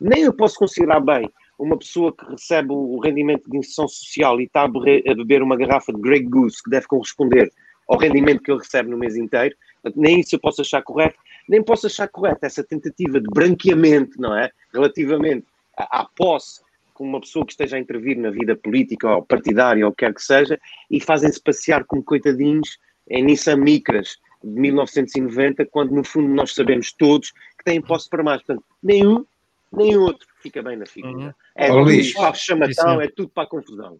nem 0.00 0.22
eu 0.22 0.32
posso 0.32 0.58
considerar 0.58 1.00
bem 1.00 1.30
uma 1.58 1.76
pessoa 1.76 2.10
que 2.10 2.24
recebe 2.24 2.72
o 2.72 2.98
rendimento 3.00 3.50
de 3.50 3.58
inserção 3.58 3.86
social 3.86 4.40
e 4.40 4.44
está 4.44 4.62
a 4.62 4.68
beber 5.14 5.42
uma 5.42 5.56
garrafa 5.56 5.92
de 5.92 6.00
Grey 6.00 6.22
Goose, 6.22 6.62
que 6.62 6.70
deve 6.70 6.86
corresponder 6.86 7.52
ao 7.86 7.98
rendimento 7.98 8.42
que 8.42 8.50
ele 8.50 8.60
recebe 8.60 8.88
no 8.88 8.96
mês 8.96 9.14
inteiro, 9.14 9.54
nem 9.94 10.20
isso 10.20 10.34
eu 10.34 10.40
posso 10.40 10.62
achar 10.62 10.80
correto, 10.82 11.18
nem 11.48 11.62
posso 11.62 11.86
achar 11.86 12.08
correto 12.08 12.46
essa 12.46 12.64
tentativa 12.64 13.20
de 13.20 13.26
branqueamento, 13.28 14.18
não 14.18 14.36
é? 14.36 14.50
Relativamente 14.72 15.44
à, 15.76 16.00
à 16.00 16.04
posse 16.16 16.62
com 17.00 17.06
uma 17.06 17.20
pessoa 17.22 17.46
que 17.46 17.52
esteja 17.52 17.78
a 17.78 17.80
intervir 17.80 18.18
na 18.18 18.30
vida 18.30 18.54
política 18.54 19.08
ou 19.08 19.22
partidária 19.22 19.86
ou 19.86 19.90
o 19.90 19.94
que 19.94 20.04
quer 20.04 20.12
que 20.12 20.22
seja 20.22 20.60
e 20.90 21.00
fazem-se 21.00 21.42
passear 21.42 21.82
como 21.84 22.04
coitadinhos 22.04 22.76
em 23.08 23.24
Nissan 23.24 23.56
Micras 23.56 24.18
de 24.44 24.50
1990, 24.60 25.64
quando 25.64 25.92
no 25.92 26.04
fundo 26.04 26.28
nós 26.28 26.54
sabemos 26.54 26.92
todos 26.92 27.30
que 27.30 27.64
têm 27.64 27.80
posse 27.80 28.06
para 28.06 28.22
mais. 28.22 28.42
Portanto, 28.42 28.62
nenhum, 28.82 29.24
nem 29.72 29.96
outro 29.96 30.28
fica 30.42 30.62
bem 30.62 30.76
na 30.76 30.84
figura. 30.84 31.16
Uhum. 31.16 31.32
É 31.56 31.72
oh, 31.72 31.86
tudo 31.86 32.12
para 32.12 32.28
a 32.28 32.34
chamação, 32.34 33.00
é 33.00 33.08
tudo 33.08 33.30
para 33.30 33.44
a 33.44 33.46
confusão. 33.46 33.98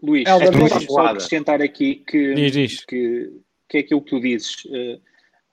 Luís, 0.00 0.24
é, 0.28 0.30
é 0.30 0.80
só 0.86 1.06
acrescentar 1.06 1.60
aqui 1.60 1.96
que, 2.06 2.34
diz, 2.34 2.52
diz. 2.52 2.84
que, 2.84 3.40
que 3.68 3.78
é 3.78 3.80
aquilo 3.80 4.02
que 4.02 4.10
tu 4.10 4.20
dizes. 4.20 4.64
Uh, 4.66 5.00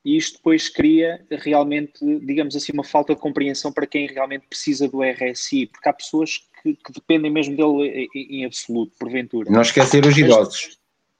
e 0.06 0.16
isto 0.16 0.38
depois 0.38 0.70
cria 0.70 1.26
realmente, 1.30 2.00
digamos 2.20 2.56
assim, 2.56 2.72
uma 2.72 2.84
falta 2.84 3.16
de 3.16 3.20
compreensão 3.20 3.74
para 3.74 3.88
quem 3.88 4.06
realmente 4.08 4.46
precisa 4.48 4.88
do 4.88 5.02
RSI, 5.02 5.66
porque 5.66 5.90
há 5.90 5.92
pessoas 5.92 6.48
que, 6.76 6.84
que 6.84 6.92
dependem 6.94 7.32
mesmo 7.32 7.56
dele 7.56 8.10
em, 8.14 8.42
em, 8.42 8.46
absoluto, 8.46 8.94
porventura. 9.00 9.50
Não 9.50 9.62
esquecer 9.62 10.06
os 10.06 10.18
idosos. 10.18 10.78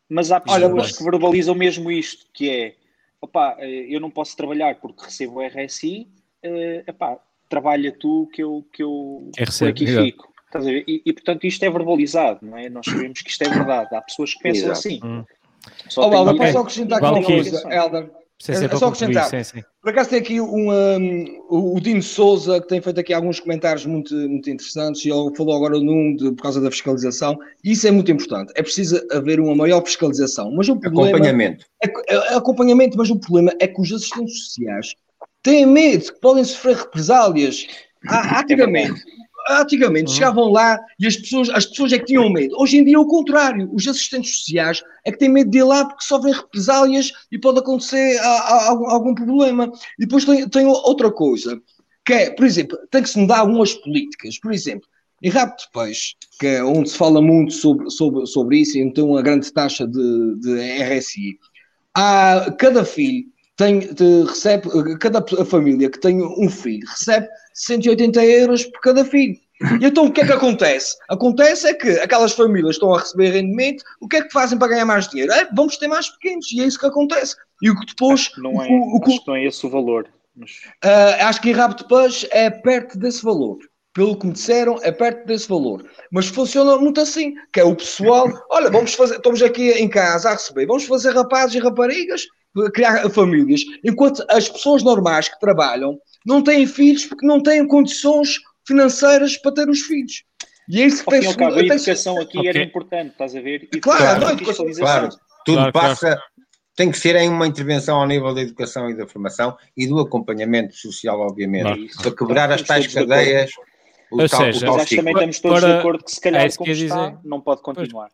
Mas, 0.10 0.30
mas 0.30 0.32
há 0.32 0.40
pessoas 0.40 0.98
que 0.98 1.04
verbalizam 1.04 1.56
mesmo 1.56 1.92
isto, 1.92 2.26
que 2.34 2.50
é, 2.50 2.76
opá, 3.22 3.56
eh, 3.60 3.88
eu 3.90 4.00
não 4.00 4.10
posso 4.10 4.36
trabalhar 4.36 4.76
porque 4.76 5.06
recebo 5.06 5.40
o 5.40 5.48
RSI, 5.48 6.08
uh, 6.46 6.90
epá, 6.90 7.20
trabalha 7.50 7.92
tu 7.92 8.30
que 8.34 8.44
eu, 8.44 8.66
que 8.72 8.84
eu 8.84 9.32
é 9.38 9.46
por 9.46 9.68
aqui 9.68 9.88
fico. 9.88 10.34
E, 10.88 11.02
e, 11.06 11.14
portanto 11.14 11.46
isto 11.46 11.64
é 11.64 11.70
verbalizado, 11.70 12.40
não 12.42 12.58
é? 12.58 12.70
Nós 12.70 12.86
sabemos 12.86 13.22
que 13.22 13.30
isto 13.30 13.44
é 13.44 13.50
verdade. 13.50 13.94
Há 13.94 14.02
pessoas 14.02 14.34
que 14.34 14.42
pensam 14.42 14.72
Exato. 14.72 14.80
assim. 14.80 15.00
Hum. 15.04 15.24
Só 15.90 16.10
oh, 16.10 16.14
Helder, 16.14 16.38
posso 16.38 16.58
acrescentar 16.60 17.04
aqui 17.04 17.20
uma 17.20 17.24
coisa, 17.24 17.74
Helder? 17.74 18.12
Sim, 18.40 18.52
é, 18.52 18.76
só 18.76 18.88
acrescentar. 18.88 19.30
Sim, 19.30 19.44
sim. 19.44 19.64
Por 19.82 19.90
acaso 19.90 20.12
tem 20.12 20.20
aqui 20.20 20.40
um, 20.40 20.72
um, 20.72 21.46
o 21.50 21.80
Dino 21.80 22.04
Souza 22.04 22.62
que 22.62 22.68
tem 22.68 22.80
feito 22.80 23.00
aqui 23.00 23.12
alguns 23.12 23.40
comentários 23.40 23.86
muito, 23.86 24.14
muito 24.14 24.50
interessantes 24.50 25.04
e 25.06 25.10
ele 25.10 25.36
falou 25.36 25.56
agora 25.56 25.80
num 25.80 26.16
de, 26.16 26.32
por 26.34 26.44
causa 26.44 26.62
da 26.62 26.70
fiscalização. 26.70 27.38
Isso 27.64 27.88
é 27.88 27.92
muito 27.92 28.12
importante. 28.12 28.54
É 28.56 28.62
preciso 28.62 29.02
haver 29.12 29.40
uma 29.40 29.56
maior 29.56 29.84
fiscalização. 29.84 30.52
Mas 30.52 30.70
o 30.70 30.80
problema, 30.80 31.10
acompanhamento. 31.10 31.66
É, 31.84 31.88
é, 31.88 32.16
é, 32.16 32.36
acompanhamento, 32.36 32.96
mas 32.96 33.10
o 33.10 33.20
problema 33.20 33.52
é 33.60 33.68
que 33.68 33.82
os 33.82 33.92
assistentes 33.92 34.46
sociais 34.46 34.94
têm 35.42 35.66
medo 35.66 36.14
que 36.14 36.20
podem 36.20 36.44
sofrer 36.44 36.76
represálias 36.76 37.66
ativamente. 38.08 39.02
Antigamente 39.50 40.10
uhum. 40.10 40.16
chegavam 40.16 40.52
lá 40.52 40.80
e 41.00 41.08
as 41.08 41.16
pessoas, 41.16 41.50
as 41.50 41.66
pessoas 41.66 41.94
é 41.94 42.00
que 42.00 42.06
tinham 42.06 42.30
medo. 42.30 42.56
Hoje 42.60 42.78
em 42.78 42.84
dia 42.84 42.96
é 42.96 43.00
o 43.00 43.06
contrário. 43.06 43.70
Os 43.74 43.88
assistentes 43.88 44.40
sociais 44.40 44.84
é 45.06 45.12
que 45.12 45.18
têm 45.18 45.30
medo 45.30 45.50
de 45.50 45.60
ir 45.60 45.64
lá 45.64 45.86
porque 45.86 46.04
sofrem 46.04 46.34
represálias 46.34 47.12
e 47.32 47.40
pode 47.40 47.60
acontecer 47.60 48.18
a, 48.20 48.28
a, 48.28 48.68
a, 48.68 48.70
algum 48.70 49.16
problema. 49.16 49.72
E 49.98 50.06
depois 50.06 50.26
tem, 50.26 50.48
tem 50.50 50.66
outra 50.66 51.12
coisa, 51.12 51.62
que 52.06 52.14
é, 52.14 52.30
por 52.30 52.46
exemplo, 52.46 52.78
tem 52.92 53.02
que 53.02 53.10
se 53.10 53.20
mudar 53.20 53.40
algumas 53.40 53.74
políticas. 53.74 54.40
Por 54.40 54.52
exemplo, 54.52 54.88
em 55.22 55.30
Rabo 55.30 55.56
de 55.58 55.66
Peixe, 55.72 56.16
que 56.40 56.48
é 56.48 56.64
onde 56.64 56.90
se 56.90 56.98
fala 56.98 57.22
muito 57.22 57.54
sobre, 57.54 57.90
sobre, 57.90 58.26
sobre 58.26 58.58
isso, 58.60 58.78
e 58.78 58.82
então 58.82 59.10
uma 59.10 59.22
grande 59.22 59.52
taxa 59.52 59.88
de, 59.88 60.36
de 60.40 60.84
RSI. 60.84 61.40
Há, 61.96 62.54
cada 62.60 62.86
filho 62.86 63.26
tem, 63.58 63.90
recebe, 64.26 64.70
cada 65.00 65.26
família 65.46 65.90
que 65.90 66.00
tem 66.00 66.22
um 66.22 66.50
filho 66.50 66.88
recebe 66.88 67.28
180 67.54 68.24
euros 68.24 68.64
por 68.66 68.80
cada 68.80 69.04
filho. 69.04 69.36
E 69.82 69.86
então 69.86 70.06
o 70.06 70.12
que 70.12 70.22
é 70.22 70.26
que 70.26 70.32
acontece? 70.32 70.96
Acontece 71.10 71.68
é 71.68 71.74
que 71.74 71.90
aquelas 72.00 72.34
famílias 72.34 72.76
estão 72.76 72.94
a 72.94 73.00
receber 73.00 73.32
rendimento, 73.32 73.84
o 74.00 74.08
que 74.08 74.18
é 74.18 74.22
que 74.22 74.32
fazem 74.32 74.58
para 74.58 74.68
ganhar 74.68 74.86
mais 74.86 75.08
dinheiro? 75.08 75.34
É, 75.34 75.50
vamos 75.54 75.78
ter 75.78 75.88
mais 75.88 76.08
pequenos, 76.10 76.52
e 76.52 76.62
é 76.62 76.66
isso 76.66 76.80
que 76.80 76.86
acontece. 76.86 77.36
E 77.62 77.72
o 77.72 77.80
que 77.80 77.88
depois. 77.88 78.30
Acho 78.32 78.42
não 78.42 78.62
é, 78.62 78.68
o, 78.70 78.98
o, 78.98 79.04
acho 79.04 79.20
que 79.20 79.28
não 79.28 79.36
é 79.36 79.46
esse 79.46 79.66
o 79.66 79.70
valor. 79.70 80.08
Mas... 80.36 80.52
Uh, 80.86 81.24
acho 81.24 81.42
que 81.42 81.50
em 81.50 81.54
rabo 81.54 81.76
de 81.76 81.88
peixe 81.88 82.28
é 82.32 82.52
perto 82.52 83.00
desse 83.00 83.24
valor. 83.24 83.58
Pelo 83.92 84.16
que 84.16 84.28
me 84.28 84.34
disseram, 84.34 84.78
é 84.84 84.92
perto 84.92 85.26
desse 85.26 85.50
valor. 85.50 85.84
Mas 86.12 86.28
funciona 86.28 86.78
muito 86.78 87.02
assim, 87.02 87.34
que 87.52 87.60
é 87.60 87.64
o 87.64 87.76
pessoal, 87.76 88.32
olha, 88.52 88.70
vamos 88.70 88.94
fazer, 88.94 89.16
estamos 89.16 89.42
aqui 89.42 89.72
em 89.72 89.90
casa 89.90 90.30
a 90.30 90.34
receber, 90.34 90.68
vamos 90.68 90.86
fazer 90.86 91.16
rapazes 91.16 91.56
e 91.56 91.60
raparigas, 91.60 92.28
criar 92.74 93.10
famílias, 93.10 93.62
enquanto 93.84 94.24
as 94.30 94.50
pessoas 94.50 94.84
normais 94.84 95.30
que 95.30 95.40
trabalham 95.40 95.98
não 96.26 96.44
têm 96.44 96.66
filhos 96.68 97.06
porque 97.06 97.26
não 97.26 97.42
têm 97.42 97.68
condições 97.68 98.38
financeiras 98.68 99.38
para 99.38 99.54
ter 99.54 99.70
os 99.70 99.82
filhos. 99.82 100.24
E 100.70 100.82
é 100.82 100.86
isso 100.86 101.04
que 101.04 101.10
tem 101.10 101.34
cabo, 101.36 101.56
A 101.56 101.60
educação 101.60 102.20
aqui 102.20 102.38
okay. 102.38 102.50
era 102.50 102.64
importante, 102.64 103.12
estás 103.12 103.36
a 103.36 103.42
ver? 103.42 103.70
E 103.74 103.80
claro, 103.80 104.20
não, 104.20 104.32
educação, 104.32 104.66
claro, 104.74 105.10
tudo 105.46 105.58
claro, 105.58 105.72
passa, 105.72 106.08
claro. 106.08 106.22
tem 106.76 106.92
que 106.92 106.98
ser 106.98 107.16
em 107.16 107.30
uma 107.30 107.48
intervenção 107.48 108.02
ao 108.02 108.08
nível 108.08 108.34
da 108.34 108.42
educação 108.42 108.90
e 108.90 108.94
da 108.94 109.08
formação 109.08 109.58
e 109.78 109.88
do 109.88 110.00
acompanhamento 110.00 110.76
social, 110.76 111.22
obviamente, 111.22 111.96
para 112.02 112.12
quebrar 112.12 112.52
as 112.52 112.62
tais 112.62 112.94
cadeias. 112.94 113.52
O 114.12 114.22
Ou 114.22 114.30
tal, 114.30 114.40
seja, 114.40 114.72
o 114.72 114.76
acho 114.76 114.88
que 114.88 114.96
também 114.98 115.14
estamos 115.14 115.40
todos 115.40 115.60
para... 115.60 115.74
de 115.74 115.80
acordo 115.80 116.04
que 116.04 116.12
se 116.12 116.22
calhar 116.22 116.46
é 116.46 116.50
como 116.50 116.72
está, 116.72 117.10
dizer... 117.10 117.20
não 117.26 117.42
pode 117.42 117.62
continuar. 117.62 118.10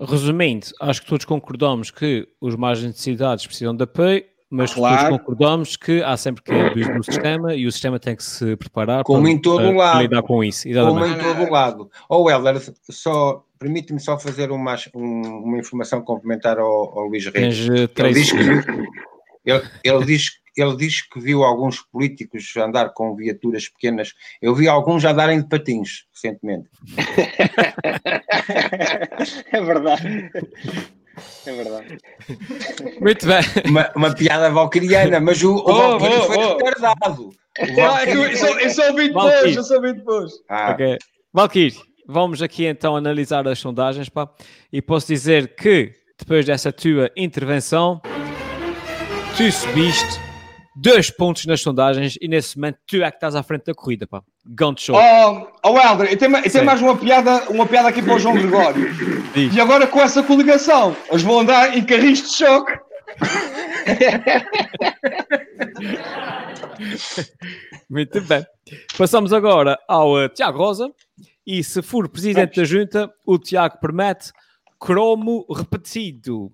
Resumindo, 0.00 0.66
acho 0.80 1.02
que 1.02 1.08
todos 1.08 1.24
concordamos 1.24 1.90
que 1.90 2.28
os 2.40 2.54
mais 2.54 2.82
necessidades 2.82 3.46
precisam 3.46 3.74
de 3.74 3.84
apoio 3.84 4.24
mas 4.50 4.72
claro. 4.72 4.96
todos 4.96 5.18
concordamos 5.18 5.76
que 5.76 6.02
há 6.02 6.16
sempre 6.16 6.42
que 6.42 6.52
abuso 6.52 6.92
do 6.94 7.04
sistema 7.04 7.54
e 7.54 7.66
o 7.66 7.72
sistema 7.72 7.98
tem 7.98 8.16
que 8.16 8.24
se 8.24 8.56
preparar 8.56 9.04
Como 9.04 9.22
para, 9.22 9.30
em 9.30 9.38
todo 9.38 9.58
para, 9.58 9.76
lado. 9.76 10.00
lidar 10.00 10.22
com 10.22 10.42
isso. 10.42 10.66
Exatamente. 10.66 11.00
Como 11.00 11.14
em 11.14 11.34
todo 11.34 11.46
o 11.46 11.52
lado. 11.52 11.90
Ou 12.08 12.24
oh, 12.24 12.30
Helder, 12.30 12.58
só 12.88 13.44
permite-me 13.58 14.00
só 14.00 14.18
fazer 14.18 14.50
uma, 14.50 14.74
um, 14.94 15.20
uma 15.44 15.58
informação 15.58 16.00
complementar 16.00 16.58
ao, 16.58 16.98
ao 16.98 17.06
Luís 17.08 17.26
Reis. 17.26 17.68
Eh, 17.68 17.88
ele 17.96 18.14
diz 18.14 18.32
que 18.32 18.38
ele, 19.44 19.62
ele 19.84 20.04
diz 20.04 20.30
ele 20.62 20.76
diz 20.76 21.02
que 21.02 21.20
viu 21.20 21.44
alguns 21.44 21.80
políticos 21.80 22.52
andar 22.56 22.90
com 22.90 23.14
viaturas 23.14 23.68
pequenas. 23.68 24.14
Eu 24.40 24.54
vi 24.54 24.68
alguns 24.68 25.02
já 25.02 25.12
darem 25.12 25.40
de 25.40 25.48
patins 25.48 26.06
recentemente. 26.12 26.68
é 29.52 29.60
verdade. 29.60 30.30
É 31.46 31.52
verdade. 31.52 31.98
Muito 33.00 33.26
bem. 33.26 33.40
Uma, 33.66 33.90
uma 33.96 34.14
piada 34.14 34.50
valquiriana, 34.50 35.18
mas 35.20 35.42
o, 35.42 35.56
o 35.56 35.64
oh, 35.66 35.98
Valkyrie 35.98 36.18
oh, 36.18 36.24
foi 36.24 36.36
oh. 36.36 36.56
retardado. 36.56 37.30
Eu 37.58 38.70
sou 38.70 38.90
ouvi 38.90 39.08
depois, 39.08 39.56
eu 39.56 39.64
sou 39.64 39.76
ouvi 39.76 39.94
depois. 39.94 40.32
Ah. 40.48 40.72
Okay. 40.72 40.96
Valkyrie, 41.32 41.74
vamos 42.06 42.40
aqui 42.40 42.66
então 42.66 42.96
analisar 42.96 43.46
as 43.48 43.58
sondagens, 43.58 44.08
pá, 44.08 44.30
e 44.72 44.80
posso 44.80 45.08
dizer 45.08 45.56
que 45.56 45.92
depois 46.18 46.46
dessa 46.46 46.72
tua 46.72 47.10
intervenção, 47.16 48.00
tu 49.36 49.50
subiste 49.50 50.27
dois 50.80 51.10
pontos 51.10 51.44
nas 51.46 51.60
sondagens 51.60 52.16
e 52.20 52.28
nesse 52.28 52.56
momento 52.56 52.78
tu 52.86 53.02
é 53.02 53.10
que 53.10 53.16
estás 53.16 53.34
à 53.34 53.42
frente 53.42 53.64
da 53.64 53.74
corrida, 53.74 54.06
pá. 54.06 54.22
Gantt 54.46 54.80
show. 54.80 54.96
Oh, 54.96 55.48
oh 55.64 55.76
Helder, 55.78 56.08
eu 56.10 56.16
tenho, 56.16 56.36
eu 56.36 56.50
tenho 56.50 56.64
mais 56.64 56.80
uma 56.80 56.96
piada, 56.96 57.50
uma 57.50 57.66
piada 57.66 57.88
aqui 57.88 58.00
para 58.00 58.14
o 58.14 58.18
João 58.18 58.34
Gregório. 58.38 58.94
Diz. 59.34 59.54
E 59.54 59.60
agora 59.60 59.86
com 59.86 60.00
essa 60.00 60.22
coligação, 60.22 60.96
eles 61.10 61.22
vão 61.22 61.40
andar 61.40 61.76
em 61.76 61.84
carris 61.84 62.22
de 62.22 62.34
choque. 62.34 62.72
Muito 67.90 68.20
bem. 68.22 68.46
Passamos 68.96 69.32
agora 69.32 69.76
ao 69.88 70.14
uh, 70.14 70.28
Tiago 70.28 70.58
Rosa. 70.58 70.88
E 71.44 71.64
se 71.64 71.82
for 71.82 72.08
presidente 72.08 72.54
Vamos. 72.56 72.70
da 72.70 72.76
junta, 72.76 73.12
o 73.26 73.36
Tiago 73.38 73.78
promete 73.80 74.30
cromo 74.78 75.44
repetido. 75.50 76.52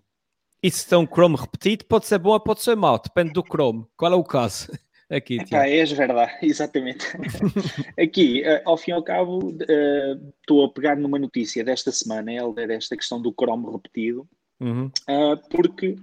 E 0.64 0.70
se 0.70 0.88
tem 0.88 0.96
um 0.96 1.06
Chrome 1.06 1.36
repetido, 1.36 1.84
pode 1.84 2.06
ser 2.06 2.18
bom 2.18 2.30
ou 2.30 2.40
pode 2.40 2.62
ser 2.62 2.74
mau, 2.74 2.98
depende 2.98 3.34
do 3.34 3.42
Chrome. 3.42 3.84
Qual 3.98 4.10
é 4.10 4.16
o 4.16 4.24
caso? 4.24 4.72
Aqui, 5.10 5.38
ah, 5.52 5.68
é 5.68 5.84
verdade, 5.84 6.32
exatamente. 6.40 7.04
Aqui, 8.00 8.42
uh, 8.42 8.62
ao 8.64 8.78
fim 8.78 8.92
e 8.92 8.94
ao 8.94 9.02
cabo, 9.02 9.50
uh, 9.50 10.32
estou 10.40 10.64
a 10.64 10.70
pegar 10.70 10.96
numa 10.96 11.18
notícia 11.18 11.62
desta 11.62 11.92
semana, 11.92 12.32
Helder, 12.32 12.68
desta 12.68 12.96
questão 12.96 13.20
do 13.20 13.30
Chrome 13.38 13.70
repetido, 13.70 14.26
uhum. 14.58 14.86
uh, 14.86 15.36
porque 15.50 15.96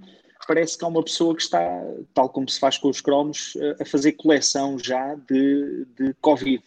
parece 0.47 0.77
que 0.77 0.85
há 0.85 0.87
uma 0.89 1.03
pessoa 1.03 1.35
que 1.35 1.41
está, 1.41 1.83
tal 2.13 2.29
como 2.29 2.47
se 2.47 2.59
faz 2.59 2.77
com 2.77 2.89
os 2.89 3.01
Chromos, 3.01 3.57
a 3.79 3.85
fazer 3.85 4.11
coleção 4.11 4.77
já 4.77 5.15
de, 5.15 5.87
de 5.97 6.13
Covid. 6.21 6.63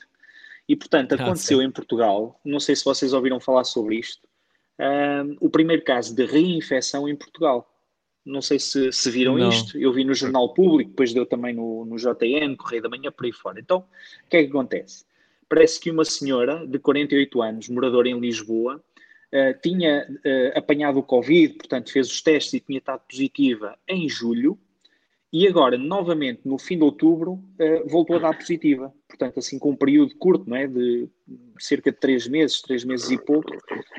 E, 0.68 0.74
portanto, 0.74 1.12
ah, 1.12 1.14
aconteceu 1.22 1.61
ah, 1.61 1.64
em 1.64 1.70
Portugal, 1.70 2.40
não 2.45 2.59
sei 2.59 2.74
se 2.74 2.84
vocês 2.84 3.12
ouviram 3.12 3.38
falar 3.38 3.62
sobre 3.62 4.01
isto, 4.01 4.26
o 5.40 5.49
primeiro 5.49 5.84
caso 5.84 6.12
de 6.12 6.26
reinfecção 6.26 7.09
em 7.09 7.14
Portugal. 7.14 7.70
Não 8.25 8.41
sei 8.41 8.59
se, 8.59 8.91
se 8.91 9.11
viram 9.11 9.37
não. 9.37 9.51
isto. 9.51 9.77
Eu 9.79 9.93
vi 9.93 10.03
no 10.03 10.14
Jornal 10.14 10.55
Público, 10.55 10.91
depois 10.91 11.12
deu 11.12 11.27
também 11.27 11.53
no, 11.55 11.85
no 11.85 11.97
JN, 11.97 12.57
Correio 12.57 12.83
da 12.83 12.89
Manhã, 12.89 13.12
por 13.12 13.27
aí 13.27 13.33
fora. 13.33 13.61
Então, 13.61 13.79
o 13.79 14.31
que 14.31 14.39
é 14.39 14.43
que 14.43 14.49
acontece? 14.49 15.05
Parece 15.49 15.79
que 15.79 15.91
uma 15.91 16.05
senhora 16.05 16.66
de 16.66 16.79
48 16.79 17.43
anos, 17.43 17.68
moradora 17.68 18.09
em 18.09 18.18
Lisboa, 18.18 18.77
uh, 18.77 19.61
tinha 19.62 20.09
uh, 20.09 20.59
apanhado 20.59 20.99
o 20.99 21.03
Covid, 21.03 21.55
portanto 21.55 21.93
fez 21.93 22.11
os 22.11 22.22
testes 22.22 22.55
e 22.55 22.61
tinha 22.61 22.79
estado 22.79 23.03
positiva 23.07 23.77
em 23.87 24.09
julho, 24.09 24.59
e 25.31 25.47
agora, 25.47 25.77
novamente, 25.77 26.43
no 26.45 26.59
fim 26.59 26.79
de 26.79 26.85
outubro, 26.85 27.33
uh, 27.33 27.89
voltou 27.89 28.16
a 28.16 28.20
dar 28.20 28.39
positiva. 28.39 28.95
Portanto, 29.07 29.39
assim, 29.39 29.59
com 29.59 29.72
um 29.72 29.77
período 29.77 30.14
curto, 30.16 30.49
não 30.49 30.57
é? 30.57 30.66
De 30.66 31.09
cerca 31.59 31.93
de 31.93 31.99
três 31.99 32.27
meses, 32.27 32.62
três 32.62 32.85
meses 32.85 33.11
e 33.11 33.18
pouco, 33.18 33.53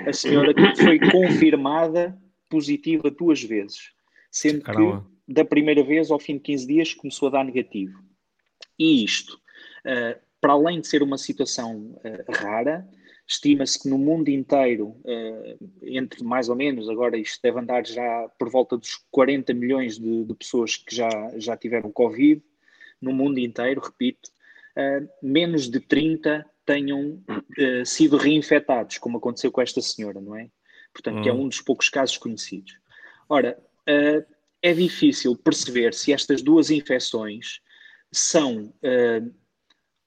a 0.08 0.14
senhora 0.14 0.52
foi 0.76 0.98
confirmada 1.12 2.18
positiva 2.50 3.12
duas 3.12 3.44
vezes 3.44 3.95
sendo 4.36 4.62
Caramba. 4.62 5.08
que 5.26 5.34
da 5.34 5.46
primeira 5.46 5.82
vez, 5.82 6.12
ao 6.12 6.20
fim 6.20 6.34
de 6.34 6.42
15 6.42 6.68
dias, 6.68 6.94
começou 6.94 7.30
a 7.30 7.32
dar 7.32 7.46
negativo. 7.46 7.98
E 8.78 9.04
isto, 9.04 9.40
uh, 9.86 10.20
para 10.42 10.54
além 10.54 10.82
de 10.82 10.88
ser 10.88 11.02
uma 11.02 11.18
situação 11.18 11.98
uh, 12.04 12.32
rara, 12.32 12.86
estima-se 13.26 13.82
que 13.82 13.90
no 13.90 13.98
mundo 13.98 14.28
inteiro, 14.28 14.90
uh, 14.90 15.72
entre 15.82 16.22
mais 16.22 16.50
ou 16.50 16.56
menos, 16.56 16.90
agora 16.90 17.18
isto 17.18 17.40
deve 17.42 17.60
andar 17.60 17.88
já 17.88 18.30
por 18.38 18.50
volta 18.50 18.78
dos 18.78 19.06
40 19.10 19.54
milhões 19.54 19.98
de, 19.98 20.26
de 20.26 20.36
pessoas 20.36 20.76
que 20.76 20.94
já, 20.94 21.10
já 21.38 21.56
tiveram 21.56 21.90
Covid, 21.90 22.44
no 23.02 23.14
mundo 23.14 23.40
inteiro, 23.40 23.82
repito, 23.82 24.30
menos 25.22 25.70
de 25.70 25.80
30 25.80 26.46
tenham 26.66 27.22
sido 27.86 28.18
reinfectados, 28.18 28.98
como 28.98 29.18
aconteceu 29.18 29.52
com 29.52 29.62
esta 29.62 29.82
senhora, 29.82 30.20
não 30.20 30.36
é? 30.36 30.50
Portanto, 30.94 31.22
que 31.22 31.30
é 31.30 31.34
hum. 31.34 31.44
um 31.44 31.48
dos 31.50 31.62
poucos 31.62 31.90
casos 31.90 32.18
conhecidos. 32.18 32.78
Ora, 33.30 33.58
uh, 33.90 34.26
é 34.62 34.74
difícil 34.74 35.36
perceber 35.36 35.94
se 35.94 36.12
estas 36.14 36.42
duas 36.42 36.70
infecções 36.70 37.60
são 38.12 38.74
uh, 38.84 39.34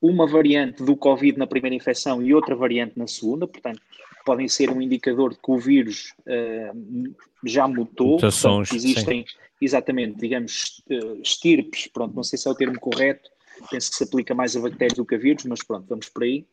uma 0.00 0.26
variante 0.26 0.82
do 0.82 0.96
Covid 0.96 1.38
na 1.38 1.46
primeira 1.46 1.76
infecção 1.76 2.22
e 2.22 2.32
outra 2.32 2.54
variante 2.54 2.98
na 2.98 3.06
segunda, 3.06 3.46
portanto, 3.46 3.80
podem 4.24 4.48
ser 4.48 4.70
um 4.70 4.80
indicador 4.80 5.30
de 5.30 5.40
que 5.40 5.50
o 5.50 5.58
vírus 5.58 6.14
uh, 6.20 7.14
já 7.44 7.66
mutou. 7.66 8.12
Mutações, 8.12 8.68
portanto, 8.68 8.74
existem, 8.76 9.26
sim. 9.26 9.36
exatamente, 9.60 10.18
digamos, 10.18 10.82
estirpes, 11.22 11.86
pronto, 11.88 12.14
não 12.14 12.24
sei 12.24 12.38
se 12.38 12.48
é 12.48 12.50
o 12.50 12.54
termo 12.54 12.78
correto, 12.78 13.30
penso 13.70 13.90
que 13.90 13.96
se 13.96 14.04
aplica 14.04 14.34
mais 14.34 14.56
a 14.56 14.60
bactérias 14.60 14.96
do 14.96 15.04
que 15.04 15.14
a 15.14 15.18
vírus, 15.18 15.44
mas 15.44 15.62
pronto, 15.62 15.86
vamos 15.88 16.08
por 16.08 16.22
aí. 16.22 16.46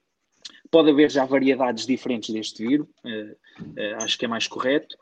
Pode 0.76 0.90
haver 0.90 1.10
já 1.10 1.24
variedades 1.24 1.86
diferentes 1.86 2.36
deste 2.36 2.68
vírus, 2.68 2.86
uh, 3.06 3.32
uh, 3.62 4.04
acho 4.04 4.18
que 4.20 4.26
é 4.26 4.28
mais 4.28 4.46
correto. 4.46 4.94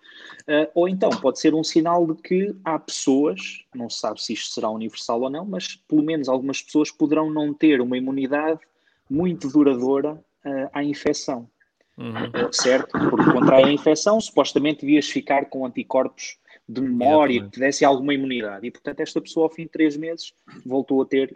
Uh, 0.41 0.69
ou 0.75 0.87
então 0.87 1.09
pode 1.09 1.39
ser 1.39 1.55
um 1.55 1.63
sinal 1.63 2.05
de 2.05 2.21
que 2.21 2.55
há 2.63 2.77
pessoas, 2.77 3.65
não 3.73 3.89
se 3.89 3.97
sabe 3.97 4.21
se 4.21 4.33
isto 4.33 4.53
será 4.53 4.69
universal 4.69 5.19
ou 5.23 5.31
não, 5.31 5.43
mas 5.43 5.75
pelo 5.87 6.03
menos 6.03 6.29
algumas 6.29 6.61
pessoas 6.61 6.91
poderão 6.91 7.27
não 7.31 7.55
ter 7.55 7.81
uma 7.81 7.97
imunidade 7.97 8.59
muito 9.09 9.49
duradoura 9.49 10.23
à 10.71 10.83
infecção. 10.83 11.49
Uhum. 11.97 12.51
Certo? 12.51 12.91
Porque 12.91 13.31
contrai 13.31 13.63
a 13.63 13.71
infecção, 13.71 14.21
supostamente 14.21 14.81
devias 14.81 15.09
ficar 15.09 15.45
com 15.45 15.65
anticorpos 15.65 16.37
de 16.69 16.81
memória 16.81 17.33
Exatamente. 17.33 17.53
que 17.55 17.59
desse 17.59 17.83
alguma 17.83 18.13
imunidade. 18.13 18.67
E, 18.67 18.69
portanto, 18.69 18.99
esta 18.99 19.19
pessoa, 19.19 19.47
ao 19.47 19.49
fim 19.49 19.63
de 19.63 19.69
três 19.69 19.97
meses, 19.97 20.35
voltou 20.63 21.01
a 21.01 21.05
ter 21.07 21.33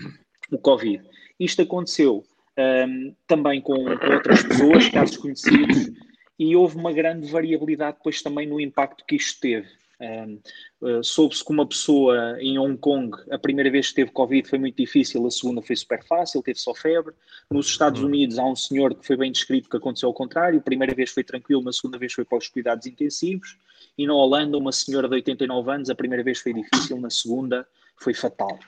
o 0.51 0.59
Covid. 0.59 1.03
Isto 1.39 1.63
aconteceu 1.63 2.23
um, 2.57 3.15
também 3.27 3.61
com, 3.61 3.75
com, 3.75 4.13
outras 4.13 4.43
pessoas, 4.43 4.89
casos 4.89 5.17
conhecidos, 5.17 5.91
e 6.39 6.55
houve 6.55 6.77
uma 6.77 6.91
grande 6.91 7.29
variabilidade 7.29 7.97
depois 7.97 8.21
também 8.21 8.47
no 8.47 8.59
impacto 8.59 9.05
que 9.05 9.15
isto 9.15 9.39
teve. 9.39 9.67
Um, 9.99 10.39
uh, 10.81 11.03
Soube-se 11.03 11.43
que 11.43 11.51
uma 11.51 11.65
pessoa 11.65 12.37
em 12.39 12.59
Hong 12.59 12.77
Kong, 12.77 13.17
a 13.31 13.39
primeira 13.39 13.71
vez 13.71 13.89
que 13.89 13.95
teve 13.95 14.11
Covid 14.11 14.47
foi 14.47 14.59
muito 14.59 14.77
difícil, 14.77 15.25
a 15.25 15.31
segunda 15.31 15.61
foi 15.61 15.75
super 15.75 16.03
fácil, 16.03 16.43
teve 16.43 16.59
só 16.59 16.73
febre. 16.73 17.15
Nos 17.49 17.67
Estados 17.67 18.01
uhum. 18.01 18.07
Unidos 18.07 18.37
há 18.37 18.45
um 18.45 18.55
senhor 18.55 18.93
que 18.93 19.05
foi 19.05 19.17
bem 19.17 19.31
descrito 19.31 19.69
que 19.69 19.77
aconteceu 19.77 20.07
ao 20.07 20.13
contrário, 20.13 20.59
a 20.59 20.61
primeira 20.61 20.93
vez 20.93 21.11
foi 21.11 21.23
tranquilo, 21.23 21.63
na 21.63 21.73
segunda 21.73 21.97
vez 21.97 22.13
foi 22.13 22.25
para 22.25 22.37
os 22.37 22.47
cuidados 22.47 22.85
intensivos. 22.85 23.57
E 23.97 24.05
na 24.05 24.13
Holanda, 24.13 24.57
uma 24.57 24.71
senhora 24.71 25.07
de 25.07 25.15
89 25.15 25.71
anos, 25.71 25.89
a 25.89 25.95
primeira 25.95 26.23
vez 26.23 26.39
foi 26.39 26.53
difícil, 26.53 26.99
na 26.99 27.09
segunda 27.09 27.67
foi 27.95 28.13
fatal. 28.13 28.59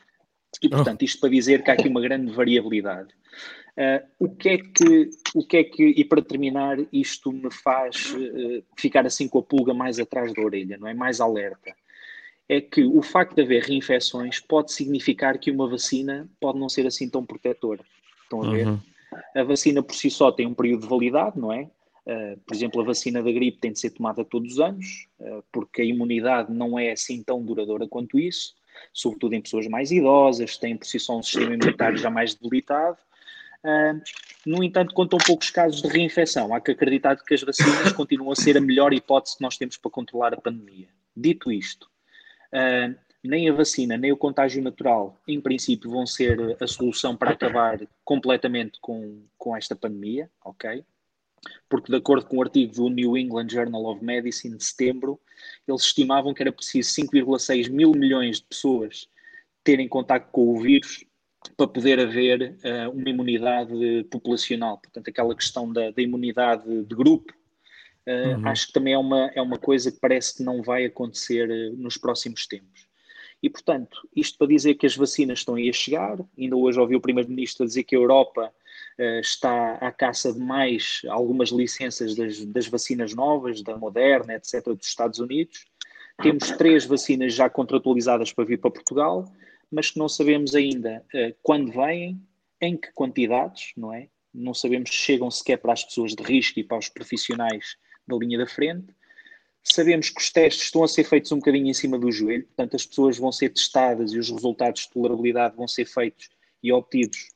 E 0.63 0.67
portanto, 0.67 1.03
isto 1.03 1.19
para 1.19 1.29
dizer 1.29 1.63
que 1.63 1.69
há 1.69 1.75
aqui 1.75 1.87
uma 1.87 2.01
grande 2.01 2.31
variabilidade. 2.31 3.13
Uh, 3.79 4.05
o 4.19 4.29
que 4.35 4.49
é 4.49 4.57
que, 4.57 5.09
o 5.33 5.41
que 5.41 5.55
é 5.55 5.63
que, 5.63 5.83
e 5.85 6.03
para 6.03 6.21
terminar, 6.21 6.77
isto 6.91 7.31
me 7.31 7.49
faz 7.49 8.13
uh, 8.13 8.61
ficar 8.75 9.05
assim 9.05 9.25
com 9.25 9.39
a 9.39 9.41
pulga 9.41 9.73
mais 9.73 9.97
atrás 10.01 10.33
da 10.33 10.41
orelha, 10.41 10.77
não 10.77 10.85
é? 10.85 10.93
Mais 10.93 11.21
alerta. 11.21 11.73
É 12.49 12.59
que 12.59 12.83
o 12.83 13.01
facto 13.01 13.35
de 13.35 13.41
haver 13.41 13.63
reinfecções 13.63 14.41
pode 14.41 14.73
significar 14.73 15.37
que 15.37 15.49
uma 15.49 15.65
vacina 15.65 16.27
pode 16.41 16.59
não 16.59 16.67
ser 16.67 16.85
assim 16.87 17.09
tão 17.09 17.25
protetora. 17.25 17.79
Estão 18.23 18.43
a 18.43 18.51
ver? 18.51 18.67
Uhum. 18.67 18.79
A 19.33 19.43
vacina 19.43 19.81
por 19.81 19.95
si 19.95 20.09
só 20.09 20.29
tem 20.29 20.45
um 20.45 20.53
período 20.53 20.81
de 20.81 20.87
validade, 20.87 21.39
não 21.39 21.53
é? 21.53 21.69
Uh, 22.05 22.37
por 22.45 22.53
exemplo, 22.53 22.81
a 22.81 22.83
vacina 22.83 23.23
da 23.23 23.31
gripe 23.31 23.59
tem 23.59 23.71
de 23.71 23.79
ser 23.79 23.91
tomada 23.91 24.25
todos 24.25 24.53
os 24.53 24.59
anos, 24.59 25.07
porque 25.53 25.83
a 25.83 25.85
imunidade 25.85 26.51
não 26.51 26.77
é 26.77 26.91
assim 26.91 27.23
tão 27.23 27.41
duradoura 27.41 27.87
quanto 27.87 28.19
isso, 28.19 28.55
sobretudo 28.91 29.35
em 29.35 29.41
pessoas 29.41 29.67
mais 29.67 29.89
idosas, 29.89 30.57
têm 30.57 30.75
por 30.75 30.85
si 30.85 30.99
só 30.99 31.17
um 31.17 31.23
sistema 31.23 31.53
imunitário 31.53 31.97
já 31.97 32.09
mais 32.09 32.35
debilitado 32.35 32.97
Uh, 32.97 33.08
no 34.45 34.63
entanto, 34.63 34.93
contam 34.93 35.19
poucos 35.19 35.49
casos 35.49 35.81
de 35.81 35.87
reinfecção. 35.87 36.53
Há 36.53 36.61
que 36.61 36.71
acreditar 36.71 37.15
que 37.17 37.33
as 37.33 37.41
vacinas 37.41 37.91
continuam 37.93 38.31
a 38.31 38.35
ser 38.35 38.57
a 38.57 38.61
melhor 38.61 38.93
hipótese 38.93 39.37
que 39.37 39.43
nós 39.43 39.57
temos 39.57 39.77
para 39.77 39.91
controlar 39.91 40.33
a 40.33 40.41
pandemia. 40.41 40.87
Dito 41.15 41.51
isto, 41.51 41.89
nem 43.23 43.49
a 43.49 43.53
vacina 43.53 43.97
nem 43.97 44.11
o 44.11 44.17
contágio 44.17 44.61
natural, 44.61 45.19
em 45.27 45.41
princípio, 45.41 45.91
vão 45.91 46.05
ser 46.05 46.57
a 46.61 46.67
solução 46.67 47.15
para 47.15 47.31
acabar 47.31 47.79
completamente 48.03 48.79
com, 48.79 49.25
com 49.37 49.55
esta 49.55 49.75
pandemia, 49.75 50.29
ok? 50.43 50.83
Porque, 51.69 51.91
de 51.91 51.97
acordo 51.97 52.25
com 52.25 52.37
o 52.37 52.41
artigo 52.41 52.73
do 52.73 52.89
New 52.89 53.17
England 53.17 53.49
Journal 53.49 53.85
of 53.85 54.03
Medicine 54.03 54.57
de 54.57 54.63
setembro, 54.63 55.19
eles 55.67 55.81
estimavam 55.81 56.33
que 56.33 56.41
era 56.41 56.51
preciso 56.51 56.89
5,6 57.01 57.69
mil 57.69 57.91
milhões 57.91 58.37
de 58.37 58.43
pessoas 58.43 59.07
terem 59.63 59.87
contato 59.87 60.29
com 60.31 60.49
o 60.49 60.59
vírus 60.61 61.05
para 61.55 61.67
poder 61.67 61.99
haver 61.99 62.57
uh, 62.63 62.91
uma 62.91 63.09
imunidade 63.09 64.03
populacional. 64.11 64.77
Portanto, 64.77 65.07
aquela 65.07 65.35
questão 65.35 65.71
da, 65.71 65.91
da 65.91 66.01
imunidade 66.01 66.83
de 66.83 66.95
grupo, 66.95 67.33
uh, 68.07 68.37
uhum. 68.37 68.47
acho 68.47 68.67
que 68.67 68.73
também 68.73 68.93
é 68.93 68.97
uma, 68.97 69.31
é 69.33 69.41
uma 69.41 69.57
coisa 69.57 69.91
que 69.91 69.99
parece 69.99 70.37
que 70.37 70.43
não 70.43 70.61
vai 70.61 70.85
acontecer 70.85 71.49
uh, 71.49 71.77
nos 71.77 71.97
próximos 71.97 72.45
tempos. 72.45 72.87
E, 73.41 73.49
portanto, 73.49 74.07
isto 74.13 74.37
para 74.37 74.47
dizer 74.47 74.75
que 74.75 74.85
as 74.85 74.97
vacinas 74.97 75.39
estão 75.39 75.55
aí 75.55 75.69
a 75.69 75.73
chegar, 75.73 76.17
ainda 76.37 76.57
hoje 76.57 76.77
ouvi 76.77 76.95
o 76.97 77.01
Primeiro-Ministro 77.01 77.65
dizer 77.65 77.83
que 77.83 77.95
a 77.95 77.99
Europa 77.99 78.53
está 79.21 79.75
à 79.75 79.93
caça 79.93 80.33
de 80.33 80.39
mais 80.39 81.03
algumas 81.07 81.51
licenças 81.51 82.15
das, 82.15 82.43
das 82.43 82.67
vacinas 82.67 83.15
novas, 83.15 83.63
da 83.63 83.77
Moderna, 83.77 84.33
etc., 84.33 84.61
dos 84.75 84.87
Estados 84.87 85.19
Unidos. 85.19 85.65
Temos 86.21 86.51
três 86.57 86.85
vacinas 86.85 87.33
já 87.33 87.49
contratualizadas 87.49 88.33
para 88.33 88.43
vir 88.43 88.59
para 88.59 88.71
Portugal 88.71 89.31
mas 89.71 89.91
que 89.91 89.99
não 89.99 90.09
sabemos 90.09 90.55
ainda 90.55 91.05
uh, 91.13 91.35
quando 91.41 91.71
vêm, 91.71 92.21
em 92.61 92.75
que 92.75 92.91
quantidades, 92.93 93.71
não 93.77 93.93
é? 93.93 94.09
Não 94.33 94.53
sabemos 94.53 94.89
se 94.89 94.95
chegam 94.95 95.31
sequer 95.31 95.57
para 95.57 95.73
as 95.73 95.83
pessoas 95.83 96.13
de 96.13 96.23
risco 96.23 96.59
e 96.59 96.63
para 96.63 96.77
os 96.77 96.89
profissionais 96.89 97.77
da 98.07 98.17
linha 98.17 98.37
da 98.37 98.47
frente. 98.47 98.93
Sabemos 99.63 100.09
que 100.09 100.21
os 100.21 100.31
testes 100.31 100.65
estão 100.65 100.83
a 100.83 100.87
ser 100.87 101.03
feitos 101.03 101.31
um 101.31 101.37
bocadinho 101.37 101.67
em 101.67 101.73
cima 101.73 101.97
do 101.97 102.11
joelho, 102.11 102.45
portanto, 102.45 102.75
as 102.75 102.85
pessoas 102.85 103.17
vão 103.17 103.31
ser 103.31 103.49
testadas 103.49 104.13
e 104.13 104.19
os 104.19 104.29
resultados 104.29 104.83
de 104.83 104.89
tolerabilidade 104.91 105.55
vão 105.55 105.67
ser 105.67 105.85
feitos 105.85 106.29
e 106.63 106.71
obtidos 106.71 107.29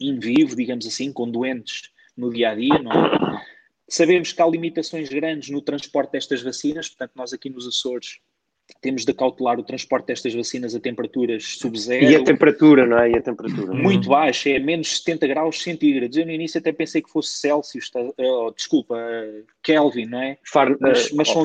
em 0.00 0.18
vivo, 0.18 0.54
digamos 0.54 0.86
assim, 0.86 1.12
com 1.12 1.30
doentes 1.30 1.90
no 2.16 2.32
dia 2.32 2.50
a 2.50 2.54
dia, 2.54 2.78
não 2.78 2.92
é? 2.92 3.46
Sabemos 3.88 4.32
que 4.32 4.42
há 4.42 4.46
limitações 4.46 5.08
grandes 5.08 5.48
no 5.50 5.62
transporte 5.62 6.12
destas 6.12 6.42
vacinas, 6.42 6.88
portanto, 6.88 7.12
nós 7.14 7.32
aqui 7.32 7.48
nos 7.48 7.66
Açores 7.66 8.20
temos 8.80 9.04
de 9.04 9.12
cautelar 9.14 9.58
o 9.58 9.62
transporte 9.62 10.06
destas 10.06 10.34
vacinas 10.34 10.74
a 10.74 10.80
temperaturas 10.80 11.56
sub-zero. 11.58 12.04
E 12.04 12.16
a 12.16 12.24
temperatura, 12.24 12.86
não 12.86 12.98
é? 12.98 13.10
E 13.10 13.16
a 13.16 13.22
temperatura. 13.22 13.72
Muito 13.72 14.08
baixa, 14.08 14.50
é 14.50 14.58
menos 14.58 14.98
70 14.98 15.26
graus 15.28 15.62
centígrados. 15.62 16.16
Eu 16.16 16.26
no 16.26 16.32
início 16.32 16.58
até 16.58 16.72
pensei 16.72 17.00
que 17.00 17.10
fosse 17.10 17.38
Celsius, 17.38 17.90
tá, 17.90 18.00
oh, 18.18 18.50
desculpa, 18.50 18.96
Kelvin, 19.62 20.06
não 20.06 20.20
é? 20.20 20.38
Far, 20.44 20.76
mas, 20.80 21.12
mas 21.12 21.28
são, 21.28 21.44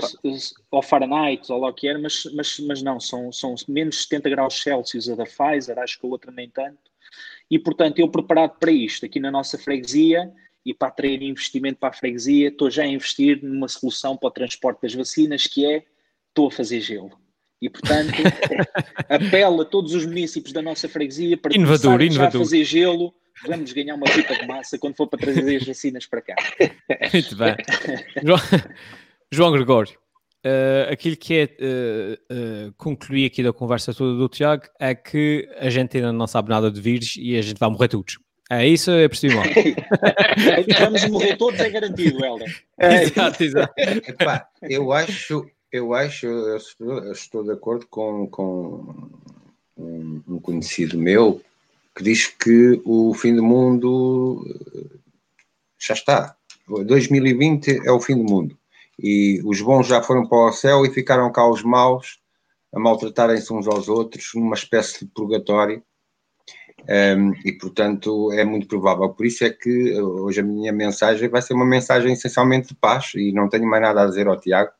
ou 0.72 0.82
Fahrenheit, 0.82 1.52
ou 1.52 1.60
lá 1.60 1.70
o 1.70 1.74
que 1.74 1.88
era, 1.88 2.00
mas, 2.00 2.24
mas, 2.34 2.60
mas 2.60 2.82
não, 2.82 3.00
são, 3.00 3.32
são 3.32 3.56
menos 3.68 4.04
70 4.04 4.30
graus 4.30 4.62
Celsius 4.62 5.10
a 5.10 5.16
da 5.16 5.26
Pfizer, 5.26 5.78
acho 5.80 6.00
que 6.00 6.06
a 6.06 6.10
outra 6.10 6.32
nem 6.32 6.50
tanto. 6.50 6.78
E 7.50 7.60
portanto, 7.60 8.00
eu 8.00 8.10
preparado 8.10 8.58
para 8.60 8.72
isto, 8.72 9.06
aqui 9.06 9.20
na 9.20 9.30
nossa 9.30 9.58
freguesia, 9.58 10.32
e 10.66 10.74
para 10.74 10.90
atrair 10.90 11.22
investimento 11.24 11.80
para 11.80 11.90
a 11.90 11.94
freguesia, 11.94 12.50
estou 12.50 12.70
já 12.70 12.84
a 12.84 12.88
investir 12.88 13.44
numa 13.44 13.68
solução 13.68 14.16
para 14.16 14.28
o 14.28 14.32
transporte 14.32 14.82
das 14.84 14.94
vacinas, 14.94 15.48
que 15.48 15.66
é 15.66 15.84
estou 16.32 16.48
a 16.48 16.52
fazer 16.52 16.82
gelo. 16.82 17.12
E, 17.62 17.70
portanto, 17.70 18.12
apelo 19.08 19.62
a 19.62 19.66
todos 19.66 19.94
os 19.94 20.06
municípios 20.06 20.52
da 20.52 20.62
nossa 20.62 20.90
freguesia 20.90 21.38
para 21.38 21.54
inovador, 21.54 22.02
inovador. 22.02 22.42
a 22.42 22.44
fazer 22.44 22.64
gelo. 22.64 23.14
Vamos 23.46 23.72
ganhar 23.72 23.96
uma 23.96 24.06
pipa 24.06 24.36
de 24.36 24.48
massa 24.48 24.78
quando 24.78 24.96
for 24.96 25.08
para 25.08 25.20
trazer 25.20 25.58
as 25.58 25.66
vacinas 25.66 26.06
para 26.06 26.22
cá. 26.22 26.36
Muito 27.14 27.36
bem. 27.36 27.56
João, 28.24 28.40
João 29.32 29.52
Gregório, 29.52 29.98
uh, 30.46 30.92
aquilo 30.92 31.16
que 31.16 31.34
é 31.36 31.44
uh, 31.46 32.68
uh, 32.70 32.74
concluir 32.78 33.26
aqui 33.26 33.42
da 33.42 33.54
conversa 33.54 33.94
toda 33.94 34.18
do 34.18 34.28
Tiago 34.30 34.64
é 34.80 34.94
que 34.94 35.48
a 35.58 35.70
gente 35.70 35.98
ainda 35.98 36.12
não 36.12 36.28
sabe 36.28 36.50
nada 36.50 36.70
de 36.70 36.82
vírus 36.82 37.16
e 37.18 37.36
a 37.38 37.42
gente 37.42 37.58
vai 37.58 37.70
morrer 37.70 37.88
todos. 37.88 38.18
É 38.52 38.68
isso, 38.68 38.92
é 38.92 39.08
possível. 39.08 39.42
Vamos 40.80 41.06
morrer 41.06 41.38
todos, 41.38 41.60
é 41.60 41.70
garantido, 41.70 42.24
Helder. 42.24 42.64
É, 42.80 43.04
exato, 43.04 43.44
exato. 43.44 43.74
Epá, 43.78 44.46
eu 44.64 44.92
acho, 44.92 45.46
eu 45.72 45.94
acho, 45.94 46.26
eu 46.26 46.58
estou, 46.58 46.98
eu 47.04 47.12
estou 47.12 47.44
de 47.44 47.52
acordo 47.52 47.88
com, 47.88 48.28
com 48.28 49.10
um, 49.78 50.40
conhecido 50.42 50.98
meu 50.98 51.42
que 51.96 52.04
diz 52.04 52.28
que 52.28 52.82
o 52.86 53.14
fim 53.14 53.36
do 53.36 53.44
mundo 53.44 54.46
eh, 54.48 54.98
já 55.80 55.94
está. 55.94 56.36
2020 56.68 57.82
é 57.86 57.92
o 57.92 58.00
fim 58.00 58.16
do 58.16 58.24
mundo. 58.24 58.58
E 58.98 59.42
os 59.44 59.62
bons 59.62 59.88
já 59.88 60.02
foram 60.02 60.28
para 60.28 60.50
o 60.50 60.52
céu 60.52 60.86
e 60.86 60.94
ficaram 60.94 61.32
cá 61.32 61.48
os 61.50 61.64
maus 61.64 62.20
a 62.74 62.80
maltratarem-se 62.80 63.52
uns 63.52 63.68
aos 63.68 63.90
outros 63.90 64.32
numa 64.36 64.56
espécie 64.56 65.06
de 65.06 65.12
purgatório. 65.12 65.84
Um, 66.90 67.34
e 67.46 67.52
portanto 67.54 68.32
é 68.32 68.44
muito 68.44 68.68
provável. 68.68 69.10
Por 69.10 69.26
isso 69.26 69.44
é 69.44 69.50
que 69.50 69.92
eh, 69.92 70.02
hoje 70.02 70.40
a 70.42 70.44
minha 70.44 70.74
mensagem 70.74 71.30
vai 71.30 71.42
ser 71.42 71.54
uma 71.54 71.66
mensagem 71.66 72.14
essencialmente 72.14 72.70
de 72.70 72.76
paz 72.76 73.12
e 73.16 73.32
não 73.32 73.50
tenho 73.50 73.68
mais 73.68 73.82
nada 73.82 74.04
a 74.04 74.08
dizer 74.08 74.28
ao 74.28 74.40
Tiago 74.40 74.72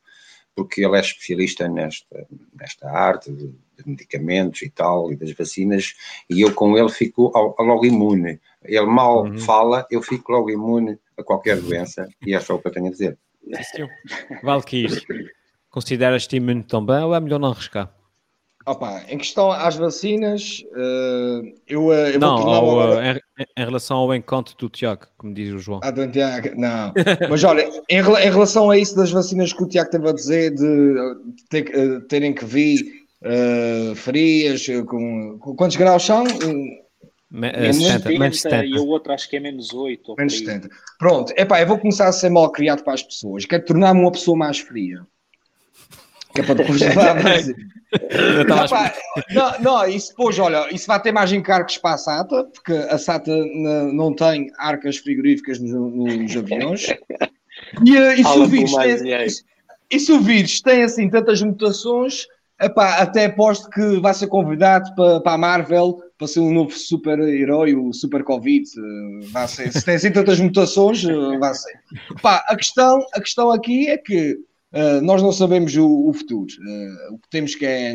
porque 0.56 0.84
ele 0.84 0.98
é 0.98 1.00
especialista 1.00 1.68
nesta, 1.68 2.28
nesta 2.54 2.90
arte 2.90 3.32
de, 3.32 3.48
de 3.48 3.86
medicamentos 3.86 4.62
e 4.62 4.70
tal, 4.70 5.12
e 5.12 5.16
das 5.16 5.32
vacinas, 5.32 5.94
e 6.30 6.42
eu 6.42 6.54
com 6.54 6.78
ele 6.78 6.90
fico 6.90 7.32
ao, 7.36 7.56
ao 7.58 7.66
logo 7.66 7.86
imune. 7.86 8.40
Ele 8.64 8.86
mal 8.86 9.24
uhum. 9.24 9.38
fala, 9.40 9.88
eu 9.90 10.02
fico 10.02 10.32
logo 10.32 10.50
imune 10.50 11.00
a 11.18 11.24
qualquer 11.24 11.60
doença, 11.60 12.08
e 12.26 12.34
é 12.34 12.40
só 12.40 12.56
o 12.56 12.60
que 12.60 12.68
eu 12.68 12.72
tenho 12.72 12.88
a 12.88 12.92
dizer. 12.92 13.18
Valkyrie, 14.44 15.04
consideras-te 15.70 16.36
imune 16.36 16.64
também 16.64 17.04
ou 17.04 17.16
é 17.16 17.20
melhor 17.20 17.40
não 17.40 17.52
arriscar? 17.52 18.01
Opa, 18.66 19.04
em 19.10 19.18
questão 19.18 19.52
às 19.52 19.76
vacinas, 19.76 20.64
uh, 20.74 21.54
eu, 21.68 21.88
uh, 21.88 21.94
eu 21.94 22.20
não, 22.20 22.38
vou 22.38 22.54
ao, 22.54 22.98
uh, 22.98 23.02
em, 23.02 23.20
em, 23.58 23.66
relação 23.66 23.98
ao 23.98 24.14
encontro 24.14 24.56
do 24.56 24.70
Tiago, 24.70 25.08
como 25.18 25.34
diz 25.34 25.52
o 25.52 25.58
João. 25.58 25.80
Ah, 25.84 25.90
do 25.90 26.08
Tiago, 26.08 26.50
não. 26.56 26.94
Mas 27.30 27.44
olha, 27.44 27.68
em, 27.90 27.98
em, 27.98 28.04
relação 28.04 28.70
a 28.70 28.78
isso 28.78 28.96
das 28.96 29.12
vacinas 29.12 29.52
que 29.52 29.64
o 29.64 29.68
Tiago 29.68 29.90
teve 29.90 30.08
a 30.08 30.14
dizer, 30.14 30.52
de, 30.52 30.96
de 31.36 31.44
ter, 31.50 31.76
uh, 31.76 32.02
terem 32.02 32.34
que 32.34 32.46
vir 32.46 33.02
frias, 33.96 34.66
com, 34.88 35.38
com, 35.40 35.56
quantos 35.56 35.78
graus 35.78 36.04
são? 36.04 36.24
Me, 37.32 37.52
menos 37.52 37.78
70, 37.78 38.00
70, 38.00 38.20
menos 38.20 38.42
70, 38.42 38.66
e 38.66 38.80
o 38.80 38.88
outro 38.88 39.14
acho 39.14 39.30
que 39.30 39.38
é 39.38 39.40
menos 39.40 39.74
8. 39.74 40.16
Menos 40.18 40.38
70. 40.38 40.70
Pronto, 41.00 41.32
epá, 41.38 41.62
eu 41.62 41.68
vou 41.68 41.78
começar 41.78 42.08
a 42.08 42.12
ser 42.12 42.30
mal 42.30 42.52
criado 42.52 42.84
para 42.84 42.94
as 42.94 43.04
pessoas. 43.04 43.46
Quero 43.46 43.64
tornar-me 43.64 44.02
uma 44.02 44.12
pessoa 44.12 44.36
mais 44.36 44.60
fria. 44.60 45.06
Que 46.34 46.42
é 46.42 46.44
para 46.44 46.56
depois 46.56 46.80
levar 46.80 47.16
não, 49.34 49.60
não, 49.60 49.88
isso 49.88 50.10
depois, 50.10 50.40
olha, 50.40 50.74
isso 50.74 50.88
vai 50.88 51.02
ter 51.02 51.12
mais 51.12 51.32
encargos 51.32 51.78
para 51.78 51.96
a 51.96 51.98
SATA, 51.98 52.46
porque 52.54 52.72
a 52.72 52.98
SATA 52.98 53.36
não 53.94 54.14
tem 54.14 54.50
arcas 54.58 54.98
frigoríficas 54.98 55.60
nos, 55.60 55.72
nos 55.72 56.38
aviões. 56.38 56.88
E, 57.86 57.98
eh, 57.98 58.16
e, 58.16 58.24
se 58.24 58.40
o 58.40 58.46
vírus 58.46 58.72
tem, 58.72 59.28
e 59.90 60.00
se 60.00 60.12
o 60.12 60.22
vírus 60.22 60.62
tem 60.62 60.84
assim 60.84 61.10
tantas 61.10 61.42
mutações, 61.42 62.28
epá, 62.62 62.96
até 62.96 63.26
aposto 63.26 63.70
que 63.70 64.00
vai 64.00 64.14
ser 64.14 64.28
convidado 64.28 64.96
para, 64.96 65.20
para 65.20 65.34
a 65.34 65.38
Marvel 65.38 66.00
para 66.18 66.28
ser 66.28 66.40
um 66.40 66.54
novo 66.54 66.72
super-herói, 66.72 67.74
o 67.74 67.92
Super 67.92 68.24
Covid. 68.24 68.64
Eh, 68.64 69.26
vai 69.32 69.48
ser. 69.48 69.72
Se 69.74 69.84
tem 69.84 69.96
assim 69.96 70.12
tantas 70.12 70.40
mutações, 70.40 71.04
eh, 71.04 71.38
vai 71.40 71.54
ser. 71.56 71.80
Epá, 72.12 72.46
a, 72.48 72.56
questão, 72.56 73.04
a 73.14 73.20
questão 73.20 73.52
aqui 73.52 73.90
é 73.90 73.98
que 73.98 74.38
uh, 74.74 75.02
nós 75.02 75.22
não 75.22 75.32
sabemos 75.32 75.76
o, 75.76 76.10
o 76.10 76.14
futuro. 76.14 76.48
Uh, 76.62 77.16
o 77.16 77.20
que 77.20 77.30
temos 77.30 77.56
que 77.56 77.66
é 77.66 77.94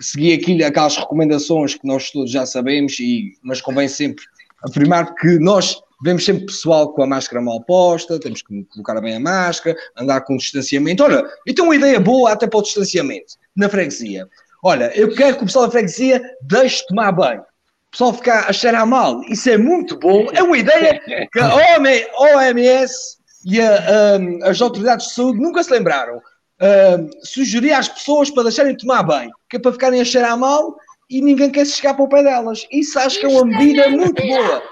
seguir 0.00 0.34
aquilo, 0.34 0.64
aquelas 0.64 0.96
recomendações 0.96 1.74
que 1.74 1.86
nós 1.86 2.10
todos 2.10 2.30
já 2.30 2.46
sabemos, 2.46 2.98
e, 3.00 3.32
mas 3.42 3.60
convém 3.60 3.88
sempre 3.88 4.24
afirmar 4.62 5.14
que 5.14 5.38
nós 5.38 5.80
vemos 6.02 6.24
sempre 6.24 6.46
pessoal 6.46 6.92
com 6.92 7.02
a 7.02 7.06
máscara 7.06 7.42
mal 7.42 7.62
posta, 7.64 8.20
temos 8.20 8.42
que 8.42 8.64
colocar 8.64 9.00
bem 9.00 9.16
a 9.16 9.20
máscara, 9.20 9.76
andar 9.96 10.20
com 10.22 10.36
distanciamento. 10.36 11.02
Olha, 11.02 11.24
eu 11.46 11.54
tenho 11.54 11.66
uma 11.66 11.76
ideia 11.76 11.98
boa 11.98 12.32
até 12.32 12.46
para 12.46 12.58
o 12.58 12.62
distanciamento, 12.62 13.34
na 13.56 13.68
freguesia. 13.68 14.28
Olha, 14.62 14.92
eu 14.96 15.14
quero 15.14 15.36
que 15.36 15.42
o 15.42 15.46
pessoal 15.46 15.66
da 15.66 15.72
freguesia 15.72 16.22
deixe 16.42 16.86
tomar 16.86 17.12
banho. 17.12 17.40
O 17.40 17.90
pessoal 17.90 18.12
ficar 18.12 18.48
a 18.48 18.52
cheirar 18.52 18.86
mal. 18.86 19.22
Isso 19.24 19.48
é 19.48 19.56
muito 19.56 19.98
bom. 19.98 20.26
É 20.32 20.42
uma 20.42 20.58
ideia 20.58 21.00
que 21.32 21.40
a 21.40 21.54
OMS 22.20 23.17
e 23.48 23.62
a, 23.62 24.18
um, 24.20 24.44
as 24.44 24.60
autoridades 24.60 25.08
de 25.08 25.14
saúde 25.14 25.40
nunca 25.40 25.62
se 25.62 25.72
lembraram. 25.72 26.20
Um, 26.60 27.08
sugerir 27.24 27.72
às 27.72 27.88
pessoas 27.88 28.30
para 28.30 28.42
deixarem 28.42 28.76
de 28.76 28.84
tomar 28.84 29.02
banho, 29.02 29.30
que 29.48 29.56
é 29.56 29.60
para 29.60 29.72
ficarem 29.72 30.00
a 30.00 30.04
cheirar 30.04 30.36
mal 30.36 30.76
e 31.08 31.22
ninguém 31.22 31.50
quer 31.50 31.64
se 31.64 31.76
chegar 31.76 31.94
para 31.94 32.04
o 32.04 32.08
pé 32.08 32.22
delas. 32.22 32.66
Isso 32.70 32.98
acho 32.98 33.18
que 33.18 33.24
é 33.24 33.28
uma 33.28 33.46
medida 33.46 33.88
muito 33.88 34.20
boa. 34.20 34.62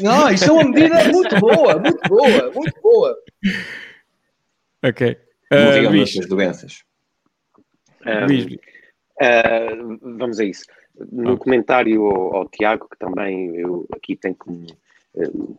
Não, 0.00 0.30
isso 0.30 0.44
é 0.44 0.52
uma 0.52 0.64
medida 0.64 1.04
muito 1.08 1.38
boa, 1.40 1.78
muito 1.78 2.08
boa, 2.08 2.52
muito 2.54 2.80
boa. 2.80 3.18
Ok. 4.82 5.18
Uh, 5.52 5.90
Luís. 5.90 6.26
doenças. 6.26 6.84
Um, 8.06 8.54
uh, 8.54 10.16
vamos 10.18 10.40
a 10.40 10.44
isso. 10.44 10.64
No 11.10 11.32
okay. 11.34 11.44
comentário 11.44 12.06
ao, 12.06 12.36
ao, 12.36 12.48
Tiago, 12.48 12.88
que 12.88 12.98
também 12.98 13.54
eu 13.56 13.86
aqui 13.92 14.16
tenho 14.16 14.34
que 14.34 14.74
uh, 15.16 15.58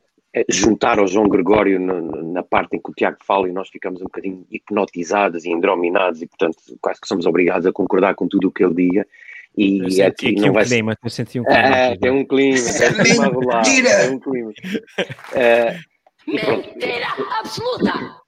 juntar 0.49 0.97
ao 0.97 1.07
João 1.07 1.29
Gregório 1.29 1.79
na, 1.79 2.01
na, 2.01 2.43
parte 2.43 2.75
em 2.75 2.81
que 2.81 2.89
o 2.89 2.93
Tiago 2.93 3.17
fala 3.23 3.47
e 3.47 3.51
nós 3.51 3.69
ficamos 3.69 4.01
um 4.01 4.05
bocadinho 4.05 4.45
hipnotizados 4.49 5.45
e 5.45 5.49
endrominados 5.49 6.21
e, 6.21 6.27
portanto, 6.27 6.57
quase 6.81 6.99
que 6.99 7.07
somos 7.07 7.25
obrigados 7.25 7.67
a 7.67 7.71
concordar 7.71 8.15
com 8.15 8.27
tudo 8.27 8.47
o 8.47 8.51
que 8.51 8.63
ele 8.63 8.73
diga. 8.73 9.07
E 9.55 9.79
eu 9.99 10.07
aqui 10.07 10.33
não 10.35 10.49
um 10.49 10.53
vai 10.53 10.65
clima, 10.65 10.97
eu 11.03 11.09
senti 11.09 11.39
um 11.39 11.43
clima. 11.45 11.59
É, 11.59 11.97
tem 11.97 12.11
um 12.11 12.25
clima, 12.25 12.57
tem 12.57 12.89
um 12.89 13.03
clima 13.03 13.61
tem 13.63 14.15
um 14.15 14.19
clima. 14.19 14.49
Uh, 14.49 15.93
Mentira 16.25 17.07
absoluta! 17.39 18.23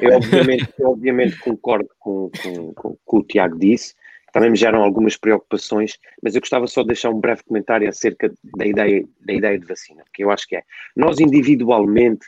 Eu 0.00 0.16
obviamente, 0.16 0.68
eu 0.78 0.90
obviamente 0.90 1.38
concordo 1.38 1.88
com, 1.98 2.30
com, 2.42 2.72
com, 2.72 2.96
com 3.04 3.18
o 3.18 3.22
que 3.22 3.22
o 3.22 3.22
Tiago 3.22 3.58
disse, 3.58 3.94
também 4.34 4.50
me 4.50 4.56
geram 4.56 4.82
algumas 4.82 5.16
preocupações, 5.16 5.96
mas 6.22 6.34
eu 6.34 6.40
gostava 6.40 6.66
só 6.66 6.82
de 6.82 6.88
deixar 6.88 7.08
um 7.08 7.20
breve 7.20 7.42
comentário 7.44 7.88
acerca 7.88 8.30
da 8.56 8.66
ideia, 8.66 9.04
da 9.20 9.32
ideia 9.32 9.58
de 9.58 9.64
vacina, 9.64 10.04
que 10.12 10.22
eu 10.22 10.30
acho 10.30 10.46
que 10.46 10.56
é, 10.56 10.62
nós 10.94 11.18
individualmente, 11.20 12.26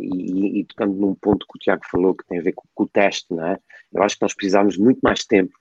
e, 0.00 0.60
e 0.60 0.64
tocando 0.64 0.94
num 0.94 1.14
ponto 1.14 1.44
que 1.46 1.56
o 1.56 1.58
Tiago 1.58 1.82
falou, 1.90 2.14
que 2.14 2.26
tem 2.26 2.38
a 2.38 2.42
ver 2.42 2.52
com, 2.52 2.62
com 2.74 2.84
o 2.84 2.88
teste, 2.88 3.26
não 3.30 3.44
é? 3.44 3.58
eu 3.92 4.02
acho 4.02 4.16
que 4.16 4.22
nós 4.22 4.34
precisamos 4.34 4.78
muito 4.78 5.00
mais 5.02 5.24
tempo 5.24 5.52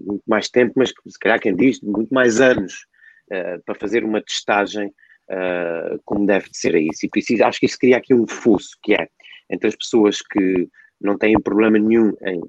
muito 0.00 0.22
mais 0.26 0.48
tempo, 0.48 0.72
mas 0.76 0.92
se 1.06 1.18
calhar 1.18 1.40
quem 1.40 1.54
diz, 1.54 1.80
muito 1.80 2.12
mais 2.12 2.40
anos 2.40 2.86
uh, 3.30 3.62
para 3.64 3.74
fazer 3.74 4.04
uma 4.04 4.20
testagem 4.20 4.88
uh, 4.88 6.00
como 6.04 6.26
deve 6.26 6.50
de 6.50 6.56
ser 6.56 6.74
a 6.74 6.78
isso. 6.78 7.06
E 7.06 7.18
isso 7.18 7.44
acho 7.44 7.60
que 7.60 7.66
isso 7.66 7.78
cria 7.78 7.96
aqui 7.96 8.14
um 8.14 8.26
fosso, 8.26 8.76
que 8.82 8.94
é 8.94 9.08
entre 9.50 9.68
as 9.68 9.76
pessoas 9.76 10.20
que 10.20 10.68
não 11.00 11.18
têm 11.18 11.40
problema 11.40 11.78
nenhum 11.78 12.12
em 12.22 12.40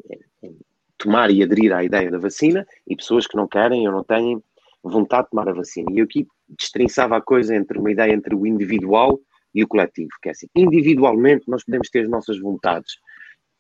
tomar 0.98 1.30
e 1.32 1.44
aderir 1.44 1.74
à 1.74 1.84
ideia 1.84 2.10
da 2.10 2.18
vacina 2.18 2.66
e 2.88 2.96
pessoas 2.96 3.28
que 3.28 3.36
não 3.36 3.48
querem 3.48 3.88
ou 3.88 3.94
não 3.94 4.04
têm 4.04 4.42
vontade 4.84 5.26
de 5.26 5.32
tomar 5.32 5.50
a 5.50 5.54
vacina. 5.54 5.92
E 5.92 6.00
eu 6.00 6.06
aqui 6.06 6.28
destrinçava 6.48 7.18
a 7.18 7.22
coisa 7.22 7.56
entre 7.56 7.78
uma 7.80 7.92
ideia 7.92 8.14
entre 8.14 8.36
o 8.36 8.46
individual 8.46 9.20
e 9.54 9.64
o 9.64 9.68
coletivo, 9.68 10.10
que 10.22 10.30
é 10.30 10.32
assim, 10.32 10.48
individualmente 10.56 11.46
nós 11.48 11.64
podemos 11.64 11.90
ter 11.90 12.02
as 12.02 12.10
nossas 12.10 12.40
vontades, 12.40 12.96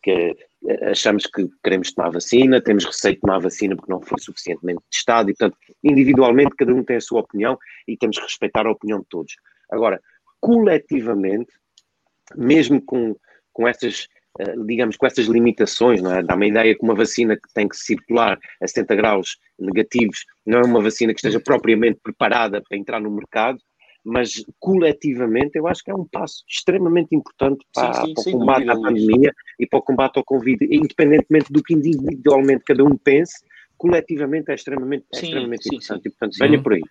que 0.03 0.35
eh, 0.67 0.91
achamos 0.91 1.25
que 1.25 1.49
queremos 1.63 1.91
tomar 1.93 2.11
vacina, 2.11 2.61
temos 2.61 2.85
receio 2.85 3.15
de 3.15 3.21
tomar 3.21 3.39
vacina 3.39 3.75
porque 3.75 3.91
não 3.91 4.01
foi 4.01 4.19
suficientemente 4.19 4.81
testado 4.91 5.31
e, 5.31 5.33
portanto, 5.33 5.57
individualmente 5.83 6.55
cada 6.55 6.73
um 6.73 6.83
tem 6.83 6.97
a 6.97 7.01
sua 7.01 7.21
opinião 7.21 7.57
e 7.87 7.97
temos 7.97 8.17
que 8.17 8.23
respeitar 8.23 8.67
a 8.67 8.71
opinião 8.71 8.99
de 8.99 9.05
todos. 9.09 9.35
Agora, 9.71 9.99
coletivamente, 10.39 11.51
mesmo 12.35 12.79
com, 12.81 13.15
com 13.51 13.67
estas, 13.67 14.07
digamos, 14.65 14.97
com 14.97 15.05
estas 15.05 15.27
limitações, 15.27 16.01
não 16.01 16.13
é? 16.13 16.21
dá 16.21 16.35
uma 16.35 16.45
ideia 16.45 16.75
que 16.75 16.83
uma 16.83 16.95
vacina 16.95 17.35
que 17.35 17.53
tem 17.53 17.67
que 17.67 17.77
circular 17.77 18.37
a 18.61 18.67
70 18.67 18.95
graus 18.95 19.37
negativos 19.57 20.25
não 20.45 20.59
é 20.59 20.65
uma 20.65 20.81
vacina 20.81 21.13
que 21.13 21.19
esteja 21.19 21.39
propriamente 21.39 21.99
preparada 22.03 22.61
para 22.61 22.77
entrar 22.77 22.99
no 22.99 23.11
mercado, 23.11 23.57
mas 24.03 24.43
coletivamente 24.59 25.57
eu 25.57 25.67
acho 25.67 25.83
que 25.83 25.89
é 25.89 25.95
um 25.95 26.05
passo 26.05 26.43
extremamente 26.47 27.15
importante 27.15 27.65
para, 27.73 27.93
sim, 27.93 28.07
sim, 28.07 28.13
para 28.13 28.29
o 28.29 28.39
combate 28.39 28.69
à 28.69 28.75
pandemia 28.75 29.33
e 29.59 29.65
para 29.65 29.79
o 29.79 29.81
combate 29.81 30.17
ao 30.17 30.23
Covid, 30.23 30.67
independentemente 30.69 31.51
do 31.51 31.63
que 31.63 31.73
individualmente 31.73 32.63
cada 32.65 32.83
um 32.83 32.95
pense, 32.97 33.43
coletivamente 33.77 34.51
é 34.51 34.55
extremamente, 34.55 35.05
é 35.13 35.17
extremamente 35.17 35.63
sim, 35.63 35.75
importante. 35.75 36.07
E, 36.07 36.09
portanto, 36.11 36.37
venha 36.39 36.61
por 36.61 36.73
aí. 36.73 36.81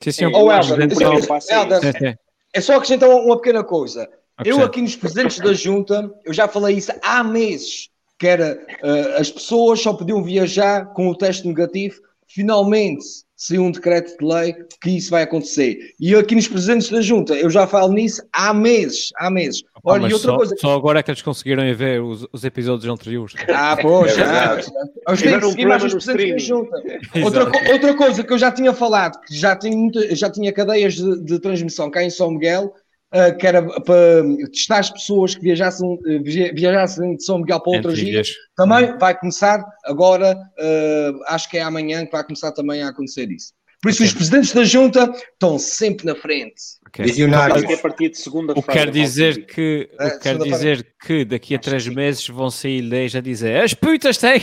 Sim, 0.00 0.12
sim, 0.12 0.24
é, 0.24 0.28
oh, 0.28 0.50
Helder, 0.50 2.18
é 2.54 2.60
só 2.60 2.76
acrescentar 2.76 3.10
uma 3.10 3.36
pequena 3.36 3.64
coisa. 3.64 4.08
Eu 4.44 4.62
aqui 4.62 4.80
nos 4.80 4.96
presentes 4.96 5.38
da 5.38 5.52
junta, 5.52 6.10
eu 6.24 6.32
já 6.32 6.48
falei 6.48 6.76
isso 6.76 6.92
há 7.02 7.22
meses, 7.22 7.90
que 8.18 8.26
era 8.26 8.58
uh, 8.82 9.20
as 9.20 9.30
pessoas 9.30 9.80
só 9.80 9.92
podiam 9.92 10.22
viajar 10.24 10.92
com 10.92 11.08
o 11.08 11.14
teste 11.14 11.46
negativo, 11.46 12.00
finalmente 12.26 13.04
saiu 13.36 13.62
um 13.62 13.70
decreto 13.70 14.16
de 14.16 14.24
lei 14.24 14.54
que 14.80 14.90
isso 14.90 15.10
vai 15.10 15.22
acontecer. 15.22 15.78
E 16.00 16.14
aqui 16.14 16.34
nos 16.34 16.48
presentes 16.48 16.88
da 16.88 17.00
junta, 17.00 17.34
eu 17.34 17.50
já 17.50 17.66
falo 17.66 17.92
nisso 17.92 18.22
há 18.32 18.54
meses, 18.54 19.10
há 19.16 19.30
meses. 19.30 19.62
Olha, 19.84 20.08
e 20.08 20.12
outra 20.12 20.30
só, 20.30 20.36
coisa... 20.36 20.56
só 20.58 20.74
agora 20.74 21.00
é 21.00 21.02
que 21.02 21.10
eles 21.10 21.20
conseguiram 21.20 21.62
ver 21.74 22.00
os, 22.00 22.26
os 22.32 22.44
episódios 22.44 22.90
anteriores. 22.90 23.34
Ah, 23.52 23.76
poxa, 23.80 24.22
é 24.22 24.62
vamos 25.06 25.22
ter 25.22 25.40
que 25.40 25.50
seguir 25.50 25.66
mais 25.66 25.84
os 25.84 25.92
presentes 25.92 26.32
da 26.32 26.38
junta. 26.38 26.76
Outra, 27.22 27.44
outra 27.72 27.94
coisa 27.94 28.24
que 28.24 28.32
eu 28.32 28.38
já 28.38 28.50
tinha 28.50 28.72
falado, 28.72 29.20
que 29.20 29.34
já 29.36 29.54
tinha, 29.54 29.90
já 30.14 30.30
tinha 30.30 30.52
cadeias 30.52 30.94
de, 30.94 31.20
de 31.22 31.38
transmissão 31.38 31.90
cá 31.90 32.02
em 32.02 32.10
São 32.10 32.30
Miguel, 32.30 32.72
uh, 33.14 33.36
que 33.38 33.46
era 33.46 33.62
para 33.62 34.22
testar 34.52 34.78
as 34.78 34.90
pessoas 34.90 35.34
que 35.34 35.42
viajassem, 35.42 35.88
uh, 35.88 36.22
viajassem 36.22 37.16
de 37.16 37.24
São 37.24 37.38
Miguel 37.38 37.60
para 37.60 37.76
outras 37.76 37.98
ilhas, 37.98 38.28
também 38.56 38.98
vai 38.98 39.18
começar 39.18 39.64
agora, 39.84 40.36
uh, 40.36 41.20
acho 41.28 41.48
que 41.48 41.58
é 41.58 41.62
amanhã 41.62 42.04
que 42.04 42.12
vai 42.12 42.24
começar 42.24 42.52
também 42.52 42.82
a 42.82 42.88
acontecer 42.88 43.30
isso. 43.30 43.52
Por 43.84 43.90
isso, 43.90 44.02
okay. 44.02 44.08
os 44.08 44.14
presidentes 44.14 44.52
da 44.54 44.64
junta 44.64 45.12
estão 45.34 45.58
sempre 45.58 46.06
na 46.06 46.14
frente. 46.14 46.54
Okay. 46.88 47.04
Visionários. 47.04 47.62
A 47.64 47.76
partir 47.82 48.08
de 48.08 48.16
segunda-feira. 48.16 48.60
O 48.60 48.62
que 48.62 48.72
quer 48.72 48.90
dizer 48.90 49.44
que, 49.44 49.90
o 49.92 50.10
que 50.10 50.18
quer 50.20 50.38
dizer 50.38 50.86
que 51.04 51.22
daqui 51.22 51.54
a 51.54 51.58
três 51.58 51.86
meses 51.86 52.26
vão 52.28 52.48
sair 52.48 52.80
leis 52.80 53.14
a 53.14 53.20
dizer 53.20 53.62
as 53.62 53.74
putas 53.74 54.16
têm. 54.16 54.40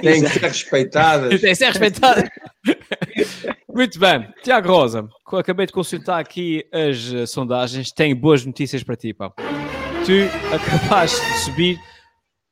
têm 0.00 0.22
que 0.22 0.28
ser 0.30 0.40
respeitadas. 0.40 1.28
Têm 1.42 1.50
que 1.50 1.54
ser 1.56 1.66
respeitadas. 1.66 2.30
Muito 3.68 3.98
bem. 3.98 4.32
Tiago 4.42 4.68
Rosa, 4.68 5.08
acabei 5.32 5.66
de 5.66 5.72
consultar 5.72 6.20
aqui 6.20 6.64
as 6.72 7.12
uh, 7.12 7.26
sondagens. 7.26 7.92
Tenho 7.92 8.16
boas 8.16 8.44
notícias 8.44 8.82
para 8.82 8.96
ti, 8.96 9.12
pá. 9.12 9.30
Tu 10.04 10.54
acabaste 10.54 11.20
de 11.20 11.38
subir 11.40 11.80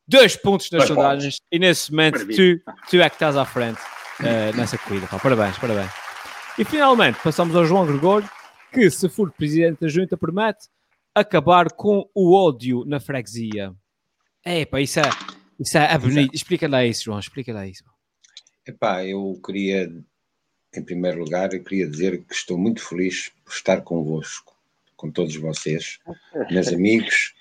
dois 0.07 0.37
pontos 0.37 0.71
nas 0.71 0.87
sondagens 0.87 1.37
e 1.51 1.59
nesse 1.59 1.91
momento 1.91 2.27
tu, 2.27 2.61
tu 2.91 2.97
é 3.01 3.09
que 3.09 3.17
estás 3.17 3.37
à 3.37 3.45
frente 3.45 3.81
uh, 4.21 4.57
nessa 4.57 4.77
corrida. 4.79 5.07
Pá. 5.07 5.19
Parabéns, 5.19 5.59
parabéns. 5.59 5.91
E 6.59 6.65
finalmente 6.65 7.19
passamos 7.23 7.57
ao 7.57 7.65
João 7.65 7.87
Gregório, 7.87 8.29
que 8.73 8.91
se 8.91 9.09
for 9.09 9.33
presidente 9.33 9.81
da 9.81 9.89
junta 9.89 10.17
promete 10.17 10.69
acabar 11.15 11.71
com 11.73 12.09
o 12.15 12.35
ódio 12.35 12.85
na 12.85 13.01
freguesia. 13.01 13.73
Epá, 14.45 14.81
isso 14.81 15.01
é, 15.01 15.11
isso 15.59 15.79
é, 15.79 15.93
é 15.93 15.99
bonito. 15.99 16.35
Explica 16.35 16.69
lá 16.69 16.85
isso, 16.85 17.05
João, 17.05 17.19
explica 17.19 17.53
lá 17.53 17.67
isso. 17.67 17.85
Epá, 18.67 19.05
eu 19.05 19.41
queria, 19.45 19.91
em 20.77 20.83
primeiro 20.83 21.21
lugar, 21.21 21.53
eu 21.53 21.63
queria 21.63 21.87
dizer 21.87 22.23
que 22.25 22.35
estou 22.35 22.59
muito 22.59 22.83
feliz 22.83 23.31
por 23.45 23.53
estar 23.53 23.81
convosco, 23.83 24.55
com 24.97 25.11
todos 25.11 25.37
vocês, 25.37 25.99
meus 26.51 26.69
amigos, 26.69 27.35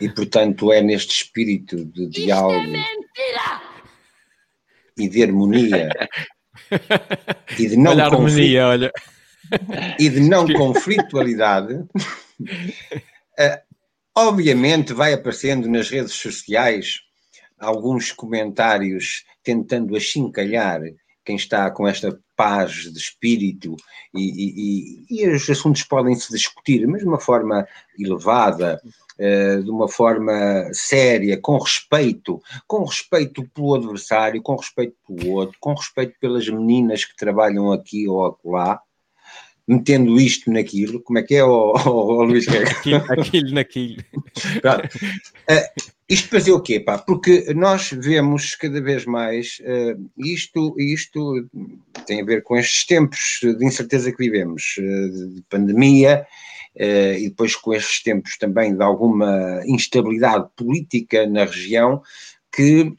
e, 0.00 0.08
portanto, 0.08 0.72
é 0.72 0.80
neste 0.80 1.12
espírito 1.22 1.84
de 1.84 2.06
diálogo 2.06 2.74
é 2.74 3.00
e 4.96 5.08
de 5.08 5.22
harmonia 5.22 5.88
e 7.58 7.68
de 7.68 7.76
não, 7.76 7.92
Olha 7.92 8.06
a 8.06 8.10
conflito, 8.10 8.58
harmonia, 8.58 8.66
olha. 8.66 8.92
e 9.98 10.08
de 10.08 10.20
não 10.20 10.46
conflitualidade, 10.52 11.82
eh, 13.38 13.62
obviamente 14.14 14.92
vai 14.92 15.12
aparecendo 15.12 15.68
nas 15.68 15.88
redes 15.88 16.12
sociais 16.12 17.00
alguns 17.58 18.12
comentários 18.12 19.24
tentando 19.42 19.96
achincalhar 19.96 20.80
quem 21.30 21.36
está 21.36 21.70
com 21.70 21.86
esta 21.86 22.18
paz 22.36 22.72
de 22.72 22.98
espírito 22.98 23.76
e, 24.12 25.04
e, 25.08 25.22
e 25.22 25.28
os 25.28 25.48
assuntos 25.48 25.84
podem 25.84 26.16
se 26.16 26.32
discutir, 26.32 26.84
mas 26.88 27.02
de 27.02 27.06
uma 27.06 27.20
forma 27.20 27.64
elevada, 27.96 28.80
uh, 28.84 29.62
de 29.62 29.70
uma 29.70 29.88
forma 29.88 30.32
séria, 30.72 31.38
com 31.40 31.56
respeito, 31.56 32.42
com 32.66 32.82
respeito 32.82 33.48
pelo 33.54 33.76
adversário, 33.76 34.42
com 34.42 34.56
respeito 34.56 34.96
pelo 35.06 35.34
outro, 35.34 35.56
com 35.60 35.72
respeito 35.72 36.18
pelas 36.18 36.48
meninas 36.48 37.04
que 37.04 37.14
trabalham 37.14 37.70
aqui 37.70 38.08
ou 38.08 38.26
acolá, 38.26 38.82
metendo 39.70 40.20
isto 40.20 40.50
naquilo, 40.50 41.00
como 41.00 41.18
é 41.18 41.22
que 41.22 41.36
é, 41.36 41.44
oh 41.44 42.24
Luís? 42.24 42.48
aquilo, 42.48 43.04
aquilo 43.08 43.52
naquilo. 43.52 44.02
Uh, 45.48 45.90
isto 46.10 46.28
para 46.28 46.40
dizer 46.40 46.52
o 46.52 46.60
quê, 46.60 46.80
pá? 46.80 46.98
Porque 46.98 47.54
nós 47.54 47.92
vemos 47.92 48.56
cada 48.56 48.80
vez 48.80 49.06
mais 49.06 49.60
uh, 49.60 50.10
isto, 50.18 50.74
isto 50.76 51.48
tem 52.04 52.20
a 52.20 52.24
ver 52.24 52.42
com 52.42 52.56
estes 52.56 52.84
tempos 52.84 53.38
de 53.42 53.64
incerteza 53.64 54.10
que 54.10 54.18
vivemos, 54.18 54.74
uh, 54.78 55.34
de 55.34 55.42
pandemia, 55.48 56.26
uh, 56.74 57.14
e 57.16 57.28
depois 57.28 57.54
com 57.54 57.72
estes 57.72 58.02
tempos 58.02 58.36
também 58.38 58.74
de 58.74 58.82
alguma 58.82 59.62
instabilidade 59.66 60.48
política 60.56 61.28
na 61.28 61.44
região, 61.44 62.02
que 62.52 62.92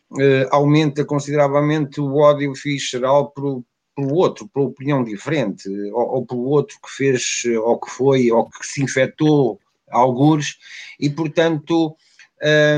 aumenta 0.49 1.03
consideravelmente 1.03 1.99
o 1.99 2.15
ódio 2.15 2.53
visceral 2.53 3.31
pelo, 3.31 3.65
pelo 4.01 4.15
outro, 4.15 4.47
pela 4.47 4.65
opinião 4.65 5.03
diferente, 5.03 5.69
ou, 5.91 6.15
ou 6.15 6.25
pelo 6.25 6.45
outro 6.45 6.77
que 6.83 6.89
fez, 6.89 7.43
ou 7.63 7.79
que 7.79 7.89
foi, 7.89 8.31
ou 8.31 8.49
que 8.49 8.65
se 8.65 8.81
infectou 8.81 9.59
algures, 9.89 10.57
e 10.99 11.09
portanto 11.09 11.95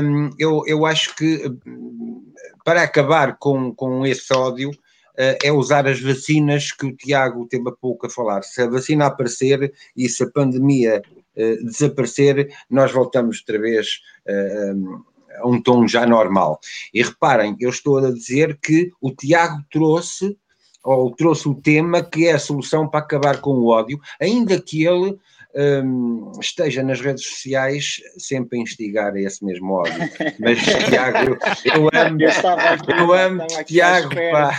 um, 0.02 0.30
eu, 0.38 0.62
eu 0.66 0.84
acho 0.84 1.14
que 1.16 1.42
para 2.64 2.82
acabar 2.82 3.38
com, 3.38 3.74
com 3.74 4.04
esse 4.06 4.32
ódio 4.34 4.70
uh, 4.70 5.38
é 5.42 5.50
usar 5.50 5.86
as 5.86 6.00
vacinas 6.00 6.70
que 6.70 6.86
o 6.86 6.96
Tiago 6.96 7.46
teve 7.46 7.68
há 7.68 7.72
pouco 7.72 8.06
a 8.06 8.10
falar. 8.10 8.42
Se 8.42 8.62
a 8.62 8.68
vacina 8.68 9.06
aparecer 9.06 9.72
e 9.96 10.08
se 10.08 10.22
a 10.22 10.30
pandemia 10.30 11.02
uh, 11.36 11.64
desaparecer, 11.64 12.54
nós 12.68 12.92
voltamos 12.92 13.38
outra 13.38 13.58
vez 13.58 14.00
uh, 14.28 15.04
a 15.40 15.48
um 15.48 15.62
tom 15.62 15.88
já 15.88 16.06
normal. 16.06 16.60
E 16.92 17.02
reparem, 17.02 17.56
eu 17.58 17.70
estou 17.70 17.98
a 17.98 18.10
dizer 18.10 18.58
que 18.60 18.90
o 19.00 19.10
Tiago 19.10 19.62
trouxe 19.70 20.36
ou 20.84 21.10
trouxe 21.10 21.48
o 21.48 21.54
tema 21.54 22.02
que 22.02 22.26
é 22.26 22.32
a 22.32 22.38
solução 22.38 22.86
para 22.86 23.00
acabar 23.00 23.40
com 23.40 23.52
o 23.52 23.68
ódio, 23.68 23.98
ainda 24.20 24.60
que 24.60 24.84
ele 24.84 25.18
um, 25.54 26.32
esteja 26.40 26.82
nas 26.82 27.00
redes 27.00 27.24
sociais 27.24 28.00
sempre 28.18 28.58
a 28.58 28.62
instigar 28.62 29.16
esse 29.16 29.44
mesmo 29.44 29.72
ódio. 29.72 29.94
Mas, 30.40 30.58
Tiago, 30.90 31.38
eu 31.64 31.88
amo, 31.92 32.18
eu, 32.88 33.12
amo 33.12 33.46
Tiago, 33.64 34.14
pá. 34.32 34.52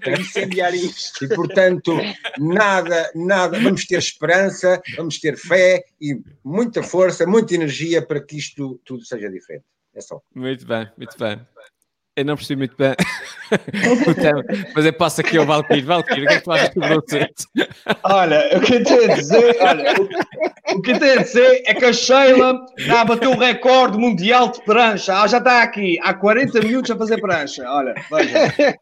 Para 0.00 0.20
incendiar 0.20 0.74
isto. 0.74 1.24
E, 1.24 1.28
portanto, 1.28 1.96
nada, 2.38 3.10
nada, 3.14 3.60
vamos 3.60 3.86
ter 3.86 3.98
esperança, 3.98 4.82
vamos 4.96 5.18
ter 5.18 5.36
fé 5.36 5.84
e 6.00 6.20
muita 6.44 6.82
força, 6.82 7.26
muita 7.26 7.54
energia 7.54 8.02
para 8.02 8.20
que 8.20 8.36
isto 8.36 8.80
tudo 8.84 9.04
seja 9.04 9.30
diferente. 9.30 9.64
É 9.94 10.00
só. 10.00 10.20
Muito 10.34 10.66
bem, 10.66 10.88
muito 10.96 11.16
bem. 11.18 11.40
Eu 12.18 12.24
não 12.24 12.34
percebi 12.34 12.58
muito 12.58 12.74
bem 12.76 12.96
mas 14.74 14.84
eu 14.84 14.92
passo 14.92 15.20
aqui 15.20 15.38
ao 15.38 15.46
Valkyrie. 15.46 15.82
Valkyrie, 15.82 16.24
o 16.24 16.28
que 16.28 16.34
é 16.34 16.36
que 16.38 16.44
tu 16.44 16.50
achas 16.50 16.72
sobre 16.74 16.94
o 16.94 16.98
assunto? 16.98 17.68
Olha, 18.02 18.58
o 18.58 18.60
que 18.60 18.74
eu 18.74 18.84
tenho 18.84 19.12
a 19.12 19.14
dizer, 19.14 19.56
olha, 19.60 19.94
o, 19.94 20.76
o 20.76 20.82
que 20.82 20.90
eu 20.90 20.98
tenho 20.98 21.20
a 21.20 21.22
dizer 21.22 21.62
é 21.64 21.74
que 21.74 21.84
a 21.84 21.92
Sheila 21.92 22.58
já 22.76 23.04
bateu 23.04 23.30
o 23.30 23.38
recorde 23.38 23.96
mundial 23.96 24.50
de 24.50 24.60
prancha. 24.64 25.12
Ela 25.12 25.28
já 25.28 25.38
está 25.38 25.62
aqui 25.62 25.96
há 26.02 26.12
40 26.12 26.60
minutos 26.60 26.90
a 26.90 26.96
fazer 26.96 27.20
prancha. 27.20 27.64
Olha, 27.70 27.94
veja. 28.10 28.76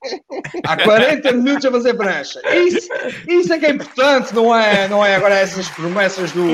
Há 0.64 0.76
40 0.82 1.32
minutos 1.32 1.66
a 1.66 1.70
fazer 1.70 1.94
prancha. 1.94 2.40
Isso, 2.54 2.88
isso 3.28 3.52
é 3.52 3.58
que 3.58 3.66
é 3.66 3.70
importante, 3.70 4.34
não 4.34 4.56
é, 4.56 4.88
não 4.88 5.04
é 5.04 5.14
agora 5.14 5.34
essas 5.34 5.68
promessas 5.68 6.32
do, 6.32 6.46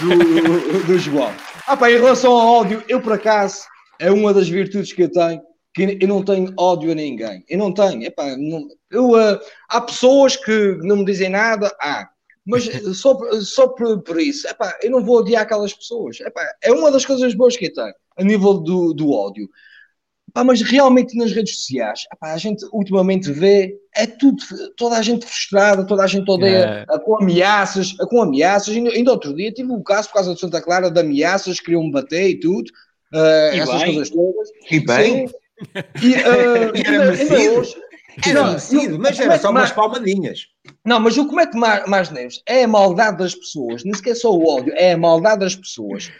do, 0.00 0.86
do 0.86 0.98
João. 0.98 1.32
Ah, 1.66 1.76
pá, 1.76 1.90
em 1.90 1.98
relação 1.98 2.32
ao 2.32 2.56
áudio, 2.56 2.82
eu 2.88 3.00
por 3.00 3.12
acaso, 3.12 3.60
é 3.98 4.10
uma 4.10 4.32
das 4.32 4.48
virtudes 4.48 4.92
que 4.94 5.02
eu 5.02 5.12
tenho 5.12 5.49
que 5.74 5.98
eu 6.00 6.08
não 6.08 6.24
tenho 6.24 6.52
ódio 6.58 6.90
a 6.90 6.94
ninguém. 6.94 7.44
Eu 7.48 7.58
não 7.58 7.72
tenho. 7.72 8.02
Epá, 8.02 8.36
não, 8.36 8.68
eu, 8.90 9.10
uh, 9.10 9.38
há 9.68 9.80
pessoas 9.80 10.36
que 10.36 10.78
não 10.82 10.96
me 10.96 11.04
dizem 11.04 11.28
nada, 11.28 11.74
há. 11.80 12.08
Mas 12.44 12.64
só, 12.98 13.16
só 13.40 13.68
por, 13.68 14.02
por 14.02 14.20
isso, 14.20 14.48
epá, 14.48 14.76
eu 14.82 14.90
não 14.90 15.04
vou 15.04 15.18
odiar 15.18 15.42
aquelas 15.42 15.72
pessoas. 15.72 16.20
Epá, 16.20 16.42
é 16.62 16.72
uma 16.72 16.90
das 16.90 17.04
coisas 17.04 17.34
boas 17.34 17.56
que 17.56 17.66
eu 17.66 17.72
tenho, 17.72 17.94
a 18.16 18.24
nível 18.24 18.54
do, 18.54 18.92
do 18.92 19.12
ódio. 19.12 19.48
Epá, 20.28 20.44
mas 20.44 20.62
realmente 20.62 21.16
nas 21.16 21.32
redes 21.32 21.56
sociais, 21.56 22.04
epá, 22.12 22.32
a 22.32 22.38
gente 22.38 22.64
ultimamente 22.72 23.30
vê, 23.30 23.76
é 23.94 24.06
tudo, 24.06 24.42
toda 24.76 24.96
a 24.96 25.02
gente 25.02 25.26
frustrada, 25.26 25.86
toda 25.86 26.02
a 26.02 26.06
gente 26.06 26.28
odeia, 26.28 26.86
é. 26.88 26.98
com 26.98 27.20
ameaças, 27.20 27.92
com 27.92 28.22
ameaças. 28.22 28.74
Ainda, 28.74 28.90
ainda 28.90 29.12
outro 29.12 29.34
dia 29.34 29.52
tive 29.52 29.70
um 29.70 29.82
caso 29.82 30.08
por 30.08 30.14
causa 30.14 30.34
de 30.34 30.40
Santa 30.40 30.60
Clara 30.60 30.90
de 30.90 31.00
ameaças, 31.00 31.60
queriam 31.60 31.84
me 31.84 31.92
bater 31.92 32.28
e 32.28 32.40
tudo. 32.40 32.70
Uh, 33.12 33.54
e 33.54 33.58
essas 33.58 33.82
bem. 33.82 33.86
coisas 33.86 34.10
todas. 34.10 34.48
E 34.70 34.80
bem. 34.80 35.26
Sim, 35.26 35.34
e, 36.02 36.14
uh, 36.14 36.72
era 36.86 37.04
merecido. 37.04 37.80
Era 38.26 38.44
merecido, 38.44 38.98
mas 38.98 39.20
era 39.20 39.38
só 39.38 39.50
umas 39.50 39.72
palmadinhas. 39.72 40.46
Não, 40.84 41.00
mas 41.00 41.16
o 41.16 41.28
que 41.28 41.34
mete 41.34 41.56
mais, 41.56 41.86
mais 41.86 42.10
neves 42.10 42.42
é 42.46 42.64
a 42.64 42.68
maldade 42.68 43.18
das 43.18 43.34
pessoas, 43.34 43.84
nem 43.84 43.94
sequer 43.94 44.14
só 44.14 44.32
o 44.32 44.46
ódio, 44.46 44.72
é 44.76 44.92
a 44.92 44.98
maldade 44.98 45.40
das 45.40 45.54
pessoas 45.54 46.10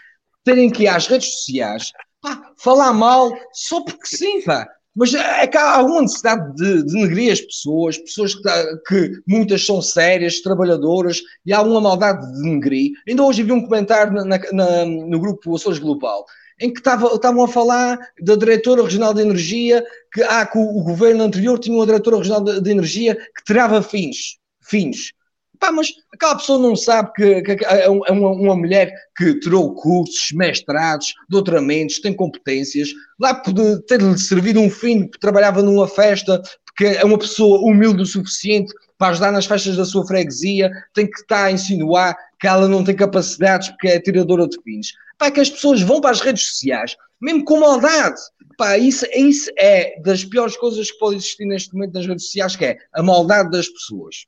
terem 0.45 0.71
que 0.71 0.85
ir 0.85 0.89
às 0.89 1.07
redes 1.07 1.33
sociais 1.33 1.93
pá, 2.21 2.53
falar 2.57 2.93
mal 2.93 3.33
só 3.53 3.83
porque 3.83 4.07
sim, 4.07 4.43
pá. 4.43 4.67
Mas 4.95 5.15
é 5.15 5.47
que 5.47 5.57
há 5.57 5.77
alguma 5.77 6.03
necessidade 6.03 6.53
de, 6.57 6.83
de 6.83 6.93
denegrir 6.93 7.33
as 7.33 7.41
pessoas, 7.41 7.97
pessoas 7.97 8.35
que, 8.35 8.43
tá, 8.43 8.65
que, 8.89 9.13
muitas 9.27 9.65
são 9.65 9.81
sérias, 9.81 10.41
trabalhadoras, 10.41 11.21
e 11.47 11.53
há 11.53 11.59
alguma 11.59 11.81
maldade 11.81 12.27
de 12.27 12.43
denegrir. 12.43 12.91
Ainda 13.09 13.23
hoje 13.23 13.45
vi 13.45 13.53
um 13.53 13.63
comentário 13.63 14.13
na, 14.13 14.25
na, 14.53 14.85
no 14.85 15.21
grupo 15.21 15.55
Açores 15.55 15.79
Global 15.79 16.27
em 16.61 16.73
que 16.73 16.79
estavam 16.79 17.43
a 17.43 17.49
falar 17.49 17.99
da 18.21 18.37
diretora 18.37 18.83
regional 18.83 19.15
de 19.15 19.23
energia, 19.23 19.85
que, 20.13 20.23
ah, 20.23 20.45
que 20.45 20.59
o, 20.59 20.63
o, 20.63 20.83
governo 20.85 21.25
anterior 21.25 21.59
tinha 21.59 21.75
uma 21.75 21.87
diretora 21.87 22.19
regional 22.19 22.45
de, 22.45 22.61
de 22.61 22.71
energia 22.71 23.17
que 23.17 23.45
tirava 23.45 23.83
fins. 23.83 24.37
fins. 24.61 25.13
Pá, 25.59 25.71
mas 25.71 25.89
aquela 26.13 26.37
pessoa 26.37 26.59
não 26.59 26.75
sabe 26.75 27.13
que, 27.15 27.43
que, 27.43 27.57
que 27.57 27.65
é 27.65 27.89
uma, 27.89 28.31
uma, 28.31 28.57
mulher 28.57 28.93
que 29.17 29.39
tirou 29.41 29.75
cursos, 29.75 30.31
mestrados, 30.33 31.15
doutoramentos, 31.29 32.01
tem 32.01 32.15
competências, 32.15 32.89
lá 33.19 33.35
pode 33.35 33.83
ter-lhe 33.83 34.19
servido 34.19 34.59
um 34.59 34.71
filho 34.71 35.11
que 35.11 35.21
trabalhava 35.21 35.63
numa 35.63 35.87
festa, 35.87 36.43
porque 36.65 36.87
é 36.87 37.05
uma 37.05 37.19
pessoa 37.19 37.61
humilde 37.61 38.03
o 38.03 38.07
suficiente 38.07 38.73
para 38.97 39.09
ajudar 39.09 39.33
nas 39.33 39.45
festas 39.45 39.77
da 39.77 39.85
sua 39.85 40.07
freguesia, 40.07 40.71
tem 40.95 41.07
que 41.07 41.21
estar 41.21 41.45
a 41.45 41.53
insinuar 41.53 42.17
que 42.41 42.47
ela 42.47 42.67
não 42.69 42.83
tem 42.83 42.97
capacidades 42.97 43.69
porque 43.69 43.89
é 43.89 44.01
tiradora 44.01 44.49
de 44.49 44.61
fins 44.63 44.93
pá, 45.21 45.31
que 45.31 45.39
as 45.39 45.51
pessoas 45.51 45.83
vão 45.83 46.01
para 46.01 46.11
as 46.11 46.21
redes 46.21 46.43
sociais, 46.49 46.97
mesmo 47.21 47.45
com 47.45 47.61
maldade. 47.61 48.19
Pá, 48.57 48.79
isso, 48.79 49.07
isso 49.15 49.51
é 49.59 50.01
das 50.01 50.25
piores 50.25 50.57
coisas 50.57 50.91
que 50.91 50.99
pode 50.99 51.17
existir 51.17 51.45
neste 51.45 51.73
momento 51.75 51.93
nas 51.93 52.07
redes 52.07 52.25
sociais, 52.25 52.57
que 52.57 52.65
é 52.65 52.79
a 52.95 53.03
maldade 53.03 53.51
das 53.51 53.69
pessoas. 53.69 54.27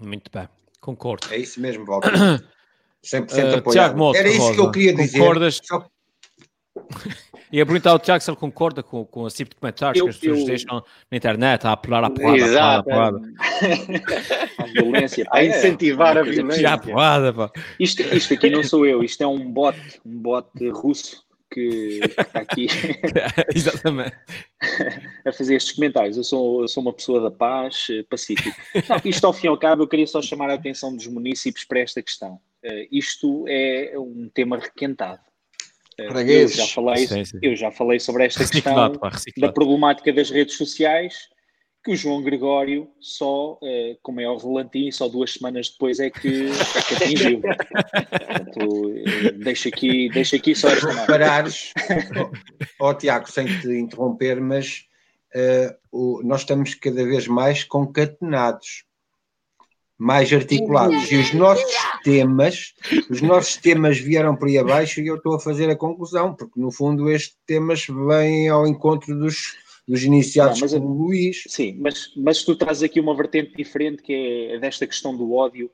Muito 0.00 0.30
bem, 0.30 0.48
concordo. 0.80 1.26
É 1.30 1.38
isso 1.38 1.60
mesmo, 1.60 1.86
Walter. 1.86 2.12
100% 3.04 3.52
uh, 3.52 3.56
apoiado. 3.58 3.96
Moto, 3.96 4.16
Era 4.16 4.28
isso 4.28 4.38
Rosa. 4.40 4.54
que 4.54 4.60
eu 4.60 4.70
queria 4.70 4.94
dizer. 4.94 5.18
Concordas? 5.18 5.60
Só... 5.62 5.86
E 7.52 7.60
a 7.60 7.66
perguntar 7.66 7.90
ao 7.90 7.98
Tiago 7.98 8.22
se 8.22 8.28
ele 8.28 8.36
concorda 8.36 8.82
com, 8.82 9.04
com 9.04 9.26
esse 9.26 9.36
tipo 9.36 9.50
de 9.50 9.56
comentários 9.56 10.00
eu, 10.00 10.06
que 10.06 10.10
as 10.10 10.16
pessoas 10.16 10.40
eu... 10.40 10.46
deixam 10.46 10.84
na 11.10 11.16
internet 11.16 11.64
a 11.64 11.72
apelar 11.72 12.02
à 12.02 12.10
porrada, 12.10 12.36
Exato, 12.36 12.90
à 12.90 12.92
porrada, 12.92 13.20
à 14.58 14.64
violência, 14.66 15.26
a 15.30 15.44
incentivar 15.44 16.16
é, 16.16 16.20
a 16.20 16.22
violência. 16.24 16.70
À 16.70 16.78
porrada, 16.78 17.32
pá. 17.32 17.50
Isto, 17.78 18.02
isto 18.02 18.34
aqui 18.34 18.50
não 18.50 18.64
sou 18.64 18.84
eu, 18.84 19.04
isto 19.04 19.22
é 19.22 19.26
um 19.26 19.52
bot, 19.52 19.78
um 20.04 20.18
bot 20.18 20.48
russo 20.70 21.24
que, 21.54 22.00
está 22.18 22.40
aqui 22.40 22.66
Exatamente. 23.54 24.16
a 25.24 25.32
fazer 25.32 25.54
estes 25.54 25.76
comentários. 25.76 26.16
Eu 26.16 26.24
sou, 26.24 26.62
eu 26.62 26.68
sou 26.68 26.82
uma 26.82 26.92
pessoa 26.92 27.20
da 27.20 27.30
paz, 27.30 27.86
eh, 27.88 28.02
pacífico. 28.10 28.56
Não, 28.88 29.00
isto 29.04 29.24
ao 29.24 29.32
fim 29.32 29.46
e 29.46 29.50
ao 29.50 29.56
cabo, 29.56 29.84
eu 29.84 29.88
queria 29.88 30.06
só 30.08 30.20
chamar 30.20 30.50
a 30.50 30.54
atenção 30.54 30.94
dos 30.94 31.06
municípios 31.06 31.64
para 31.64 31.78
esta 31.78 32.02
questão. 32.02 32.40
Uh, 32.64 32.88
isto 32.90 33.44
é 33.46 33.94
um 33.96 34.28
tema 34.34 34.58
requentado. 34.58 35.20
Eu 35.98 36.48
já, 36.48 36.66
falei, 36.66 37.06
sim, 37.06 37.24
sim. 37.24 37.38
eu 37.40 37.56
já 37.56 37.70
falei 37.70 38.00
sobre 38.00 38.24
esta 38.24 38.46
questão 38.46 38.92
da 39.36 39.52
problemática 39.52 40.12
das 40.12 40.30
redes 40.30 40.56
sociais, 40.56 41.28
que 41.84 41.92
o 41.92 41.96
João 41.96 42.22
Gregório 42.22 42.88
só, 42.98 43.58
eh, 43.62 43.98
com 44.02 44.10
maior 44.10 44.38
relantinho, 44.38 44.90
só 44.90 45.06
duas 45.06 45.34
semanas 45.34 45.68
depois 45.68 46.00
é 46.00 46.08
que, 46.08 46.46
é 46.46 46.82
que 46.82 46.94
atingiu. 46.94 47.40
Portanto, 47.42 48.94
eh, 49.06 49.32
deixa 49.32 49.68
aqui, 49.68 50.08
deixa 50.08 50.36
aqui 50.36 50.54
só 50.54 50.70
esta 50.70 51.06
parares, 51.06 51.72
ó 52.80 52.88
oh, 52.88 52.94
Tiago, 52.94 53.30
sem 53.30 53.46
te 53.60 53.68
interromper, 53.68 54.40
mas 54.40 54.86
uh, 55.34 55.76
o, 55.92 56.22
nós 56.22 56.40
estamos 56.40 56.74
cada 56.74 57.04
vez 57.04 57.28
mais 57.28 57.64
concatenados, 57.64 58.84
mais 59.98 60.32
articulados. 60.32 61.10
E 61.10 61.16
os 61.16 61.32
nossos 61.32 61.74
temas, 62.02 62.74
os 63.10 63.22
nossos 63.22 63.56
temas 63.56 63.98
vieram 63.98 64.36
por 64.36 64.48
aí 64.48 64.58
abaixo 64.58 65.00
e 65.00 65.06
eu 65.06 65.16
estou 65.16 65.34
a 65.34 65.40
fazer 65.40 65.70
a 65.70 65.76
conclusão, 65.76 66.34
porque 66.34 66.60
no 66.60 66.70
fundo 66.70 67.10
estes 67.10 67.36
temas 67.46 67.86
vêm 67.86 68.48
ao 68.48 68.66
encontro 68.66 69.16
dos, 69.18 69.56
dos 69.86 70.02
iniciados 70.02 70.60
não, 70.60 70.68
pelo 70.68 70.92
Luís. 70.92 71.44
Sim, 71.46 71.76
mas, 71.80 72.12
mas 72.16 72.42
tu 72.42 72.56
trazes 72.56 72.82
aqui 72.82 73.00
uma 73.00 73.16
vertente 73.16 73.54
diferente 73.56 74.02
que 74.02 74.50
é 74.52 74.58
desta 74.58 74.86
questão 74.86 75.16
do 75.16 75.32
ódio. 75.32 75.70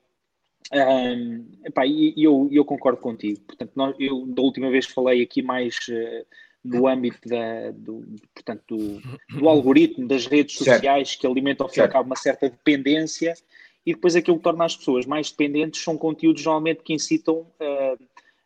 Um, 0.72 1.46
epá, 1.64 1.84
e 1.84 2.14
eu, 2.16 2.48
eu 2.52 2.64
concordo 2.64 3.00
contigo. 3.00 3.40
Portanto, 3.40 3.72
nós, 3.74 3.96
eu 3.98 4.26
da 4.26 4.42
última 4.42 4.70
vez 4.70 4.86
falei 4.86 5.22
aqui 5.22 5.42
mais 5.42 5.76
uh, 5.88 6.26
no 6.64 6.86
âmbito 6.86 7.28
da, 7.28 7.70
do, 7.72 8.04
portanto, 8.34 8.76
do, 8.76 9.00
do, 9.38 9.48
algoritmo 9.48 10.06
das 10.06 10.26
redes 10.26 10.56
sociais 10.56 11.08
certo. 11.08 11.20
que 11.20 11.26
alimentam 11.26 11.66
ao 11.66 11.72
fim 11.72 11.80
e 11.80 11.82
ao 11.82 11.88
cabo 11.88 12.06
uma 12.06 12.16
certa 12.16 12.48
dependência 12.48 13.34
e 13.84 13.94
depois 13.94 14.14
aquilo 14.14 14.36
que 14.36 14.42
torna 14.42 14.64
as 14.64 14.76
pessoas 14.76 15.06
mais 15.06 15.30
dependentes 15.30 15.82
são 15.82 15.96
conteúdos 15.96 16.44
normalmente 16.44 16.82
que 16.82 16.92
incitam 16.92 17.38
uh, 17.38 17.98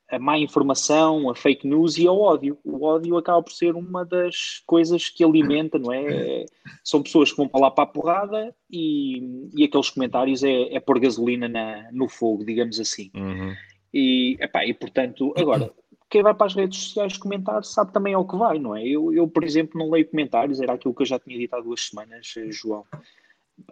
a 0.09 0.19
má 0.19 0.39
informação, 0.39 1.31
a 1.31 1.35
fake 1.35 1.67
news 1.67 1.99
e 1.99 2.07
ao 2.07 2.19
ódio. 2.19 2.59
O 2.65 2.85
ódio 2.85 3.17
acaba 3.17 3.43
por 3.43 3.53
ser 3.53 3.75
uma 3.75 4.05
das 4.05 4.63
coisas 4.67 5.09
que 5.09 5.25
alimenta, 5.25 5.79
não 5.79 5.93
é? 5.93 6.45
São 6.85 7.03
pessoas 7.03 7.31
que 7.31 7.37
vão 7.37 7.49
para 7.49 7.61
lá 7.61 7.71
para 7.71 7.85
a 7.85 7.87
porrada 7.87 8.55
e, 8.71 9.49
e 9.57 9.65
aqueles 9.65 9.91
comentários 9.91 10.45
é, 10.45 10.75
é 10.75 10.81
pôr 10.81 11.01
gasolina 11.01 11.49
na, 11.49 11.91
no 11.91 12.09
fogo, 12.09 12.45
digamos 12.45 12.79
assim. 12.79 13.11
Uhum. 13.15 13.55
E, 13.93 14.37
epá, 14.41 14.65
e 14.67 14.75
portanto, 14.75 15.33
agora, 15.37 15.73
quem 16.11 16.23
vai 16.23 16.35
para 16.35 16.47
as 16.47 16.55
redes 16.55 16.79
sociais 16.79 17.17
comentar 17.17 17.65
sabe 17.65 17.93
também 17.93 18.15
ao 18.15 18.27
que 18.27 18.37
vai, 18.37 18.59
não 18.59 18.77
é? 18.77 18.87
Eu, 18.87 19.13
eu, 19.13 19.27
por 19.27 19.43
exemplo, 19.43 19.79
não 19.79 19.91
leio 19.91 20.09
comentários, 20.09 20.61
era 20.61 20.75
aquilo 20.75 20.95
que 20.95 21.03
eu 21.03 21.07
já 21.07 21.19
tinha 21.19 21.39
dito 21.39 21.55
há 21.55 21.61
duas 21.61 21.89
semanas, 21.89 22.35
eh, 22.37 22.51
João. 22.51 22.85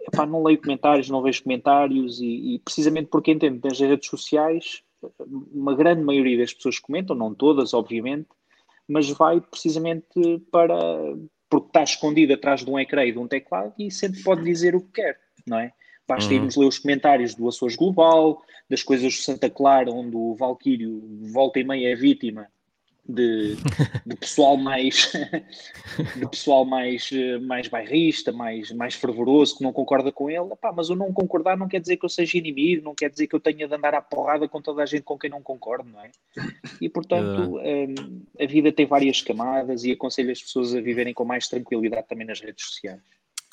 Epá, 0.01 0.25
não 0.25 0.43
leio 0.43 0.61
comentários, 0.61 1.09
não 1.09 1.21
vejo 1.21 1.43
comentários 1.43 2.19
e, 2.19 2.55
e 2.55 2.59
precisamente 2.59 3.07
porque 3.07 3.31
entendo 3.31 3.61
que 3.61 3.67
nas 3.67 3.79
redes 3.79 4.09
sociais 4.09 4.83
uma 5.53 5.75
grande 5.75 6.01
maioria 6.01 6.37
das 6.37 6.53
pessoas 6.53 6.79
comentam, 6.79 7.15
não 7.15 7.33
todas, 7.33 7.73
obviamente, 7.73 8.29
mas 8.87 9.09
vai 9.09 9.41
precisamente 9.41 10.39
para 10.51 10.77
porque 11.49 11.67
está 11.67 11.83
escondido 11.83 12.33
atrás 12.33 12.63
de 12.63 12.71
um 12.71 12.79
ecrã 12.79 13.05
e 13.05 13.11
de 13.11 13.19
um 13.19 13.27
teclado 13.27 13.73
e 13.77 13.91
sempre 13.91 14.23
pode 14.23 14.43
dizer 14.43 14.75
o 14.75 14.81
que 14.81 15.01
quer, 15.01 15.19
não 15.45 15.59
é? 15.59 15.71
Basta 16.07 16.31
uhum. 16.31 16.37
irmos 16.37 16.55
ler 16.55 16.65
os 16.65 16.79
comentários 16.79 17.35
do 17.35 17.47
Açores 17.47 17.75
Global, 17.75 18.41
das 18.69 18.81
coisas 18.81 19.13
de 19.13 19.21
Santa 19.21 19.49
Clara, 19.49 19.91
onde 19.91 20.15
o 20.15 20.35
Valquírio 20.35 21.01
volta 21.31 21.59
e 21.59 21.63
meia 21.63 21.91
é 21.91 21.95
vítima 21.95 22.47
de, 23.07 23.57
de 24.05 24.15
pessoal 24.15 24.55
mais 24.55 25.11
de 26.15 26.27
pessoal 26.29 26.63
mais, 26.63 27.09
mais 27.41 27.67
bairrista, 27.67 28.31
mais, 28.31 28.71
mais 28.71 28.95
fervoroso, 28.95 29.57
que 29.57 29.63
não 29.63 29.73
concorda 29.73 30.11
com 30.11 30.29
ele, 30.29 30.53
Epá, 30.53 30.71
mas 30.71 30.89
o 30.89 30.95
não 30.95 31.11
concordar 31.11 31.57
não 31.57 31.67
quer 31.67 31.81
dizer 31.81 31.97
que 31.97 32.05
eu 32.05 32.09
seja 32.09 32.37
inimigo, 32.37 32.83
não 32.83 32.95
quer 32.95 33.09
dizer 33.09 33.27
que 33.27 33.35
eu 33.35 33.39
tenha 33.39 33.67
de 33.67 33.73
andar 33.73 33.93
à 33.93 34.01
porrada 34.01 34.47
com 34.47 34.61
toda 34.61 34.81
a 34.81 34.85
gente 34.85 35.03
com 35.03 35.17
quem 35.17 35.29
não 35.29 35.41
concordo, 35.41 35.89
não 35.89 35.99
é? 36.01 36.11
E 36.79 36.87
portanto 36.87 37.57
um, 37.57 38.21
a 38.39 38.45
vida 38.45 38.71
tem 38.71 38.85
várias 38.85 39.21
camadas 39.21 39.83
e 39.83 39.91
aconselho 39.91 40.31
as 40.31 40.41
pessoas 40.41 40.73
a 40.73 40.79
viverem 40.79 41.13
com 41.13 41.25
mais 41.25 41.47
tranquilidade 41.47 42.07
também 42.07 42.25
nas 42.25 42.39
redes 42.39 42.65
sociais. 42.65 43.01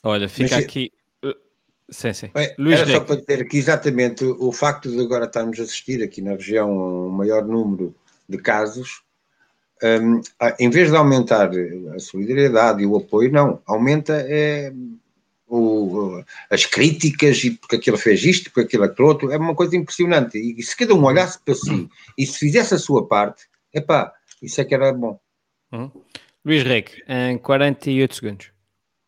Olha, 0.05 0.29
fica 0.29 0.57
mas, 0.57 0.65
aqui. 0.65 0.93
Uh, 1.25 1.35
sim, 1.91 2.13
sim. 2.13 2.31
Bem, 2.33 2.55
Luís 2.57 2.81
era 2.81 2.91
só 2.93 3.01
para 3.01 3.17
dizer 3.17 3.49
que 3.49 3.59
exatamente 3.59 4.25
o 4.25 4.53
facto 4.53 4.89
de 4.91 5.01
agora 5.01 5.25
estarmos 5.25 5.59
a 5.59 5.65
assistir 5.65 6.03
aqui 6.03 6.23
na 6.23 6.33
região 6.33 6.71
um 6.71 7.11
maior 7.11 7.45
número 7.45 7.95
de 8.29 8.39
casos 8.39 9.03
um, 9.83 10.20
em 10.59 10.70
vez 10.70 10.91
de 10.91 10.97
aumentar 10.97 11.51
a 11.95 11.99
solidariedade 11.99 12.83
e 12.83 12.87
o 12.87 12.97
apoio, 12.97 13.33
não, 13.33 13.62
aumenta 13.66 14.14
é, 14.28 14.72
o, 15.47 16.22
as 16.51 16.64
críticas 16.66 17.43
e 17.45 17.51
porque 17.51 17.76
aquilo 17.76 17.99
fez 17.99 18.24
isto, 18.24 18.51
porque 18.51 18.66
aquilo 18.66 18.85
aquilo 18.85 19.09
outro, 19.09 19.33
é 19.33 19.37
uma 19.37 19.55
coisa 19.55 19.76
impressionante. 19.76 20.39
E, 20.39 20.62
se 20.62 20.76
cada 20.76 20.95
um 20.95 21.05
olhasse 21.05 21.39
para 21.45 21.55
si 21.55 21.89
e 22.16 22.26
se 22.26 22.39
fizesse 22.39 22.74
a 22.74 22.78
sua 22.78 23.07
parte, 23.07 23.45
epá, 23.74 24.12
isso 24.43 24.61
é 24.61 24.64
que 24.64 24.74
era 24.74 24.93
bom. 24.93 25.18
Uhum. 25.72 25.91
Luís 26.45 26.62
Reque, 26.62 27.03
em 27.09 27.37
48 27.39 28.14
segundos. 28.14 28.53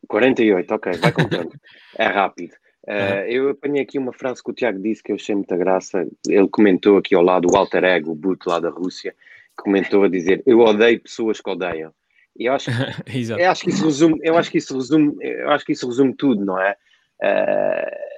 48, 0.08 0.74
ok, 0.74 0.92
vai 0.94 1.12
contando. 1.12 1.52
é 1.96 2.06
rápido. 2.06 2.52
Uh, 2.84 3.24
eu 3.28 3.50
apanhei 3.50 3.82
aqui 3.82 3.96
uma 3.96 4.12
frase 4.12 4.42
que 4.42 4.50
o 4.50 4.54
Tiago 4.54 4.82
disse 4.82 5.02
que 5.02 5.12
eu 5.12 5.16
achei 5.16 5.34
muita 5.34 5.56
graça. 5.56 6.06
Ele 6.26 6.48
comentou 6.48 6.98
aqui 6.98 7.14
ao 7.14 7.22
lado 7.22 7.46
o 7.50 7.56
alter 7.56 7.84
ego, 7.84 8.10
o 8.10 8.14
Buto 8.14 8.50
lá 8.50 8.58
da 8.58 8.70
Rússia 8.70 9.14
comentou 9.56 10.04
a 10.04 10.08
dizer 10.08 10.42
eu 10.46 10.60
odeio 10.60 11.00
pessoas 11.00 11.40
que 11.40 11.50
odeiam. 11.50 11.92
E 12.36 12.46
eu 12.46 12.54
acho, 12.54 12.70
eu 13.38 13.50
acho 13.50 13.62
que 13.62 13.70
isso 13.70 13.84
resume, 13.84 14.18
eu 14.22 14.36
acho 14.36 14.50
que 14.50 14.58
isso 14.58 14.74
resume, 14.74 15.16
eu 15.20 15.50
acho 15.50 15.64
que 15.64 15.72
isso 15.72 15.86
resume 15.86 16.14
tudo, 16.14 16.44
não 16.44 16.60
é? 16.60 16.76
Uh, 17.22 18.12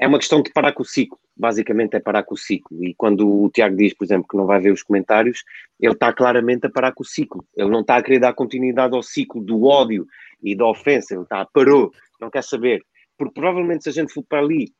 é 0.00 0.08
uma 0.08 0.18
questão 0.18 0.42
de 0.42 0.50
parar 0.50 0.72
com 0.72 0.82
o 0.82 0.86
ciclo, 0.86 1.18
basicamente 1.36 1.94
é 1.94 2.00
parar 2.00 2.24
com 2.24 2.34
o 2.34 2.38
ciclo. 2.38 2.84
E 2.84 2.94
quando 2.94 3.28
o 3.28 3.50
Tiago 3.50 3.76
diz, 3.76 3.94
por 3.94 4.04
exemplo, 4.04 4.26
que 4.28 4.36
não 4.36 4.46
vai 4.46 4.60
ver 4.60 4.72
os 4.72 4.82
comentários, 4.82 5.44
ele 5.78 5.92
está 5.92 6.12
claramente 6.12 6.66
a 6.66 6.70
parar 6.70 6.92
com 6.92 7.02
o 7.02 7.06
ciclo. 7.06 7.46
Ele 7.56 7.70
não 7.70 7.80
está 7.80 7.96
a 7.96 8.02
querer 8.02 8.18
dar 8.18 8.32
continuidade 8.32 8.94
ao 8.94 9.02
ciclo 9.02 9.42
do 9.42 9.64
ódio 9.64 10.06
e 10.42 10.56
da 10.56 10.66
ofensa, 10.66 11.14
ele 11.14 11.22
está, 11.22 11.44
parou, 11.46 11.92
não 12.20 12.30
quer 12.30 12.42
saber. 12.42 12.82
Porque 13.16 13.34
provavelmente 13.34 13.84
se 13.84 13.90
a 13.90 13.92
gente 13.92 14.12
for 14.12 14.24
para 14.24 14.40
ali 14.40 14.72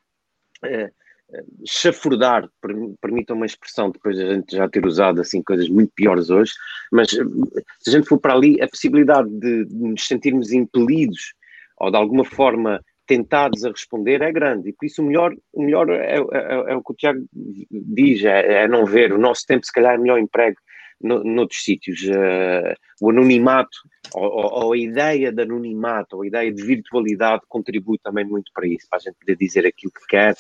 uh, 0.65 0.93
chafurdar, 1.67 2.49
permitam 3.01 3.37
uma 3.37 3.47
expressão, 3.47 3.91
depois 3.91 4.17
de 4.17 4.23
a 4.23 4.35
gente 4.35 4.57
já 4.57 4.69
ter 4.69 4.85
usado 4.87 5.21
assim 5.21 5.43
coisas 5.43 5.69
muito 5.69 5.93
piores 5.95 6.31
hoje, 6.31 6.53
mas 6.93 7.13
eh, 7.13 7.25
se 7.81 7.91
a 7.91 7.93
gente 7.93 8.09
for 8.09 8.19
para 8.19 8.35
ali, 8.35 8.61
a 8.63 8.69
possibilidade 8.69 9.29
de, 9.31 9.65
de 9.65 9.75
nos 9.75 10.07
sentirmos 10.07 10.53
impelidos 10.53 11.35
ou 11.79 11.91
de 11.91 11.97
alguma 11.97 12.25
forma 12.25 12.81
tentados 13.07 13.65
a 13.65 13.71
responder 13.71 14.23
é 14.23 14.33
grande. 14.33 14.71
E 14.71 14.73
por 14.73 14.87
isso 14.87 15.03
o 15.03 15.07
melhor, 15.07 15.35
o 15.53 15.63
melhor 15.63 15.91
é, 15.91 16.17
é, 16.17 16.73
é 16.73 16.77
o 16.77 16.83
que 16.83 16.93
o 16.93 16.97
Tiago 16.97 17.21
diz, 17.71 18.25
é, 18.25 18.63
é, 18.63 18.69
não 18.69 18.87
ver. 18.87 19.13
O 19.13 19.19
nosso 19.19 19.45
tempo, 19.47 19.67
se 19.67 19.73
calhar, 19.73 19.95
é 19.95 19.99
melhor 19.99 20.19
emprego 20.19 20.57
no, 21.01 21.23
noutros 21.23 21.63
sítios. 21.63 22.03
Uh, 22.03 22.75
o 23.01 23.11
anonimato, 23.11 23.77
ou, 24.15 24.65
ou, 24.65 24.73
a 24.73 24.79
ideia 24.79 25.31
de 25.31 25.43
anonimato, 25.43 26.17
ou 26.17 26.23
a 26.23 26.27
ideia 26.27 26.53
de 26.53 26.63
virtualidade 26.63 27.43
contribui 27.49 27.99
também 27.99 28.25
muito 28.25 28.51
para 28.55 28.67
isso, 28.67 28.87
para 28.89 28.99
a 28.99 29.03
gente 29.03 29.17
poder 29.19 29.37
dizer 29.37 29.67
aquilo 29.67 29.93
que 29.93 30.07
quer, 30.09 30.35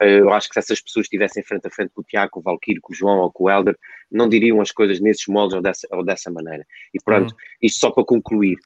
eu 0.00 0.32
acho 0.32 0.48
que 0.48 0.54
se 0.54 0.60
essas 0.60 0.80
pessoas 0.80 1.04
estivessem 1.04 1.42
frente 1.42 1.66
a 1.66 1.70
frente 1.70 1.90
com 1.92 2.00
o 2.00 2.04
Tiago, 2.04 2.30
com 2.30 2.40
o 2.40 2.42
Valquírio, 2.42 2.80
com 2.80 2.92
o 2.92 2.96
João 2.96 3.18
ou 3.18 3.32
com 3.32 3.44
o 3.44 3.50
Helder, 3.50 3.76
não 4.10 4.28
diriam 4.28 4.60
as 4.60 4.70
coisas 4.70 5.00
nesses 5.00 5.26
moldes 5.26 5.56
ou 5.56 5.62
dessa, 5.62 5.88
ou 5.90 6.04
dessa 6.04 6.30
maneira. 6.30 6.64
E 6.94 7.02
pronto, 7.02 7.32
uhum. 7.32 7.38
isto 7.62 7.80
só 7.80 7.90
para 7.90 8.04
concluir. 8.04 8.56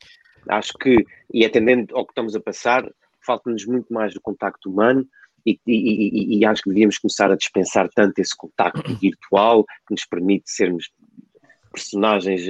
Acho 0.49 0.73
que, 0.75 1.07
e 1.33 1.45
atendendo 1.45 1.97
ao 1.97 2.05
que 2.05 2.13
estamos 2.13 2.37
a 2.37 2.41
passar, 2.41 2.87
falta-nos 3.25 3.65
muito 3.65 3.93
mais 3.93 4.13
do 4.13 4.21
contacto 4.21 4.71
humano 4.71 5.07
e, 5.47 5.59
e, 5.67 6.37
e, 6.37 6.39
e, 6.39 6.45
acho 6.45 6.63
que 6.63 6.69
devíamos 6.69 6.99
começar 6.99 7.31
a 7.31 7.37
dispensar 7.37 7.89
tanto 7.95 8.19
esse 8.19 8.37
contacto 8.37 8.83
virtual 9.01 9.65
que 9.65 9.93
nos 9.93 10.05
permite 10.05 10.51
sermos 10.51 10.91
personagens 11.73 12.43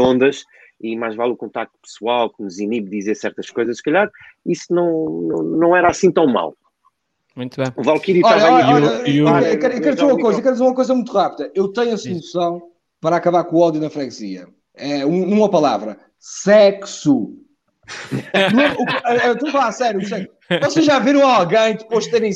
ondas 0.00 0.44
e 0.80 0.96
mais 0.96 1.14
vale 1.14 1.32
o 1.32 1.36
contacto 1.36 1.78
pessoal 1.80 2.30
que 2.30 2.42
nos 2.42 2.58
inibe 2.58 2.90
dizer 2.90 3.14
certas 3.14 3.48
coisas. 3.48 3.76
Se 3.76 3.82
calhar 3.82 4.10
isso 4.44 4.74
não, 4.74 5.22
não, 5.22 5.42
não 5.42 5.76
era 5.76 5.88
assim 5.88 6.10
tão 6.10 6.26
mal. 6.26 6.54
Muito 7.36 7.56
bem. 7.56 7.72
O 7.76 7.82
Valkyrie 7.82 8.20
estava 8.22 8.56
aí. 8.56 8.74
Olha, 8.74 9.08
e 9.08 9.22
o... 9.22 9.28
eu, 9.28 9.58
quero, 9.58 9.80
quero 9.80 9.94
dizer 9.94 10.04
uma 10.04 10.18
coisa, 10.18 10.42
quero 10.42 10.54
dizer 10.54 10.64
uma 10.64 10.74
coisa 10.74 10.94
muito 10.94 11.12
rápida. 11.12 11.50
Eu 11.54 11.68
tenho 11.68 11.94
a 11.94 11.98
solução 11.98 12.60
Sim. 12.60 12.66
para 13.00 13.16
acabar 13.16 13.44
com 13.44 13.56
o 13.56 13.60
ódio 13.60 13.80
na 13.80 13.90
freguesia. 13.90 14.46
É 14.74 15.04
uma 15.04 15.50
palavra: 15.50 15.98
sexo. 16.18 17.36
Estou 19.32 19.48
a 19.48 19.52
falar 19.52 19.72
sério, 19.72 20.00
vocês 20.62 20.84
já 20.84 20.98
viram 20.98 21.26
alguém 21.26 21.76
depois 21.76 22.04
de 22.04 22.10
terem, 22.10 22.32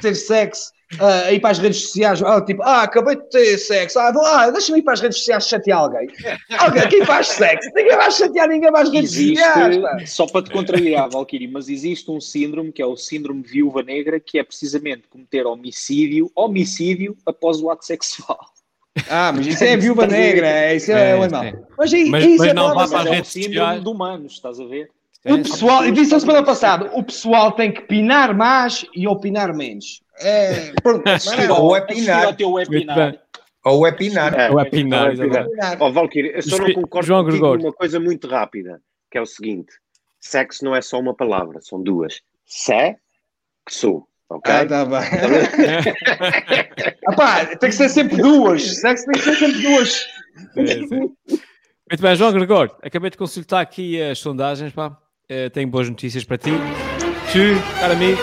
ter 0.00 0.14
sexo 0.14 0.72
uh, 0.94 1.32
ir 1.32 1.40
para 1.40 1.50
as 1.50 1.58
redes 1.58 1.82
sociais? 1.82 2.22
Ah, 2.22 2.40
tipo, 2.40 2.62
ah, 2.62 2.82
acabei 2.82 3.16
de 3.16 3.28
ter 3.30 3.58
sexo, 3.58 3.98
ah, 3.98 4.12
ah 4.24 4.50
deixa-me 4.50 4.78
ir 4.78 4.82
para 4.82 4.94
as 4.94 5.00
redes 5.00 5.18
sociais 5.18 5.48
chatear 5.48 5.80
alguém. 5.80 6.08
Alguém, 6.58 6.88
quem 6.88 7.04
faz 7.04 7.28
sexo? 7.28 7.70
Ninguém 7.74 7.96
vai 7.96 8.10
chatear 8.10 8.48
ninguém 8.48 8.70
as 8.74 8.90
redes 8.90 9.12
existe, 9.12 9.44
sociais. 9.44 9.76
Pá. 9.78 10.06
Só 10.06 10.26
para 10.26 10.42
te 10.42 10.50
contrariar, 10.50 11.08
Valkyrie, 11.10 11.48
mas 11.48 11.68
existe 11.68 12.10
um 12.10 12.20
síndrome 12.20 12.72
que 12.72 12.82
é 12.82 12.86
o 12.86 12.96
síndrome 12.96 13.42
de 13.42 13.50
viúva 13.50 13.82
negra, 13.82 14.20
que 14.20 14.38
é 14.38 14.44
precisamente 14.44 15.08
cometer 15.08 15.46
homicídio, 15.46 16.30
homicídio 16.34 17.16
após 17.26 17.60
o 17.60 17.70
ato 17.70 17.84
sexual. 17.84 18.53
Ah, 19.10 19.32
mas 19.34 19.46
isso 19.46 19.64
é 19.64 19.76
viúva 19.76 20.06
negra, 20.06 20.46
é, 20.46 20.76
isso 20.76 20.92
é, 20.92 21.10
é 21.10 21.12
alemão. 21.12 21.66
Mas, 21.76 21.92
mas, 21.92 22.10
mas 22.10 22.40
é 22.42 22.54
não 22.54 22.74
vá 22.74 22.86
para 22.86 23.00
as 23.00 23.10
redes 23.10 23.32
sociais. 23.32 23.82
de 23.82 23.88
humanos, 23.88 24.32
estás 24.34 24.60
a 24.60 24.64
ver? 24.64 24.90
O 25.24 25.38
pessoal, 25.38 25.86
e 25.86 25.90
disse 25.90 26.14
a 26.14 26.20
semana 26.20 26.44
passada, 26.44 26.90
o 26.94 27.02
pessoal 27.02 27.52
tem 27.52 27.72
que 27.72 27.80
pinar 27.82 28.34
mais 28.34 28.84
e 28.94 29.08
opinar 29.08 29.54
menos. 29.54 30.02
É, 30.20 30.72
pronto, 30.82 31.02
é, 31.08 31.52
ou 31.52 31.74
é 31.74 31.80
pinar. 31.80 32.36
Ou 33.64 33.86
é 33.86 33.92
pinar. 33.92 34.38
É, 34.38 34.50
ou 34.50 34.60
é 34.60 34.64
pinar. 34.66 35.12
Ó, 35.80 35.88
oh, 35.88 35.92
Valkyrie, 35.92 36.32
eu 36.34 36.42
só 36.42 36.58
não 36.58 36.72
concordo 36.74 37.06
João 37.06 37.24
com 37.24 37.56
uma 37.56 37.72
coisa 37.72 37.98
muito 37.98 38.28
rápida, 38.28 38.82
que 39.10 39.16
é 39.16 39.20
o 39.22 39.26
seguinte: 39.26 39.72
sexo 40.20 40.62
não 40.62 40.76
é 40.76 40.82
só 40.82 41.00
uma 41.00 41.14
palavra, 41.14 41.60
são 41.62 41.82
duas. 41.82 42.20
Sé, 42.44 42.98
que 43.66 43.74
sou. 43.74 44.06
Ok? 44.30 44.52
Ah, 44.52 44.66
tá 44.66 44.84
bem. 44.84 45.00
Apá, 47.06 47.44
tem 47.56 47.70
que 47.70 47.72
ser 47.72 47.88
sempre 47.88 48.16
duas. 48.16 48.62
Sexo 48.80 49.04
tem 49.06 49.14
que 49.14 49.20
ser 49.20 49.36
sempre 49.36 49.62
duas. 49.62 50.06
É, 50.56 50.80
Muito 50.80 52.02
bem, 52.02 52.16
João 52.16 52.32
Gregor, 52.32 52.76
acabei 52.82 53.10
de 53.10 53.16
consultar 53.16 53.60
aqui 53.60 54.00
as 54.00 54.18
sondagens, 54.18 54.72
pá. 54.72 54.88
uh, 54.88 55.50
tenho 55.50 55.68
boas 55.68 55.88
notícias 55.88 56.24
para 56.24 56.38
ti. 56.38 56.50
Tu, 57.32 57.78
cara 57.78 57.92
amigo, 57.92 58.20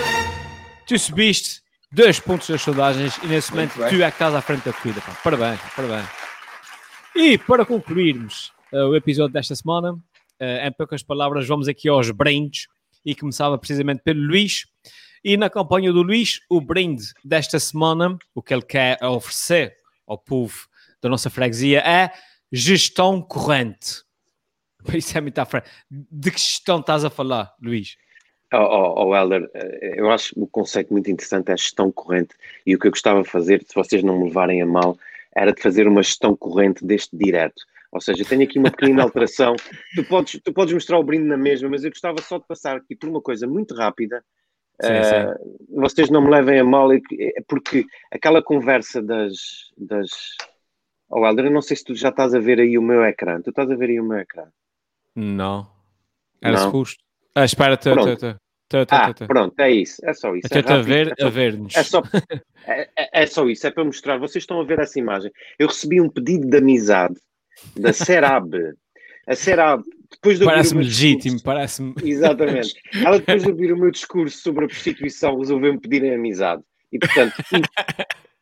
tu 0.87 0.97
subiste 0.97 1.61
dois 1.91 2.19
pontos 2.19 2.49
das 2.49 2.61
sondagens 2.61 3.17
e 3.23 3.27
nesse 3.27 3.51
momento 3.51 3.75
tu 3.75 3.81
é 3.81 3.87
que 3.87 4.15
estás 4.15 4.33
à 4.33 4.41
frente 4.41 4.65
da 4.65 4.73
corrida. 4.73 5.01
Pá. 5.01 5.15
Parabéns, 5.23 5.59
parabéns. 5.75 6.07
E 7.15 7.37
para 7.37 7.65
concluirmos 7.65 8.51
uh, 8.73 8.87
o 8.87 8.95
episódio 8.95 9.33
desta 9.33 9.55
semana, 9.55 9.93
uh, 9.93 9.99
em 10.39 10.71
poucas 10.71 11.03
palavras, 11.03 11.47
vamos 11.47 11.67
aqui 11.67 11.87
aos 11.87 12.09
brindes 12.11 12.67
e 13.05 13.13
começava 13.13 13.57
precisamente 13.57 14.01
pelo 14.03 14.21
Luís. 14.21 14.65
E 15.23 15.37
na 15.37 15.49
campanha 15.49 15.93
do 15.93 16.01
Luís, 16.01 16.39
o 16.49 16.59
brinde 16.59 17.05
desta 17.23 17.59
semana, 17.59 18.17
o 18.33 18.41
que 18.41 18.53
ele 18.53 18.63
quer 18.63 18.97
oferecer 19.03 19.75
ao 20.07 20.17
povo 20.17 20.67
da 21.01 21.09
nossa 21.09 21.29
freguesia 21.29 21.79
é 21.79 22.11
gestão 22.51 23.21
corrente. 23.21 24.03
Isso 24.93 25.17
é 25.17 25.21
muito 25.21 25.37
à 25.37 25.45
frente. 25.45 25.69
De 25.89 26.31
que 26.31 26.39
gestão 26.39 26.79
estás 26.79 27.05
a 27.05 27.09
falar, 27.09 27.53
Luís? 27.61 27.97
Oh, 28.53 28.57
oh, 28.57 29.05
oh, 29.05 29.15
Helder, 29.15 29.49
eh, 29.53 29.93
eu 29.95 30.11
acho 30.11 30.33
o 30.37 30.45
conceito 30.45 30.91
muito 30.91 31.09
interessante 31.09 31.49
é 31.49 31.53
a 31.53 31.55
gestão 31.55 31.89
corrente 31.89 32.35
e 32.65 32.75
o 32.75 32.79
que 32.79 32.87
eu 32.87 32.91
gostava 32.91 33.21
de 33.21 33.29
fazer, 33.29 33.63
se 33.65 33.73
vocês 33.73 34.03
não 34.03 34.17
me 34.17 34.25
levarem 34.25 34.61
a 34.61 34.65
mal, 34.65 34.97
era 35.33 35.53
de 35.53 35.61
fazer 35.61 35.87
uma 35.87 36.03
gestão 36.03 36.35
corrente 36.35 36.83
deste 36.83 37.15
direto. 37.15 37.63
Ou 37.91 38.01
seja, 38.01 38.25
tenho 38.25 38.43
aqui 38.43 38.59
uma 38.59 38.71
pequena 38.71 39.03
alteração. 39.03 39.55
Tu 39.95 40.03
podes, 40.03 40.41
tu 40.43 40.51
podes 40.51 40.73
mostrar 40.73 40.99
o 40.99 41.03
brinde 41.03 41.25
na 41.25 41.37
mesma, 41.37 41.69
mas 41.69 41.83
eu 41.83 41.91
gostava 41.91 42.21
só 42.21 42.39
de 42.39 42.45
passar 42.45 42.75
aqui 42.75 42.95
por 42.95 43.07
uma 43.07 43.21
coisa 43.21 43.47
muito 43.47 43.73
rápida. 43.73 44.23
Sim, 44.79 44.91
uh, 44.91 45.03
sim. 45.03 45.55
Vocês 45.75 46.09
não 46.09 46.21
me 46.21 46.29
levem 46.29 46.59
a 46.59 46.63
mal, 46.63 46.91
é 46.93 46.99
porque 47.47 47.85
aquela 48.11 48.41
conversa 48.41 49.01
das. 49.01 49.71
das... 49.77 50.09
Oh, 51.09 51.25
Helder, 51.25 51.45
eu 51.45 51.51
não 51.51 51.61
sei 51.61 51.75
se 51.75 51.83
tu 51.83 51.95
já 51.95 52.09
estás 52.09 52.33
a 52.33 52.39
ver 52.39 52.59
aí 52.59 52.77
o 52.77 52.81
meu 52.81 53.03
ecrã. 53.03 53.41
Tu 53.41 53.49
estás 53.49 53.69
a 53.69 53.75
ver 53.75 53.89
aí 53.89 53.99
o 53.99 54.05
meu 54.05 54.19
ecrã? 54.19 54.45
Não. 55.15 55.69
Era 56.41 56.57
suposto. 56.57 57.03
Ah, 57.35 57.45
espera, 57.45 57.77
tô, 57.77 57.95
tô, 57.95 58.17
tô. 58.17 58.35
Tô, 58.71 58.85
tô, 58.85 58.95
ah, 58.95 59.13
pronto, 59.27 59.59
é 59.59 59.69
isso, 59.69 60.01
é 60.05 60.13
só 60.13 60.33
isso. 60.33 60.47
Até 60.47 60.59
é 60.59 60.73
a 60.73 60.81
ver, 60.81 61.11
é 61.11 61.21
só, 61.21 61.27
a 61.27 61.29
ver-nos. 61.29 61.75
É 61.75 61.83
só, 61.83 62.01
é, 62.65 62.89
é, 62.97 63.23
é, 63.23 63.27
só 63.27 63.45
isso, 63.49 63.67
é 63.67 63.71
para 63.71 63.83
mostrar. 63.83 64.17
Vocês 64.17 64.43
estão 64.43 64.61
a 64.61 64.63
ver 64.63 64.79
essa 64.79 64.97
imagem. 64.97 65.29
Eu 65.59 65.67
recebi 65.67 65.99
um 65.99 66.07
pedido 66.07 66.47
de 66.47 66.57
amizade 66.57 67.15
da 67.75 67.91
Serab. 67.91 68.55
A 69.27 69.35
Serab, 69.35 69.83
depois 70.11 70.39
de 70.39 70.45
Parece-me 70.45 70.83
legítimo, 70.83 71.41
parece-me. 71.41 71.93
Exatamente. 72.03 72.73
Ela, 73.03 73.19
depois 73.19 73.43
de 73.43 73.49
ouvir 73.49 73.73
o 73.73 73.77
meu 73.77 73.91
discurso 73.91 74.37
sobre 74.37 74.65
a 74.65 74.67
prostituição, 74.67 75.37
resolveu-me 75.37 75.79
pedir 75.79 76.13
amizade. 76.13 76.61
E, 76.91 76.99
portanto, 76.99 77.33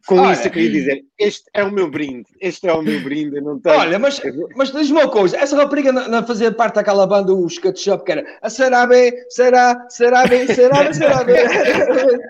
com 0.10 0.18
Olha, 0.18 0.34
isso 0.34 0.48
eu 0.48 0.52
queria 0.52 0.72
dizer, 0.72 1.04
este 1.20 1.44
é 1.54 1.64
o 1.64 1.72
meu 1.72 1.88
brinde, 1.88 2.26
este 2.42 2.68
é 2.68 2.74
o 2.74 2.82
meu 2.82 3.00
brinde, 3.02 3.38
eu 3.38 3.44
não 3.44 3.60
tenho... 3.60 3.78
Olha, 3.78 4.00
mas, 4.00 4.20
mas 4.56 4.72
diz-me 4.72 5.00
uma 5.00 5.08
coisa, 5.08 5.38
essa 5.38 5.56
rapariga 5.56 5.92
não 5.92 6.26
fazia 6.26 6.52
parte 6.52 6.76
daquela 6.76 7.06
banda, 7.06 7.32
os 7.32 7.60
Cut 7.60 7.80
Shop, 7.80 8.04
que 8.04 8.14
era 8.14 8.40
a 8.42 8.50
será 8.50 8.88
B, 8.88 9.14
será, 9.30 9.88
será 9.88 10.26
B, 10.26 10.48
será 10.48 10.84
B, 10.84 10.94
será 10.96 11.24
B, 11.24 11.34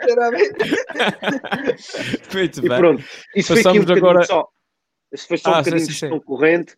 será 0.04 0.32
B. 0.32 0.38
Muito 2.34 2.60
e 2.60 2.68
bem. 2.68 2.78
pronto, 2.78 3.04
isso 3.34 3.56
Passamos 3.56 3.86
foi 3.86 3.94
aqui 3.94 4.04
um 4.04 4.10
agora... 4.10 4.26
só, 4.26 4.46
isso 5.14 5.28
foi 5.28 5.38
só 5.38 5.50
ah, 5.50 5.54
um 5.54 5.58
bocadinho 5.60 5.88
de 5.88 5.94
gestão 5.94 6.20
corrente, 6.20 6.76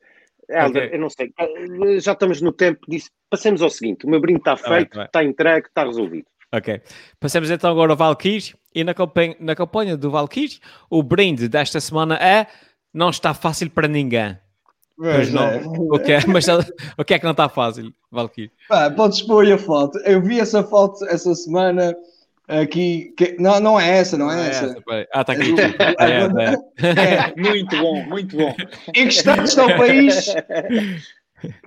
Helder, 0.51 0.85
okay. 0.85 0.97
eu 0.97 0.99
não 0.99 1.09
sei, 1.09 1.33
já 1.99 2.11
estamos 2.11 2.41
no 2.41 2.51
tempo 2.51 2.79
disso, 2.87 3.09
passemos 3.29 3.61
ao 3.61 3.69
seguinte, 3.69 4.05
o 4.05 4.09
meu 4.09 4.19
brinde 4.19 4.39
está 4.39 4.57
feito, 4.57 4.91
está 4.91 5.07
tá 5.07 5.23
entregue, 5.23 5.67
está 5.67 5.83
resolvido. 5.83 6.25
Ok. 6.53 6.81
Passemos 7.19 7.49
então 7.49 7.71
agora 7.71 7.93
ao 7.93 7.97
Valkyrie. 7.97 8.53
E 8.75 8.83
na 8.83 8.93
campanha, 8.93 9.35
na 9.39 9.55
campanha 9.55 9.95
do 9.95 10.11
Valkyrie, 10.11 10.59
o 10.89 11.01
brinde 11.01 11.47
desta 11.47 11.79
semana 11.79 12.15
é 12.15 12.47
não 12.93 13.09
está 13.09 13.33
fácil 13.33 13.69
para 13.69 13.87
ninguém. 13.87 14.37
Pois 14.97 15.31
não. 15.31 15.43
É. 15.43 15.61
O, 15.65 15.99
que 15.99 16.11
é, 16.11 16.19
mas, 16.27 16.45
o 16.97 17.03
que 17.05 17.13
é 17.13 17.19
que 17.19 17.23
não 17.23 17.31
está 17.31 17.47
fácil, 17.49 17.93
Valkyrie? 18.11 18.51
Ah, 18.69 18.91
podes 18.91 19.21
pôr 19.21 19.51
a 19.51 19.57
foto. 19.57 19.97
Eu 19.99 20.21
vi 20.21 20.39
essa 20.39 20.63
foto 20.63 21.05
essa 21.05 21.33
semana 21.33 21.95
aqui. 22.59 23.13
Que, 23.17 23.35
não, 23.39 23.59
não 23.59 23.79
é 23.79 23.97
essa, 23.97 24.17
não 24.17 24.31
é, 24.31 24.35
não 24.35 24.43
é 24.43 24.49
essa. 24.49 24.65
essa 24.65 25.07
ah, 25.13 25.21
está 25.21 25.33
aqui. 25.33 25.55
é, 25.59 26.85
é, 26.89 27.33
é. 27.33 27.33
Muito 27.37 27.77
bom, 27.77 28.03
muito 28.03 28.37
bom. 28.37 28.55
Em 28.95 29.07
que 29.07 29.13
estado 29.13 29.43
está 29.43 29.65
o 29.65 29.77
país 29.77 30.33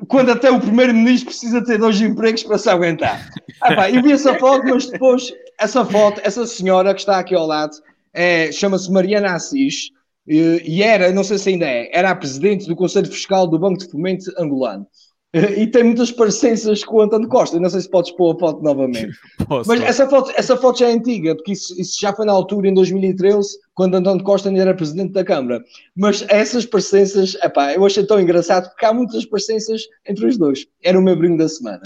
quando 0.08 0.30
até 0.30 0.50
o 0.50 0.60
primeiro-ministro 0.60 1.26
precisa 1.26 1.64
ter 1.64 1.78
dois 1.78 2.00
empregos 2.00 2.42
para 2.42 2.58
se 2.58 2.68
aguentar. 2.68 3.28
Ah, 3.60 3.74
pá, 3.74 3.90
eu 3.90 4.02
vi 4.02 4.12
essa 4.12 4.34
foto, 4.38 4.64
mas 4.66 4.86
depois, 4.86 5.32
essa 5.60 5.84
foto, 5.84 6.20
essa 6.24 6.46
senhora 6.46 6.94
que 6.94 7.00
está 7.00 7.18
aqui 7.18 7.34
ao 7.34 7.46
lado, 7.46 7.72
é, 8.12 8.52
chama-se 8.52 8.90
Mariana 8.90 9.34
Assis, 9.34 9.90
e, 10.26 10.62
e 10.64 10.82
era, 10.82 11.12
não 11.12 11.24
sei 11.24 11.38
se 11.38 11.50
ainda 11.50 11.66
é, 11.66 11.90
era 11.92 12.10
a 12.10 12.16
presidente 12.16 12.66
do 12.66 12.76
Conselho 12.76 13.10
Fiscal 13.10 13.46
do 13.46 13.58
Banco 13.58 13.78
de 13.78 13.90
Fomento 13.90 14.24
angolano. 14.38 14.86
E 15.34 15.66
tem 15.66 15.82
muitas 15.82 16.12
parecenças 16.12 16.84
com 16.84 16.98
o 16.98 17.00
António 17.00 17.28
Costa. 17.28 17.58
não 17.58 17.68
sei 17.68 17.80
se 17.80 17.90
podes 17.90 18.12
pôr 18.12 18.36
a 18.36 18.38
foto 18.38 18.62
novamente. 18.62 19.10
Posso, 19.48 19.68
Mas 19.68 19.80
essa 19.80 20.08
foto, 20.08 20.32
essa 20.36 20.56
foto 20.56 20.78
já 20.78 20.88
é 20.88 20.92
antiga, 20.92 21.34
porque 21.34 21.52
isso, 21.52 21.78
isso, 21.78 21.98
já 22.00 22.12
foi 22.12 22.24
na 22.24 22.32
altura, 22.32 22.68
em 22.68 22.74
2013, 22.74 23.58
quando 23.74 23.96
António 23.96 24.22
Costa 24.22 24.48
ainda 24.48 24.62
era 24.62 24.74
presidente 24.74 25.12
da 25.12 25.24
Câmara. 25.24 25.62
Mas 25.96 26.24
essas 26.28 26.64
parecenças, 26.64 27.34
epá, 27.42 27.72
eu 27.72 27.84
achei 27.84 28.06
tão 28.06 28.20
engraçado, 28.20 28.68
porque 28.70 28.86
há 28.86 28.94
muitas 28.94 29.26
parecenças 29.26 29.82
entre 30.06 30.26
os 30.26 30.38
dois. 30.38 30.66
Era 30.82 30.98
o 30.98 31.02
meu 31.02 31.16
brinco 31.16 31.38
da 31.38 31.48
semana. 31.48 31.82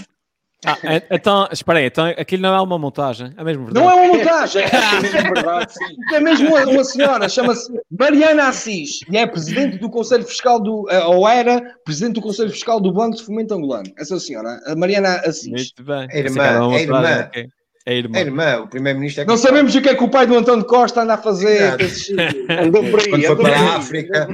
Ah, 0.64 0.76
é, 0.82 1.02
então, 1.10 1.48
espera 1.52 1.78
aí, 1.78 1.86
então 1.86 2.06
aquilo 2.06 2.42
não 2.42 2.54
é 2.54 2.60
uma 2.60 2.78
montagem, 2.78 3.32
é 3.36 3.44
mesmo 3.44 3.66
verdade? 3.66 3.86
Não 3.86 3.92
é 3.92 3.94
uma 3.94 4.16
montagem, 4.16 4.62
é 4.62 5.00
mesmo 5.00 5.34
verdade, 5.34 5.74
sim. 5.74 5.96
É 6.12 6.20
mesmo 6.20 6.48
uma, 6.48 6.64
uma 6.64 6.84
senhora, 6.84 7.28
chama-se 7.28 7.72
Mariana 7.90 8.48
Assis, 8.48 9.00
e 9.10 9.16
é 9.16 9.26
presidente 9.26 9.78
do 9.78 9.88
Conselho 9.88 10.24
Fiscal 10.24 10.60
do, 10.60 10.88
eh, 10.90 11.04
ou 11.04 11.28
era 11.28 11.60
presidente 11.84 12.14
do 12.14 12.22
Conselho 12.22 12.50
Fiscal 12.50 12.80
do 12.80 12.92
Banco 12.92 13.16
de 13.16 13.22
Fomento 13.22 13.54
Angolano. 13.54 13.90
Essa 13.96 14.18
senhora, 14.18 14.60
a 14.66 14.74
Mariana 14.74 15.20
Assis. 15.24 15.48
Muito 15.48 15.84
bem. 15.84 16.08
É 16.10 16.18
irmã, 16.18 16.74
é 16.74 16.82
irmã. 16.82 17.26
Okay. 17.26 17.48
É 17.86 17.94
irmã. 17.94 18.18
É 18.18 18.20
irmã, 18.20 18.58
o 18.58 18.68
primeiro-ministro 18.68 19.22
é 19.22 19.26
Não 19.26 19.36
sabemos 19.36 19.74
o 19.74 19.80
que 19.80 19.88
é 19.88 19.94
que 19.94 20.04
o 20.04 20.10
pai 20.10 20.26
do 20.26 20.36
António 20.36 20.64
Costa 20.66 21.02
anda 21.02 21.14
a 21.14 21.18
fazer. 21.18 21.74
Andou 22.62 22.84
por 22.90 23.00
aí. 23.00 23.08
Quando 23.08 23.24
foi 23.24 23.36
para 23.36 23.58
a 23.58 23.76
África. 23.76 24.28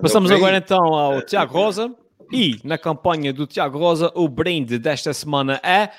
Passamos 0.00 0.30
agora 0.30 0.56
então 0.56 0.82
ao 0.82 1.22
Tiago 1.22 1.52
Rosa. 1.52 1.94
E 2.32 2.58
na 2.64 2.78
campanha 2.78 3.32
do 3.32 3.46
Tiago 3.46 3.78
Rosa, 3.78 4.12
o 4.14 4.28
brinde 4.28 4.78
desta 4.78 5.12
semana 5.12 5.60
é 5.62 5.90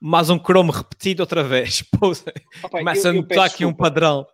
mais 0.00 0.30
um 0.30 0.38
cromo 0.38 0.72
repetido 0.72 1.22
outra 1.22 1.42
vez. 1.42 1.84
Opa, 2.62 2.78
Começa 2.78 3.08
eu, 3.08 3.14
eu 3.14 3.18
a 3.18 3.22
notar 3.22 3.46
aqui 3.46 3.64
um 3.64 3.72
padrão. 3.72 4.26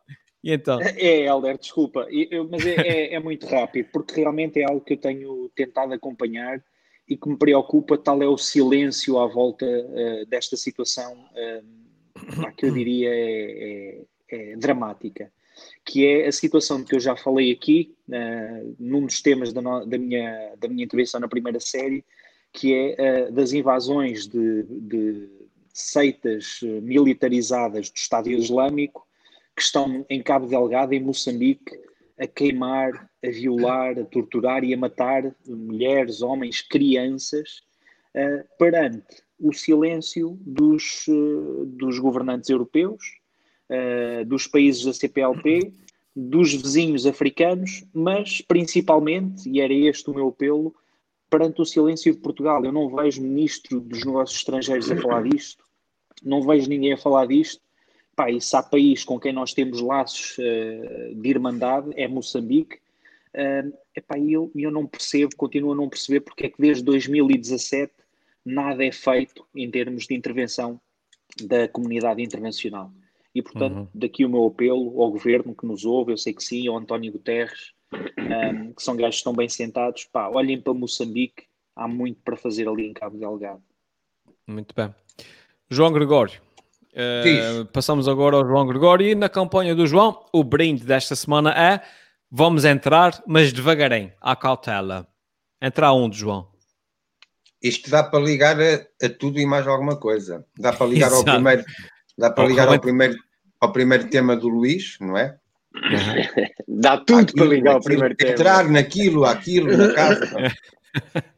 E 0.43 0.53
então? 0.53 0.81
É, 0.81 1.27
Helder, 1.27 1.59
desculpa, 1.59 2.07
eu, 2.11 2.49
mas 2.49 2.65
é, 2.65 2.75
é, 2.75 3.15
é, 3.15 3.21
muito 3.21 3.47
rápido, 3.47 3.89
porque 3.93 4.21
realmente 4.21 4.61
é 4.61 4.65
algo 4.65 4.81
que 4.81 4.95
eu 4.95 4.99
tenho 4.99 5.51
tentado 5.55 5.93
acompanhar 5.93 6.63
e 7.09 7.17
que 7.17 7.29
me 7.29 7.37
preocupa, 7.37 7.99
tal 7.99 8.23
é 8.23 8.29
o 8.29 8.37
silêncio 8.37 9.19
à 9.19 9.27
volta 9.27 9.67
uh, 9.67 10.27
desta 10.27 10.57
situação, 10.57 11.13
uh, 11.13 12.53
que 12.57 12.67
eu 12.67 12.73
diria 12.73 13.09
é, 13.11 14.05
é, 14.31 14.53
é 14.53 14.57
dramática 14.57 15.33
que 15.89 16.05
é 16.05 16.26
a 16.26 16.32
situação 16.32 16.84
que 16.84 16.95
eu 16.95 17.01
já 17.01 17.16
falei 17.16 17.51
aqui, 17.51 17.97
uh, 18.11 18.76
num 18.78 19.07
dos 19.07 19.22
temas 19.22 19.55
da, 19.55 19.62
no, 19.62 19.86
da, 19.86 19.97
minha, 19.97 20.53
da 20.59 20.68
minha 20.68 20.84
intervenção 20.84 21.18
na 21.18 21.26
primeira 21.26 21.59
série, 21.59 22.05
que 22.53 22.74
é 22.74 23.28
uh, 23.28 23.32
das 23.32 23.55
invasões 23.55 24.26
de, 24.26 24.64
de, 24.64 25.30
seitas 25.72 26.61
militarizadas 26.82 27.89
do 27.89 27.97
Estado 27.97 28.28
Islâmico 28.28 29.07
que 29.57 29.62
estão 29.62 30.05
em 30.11 30.20
Cabo 30.22 30.47
Delgado, 30.47 30.93
em 30.93 31.01
Moçambique, 31.01 31.78
a 32.18 32.26
queimar, 32.26 33.09
a 33.24 33.30
violar, 33.30 33.99
a 33.99 34.05
torturar 34.05 34.64
e 34.64 34.74
a 34.74 34.76
matar 34.76 35.34
mulheres, 35.47 36.20
homens, 36.20 36.61
crianças, 36.61 37.62
uh, 38.14 38.45
perante 38.59 39.22
o 39.41 39.55
silêncio 39.55 40.36
dos, 40.43 41.07
dos 41.66 41.99
governantes 41.99 42.51
europeus, 42.51 43.18
uh, 43.71 44.25
dos 44.25 44.47
países 44.47 44.85
da 44.85 44.93
CPLP, 44.93 45.73
dos 46.14 46.53
vizinhos 46.53 47.07
africanos, 47.07 47.85
mas 47.93 48.41
principalmente, 48.41 49.49
e 49.49 49.61
era 49.61 49.73
este 49.73 50.11
o 50.11 50.14
meu 50.14 50.29
apelo, 50.29 50.75
perante 51.31 51.61
o 51.61 51.64
silêncio 51.64 52.12
de 52.12 52.19
Portugal. 52.19 52.64
Eu 52.64 52.73
não 52.73 52.95
vejo 52.95 53.23
ministro 53.23 53.81
dos 53.81 54.05
negócios 54.05 54.39
estrangeiros 54.39 54.91
a 54.91 54.97
falar 54.97 55.23
disto, 55.25 55.64
não 56.23 56.43
vejo 56.43 56.69
ninguém 56.69 56.93
a 56.93 56.99
falar 56.99 57.27
disto. 57.27 57.62
Pá, 58.16 58.31
e 58.31 58.41
se 58.41 58.57
há 58.57 58.62
país 58.62 59.05
com 59.05 59.21
quem 59.21 59.33
nós 59.33 59.55
temos 59.55 59.81
laços 59.81 60.37
uh, 60.39 61.14
de 61.14 61.29
irmandade, 61.29 61.91
é 61.95 62.09
Moçambique. 62.09 62.79
Uh, 63.33 63.73
epá, 63.95 64.19
eu, 64.19 64.51
eu 64.57 64.73
não 64.73 64.87
percebo, 64.87 65.37
continuo 65.37 65.73
a 65.73 65.77
não 65.77 65.89
perceber 65.89 66.21
porque 66.21 66.47
é 66.47 66.49
que 66.49 66.61
desde 66.61 66.83
2017 66.83 67.93
nada 68.45 68.85
é 68.85 68.91
feito 68.91 69.47
em 69.55 69.71
termos 69.71 70.07
de 70.07 70.14
intervenção 70.14 70.81
da 71.43 71.69
comunidade 71.69 72.21
internacional. 72.23 72.91
E, 73.39 73.43
portanto, 73.43 73.76
uhum. 73.76 73.89
daqui 73.95 74.24
o 74.24 74.28
meu 74.28 74.47
apelo 74.47 75.01
ao 75.01 75.11
governo 75.12 75.55
que 75.55 75.64
nos 75.64 75.84
ouve, 75.84 76.12
eu 76.12 76.18
sei 76.18 76.32
que 76.32 76.43
sim, 76.43 76.66
ao 76.66 76.76
António 76.76 77.12
Guterres, 77.12 77.72
um, 77.93 78.72
que 78.72 78.82
são 78.82 78.97
gajos 78.97 79.14
que 79.14 79.20
estão 79.20 79.32
bem 79.32 79.49
sentados, 79.49 80.05
pá, 80.05 80.28
olhem 80.28 80.61
para 80.61 80.74
Moçambique, 80.74 81.45
há 81.76 81.86
muito 81.86 82.20
para 82.24 82.36
fazer 82.36 82.68
ali 82.68 82.89
em 82.89 82.93
Cabo 82.93 83.16
Delgado. 83.16 83.62
Muito 84.47 84.74
bem. 84.74 84.93
João 85.70 85.93
Gregório. 85.93 86.41
Uh, 86.93 87.64
passamos 87.66 88.09
agora 88.09 88.34
ao 88.34 88.45
João 88.45 88.66
Gregório 88.66 89.07
e 89.07 89.14
na 89.14 89.28
campanha 89.28 89.74
do 89.74 89.86
João, 89.86 90.24
o 90.32 90.43
brinde 90.43 90.84
desta 90.84 91.14
semana 91.14 91.51
é 91.51 91.80
vamos 92.28 92.64
entrar, 92.64 93.22
mas 93.24 93.53
devagarinho, 93.53 94.12
à 94.20 94.34
cautela. 94.34 95.07
Entrar 95.62 95.93
onde, 95.93 96.18
João? 96.18 96.49
isto 97.62 97.91
dá 97.91 98.03
para 98.03 98.20
ligar 98.20 98.57
a, 98.61 98.86
a, 99.05 99.09
tudo 99.09 99.39
e 99.39 99.47
mais 99.47 99.66
alguma 99.66 99.97
coisa. 99.97 100.45
Dá 100.57 100.72
para 100.72 100.86
ligar 100.86 101.12
ao 101.12 101.24
primeiro, 101.24 101.64
dá 102.16 102.30
para 102.30 102.49
ligar 102.49 102.68
ao 102.68 102.80
primeiro, 102.80 103.16
ao 103.61 103.73
primeiro 103.73 104.09
tema 104.09 104.37
do 104.37 104.49
Luís, 104.49 104.97
não 105.01 105.17
é? 105.17 105.37
Dá 106.67 106.99
tudo 106.99 107.21
aquilo, 107.21 107.37
para 107.37 107.47
ligar 107.47 107.75
ao 107.75 107.81
primeiro 107.81 108.15
tema. 108.15 108.33
Entrar 108.33 108.69
naquilo, 108.69 109.25
aquilo, 109.25 109.77
na 109.77 109.95
casa. 109.95 110.53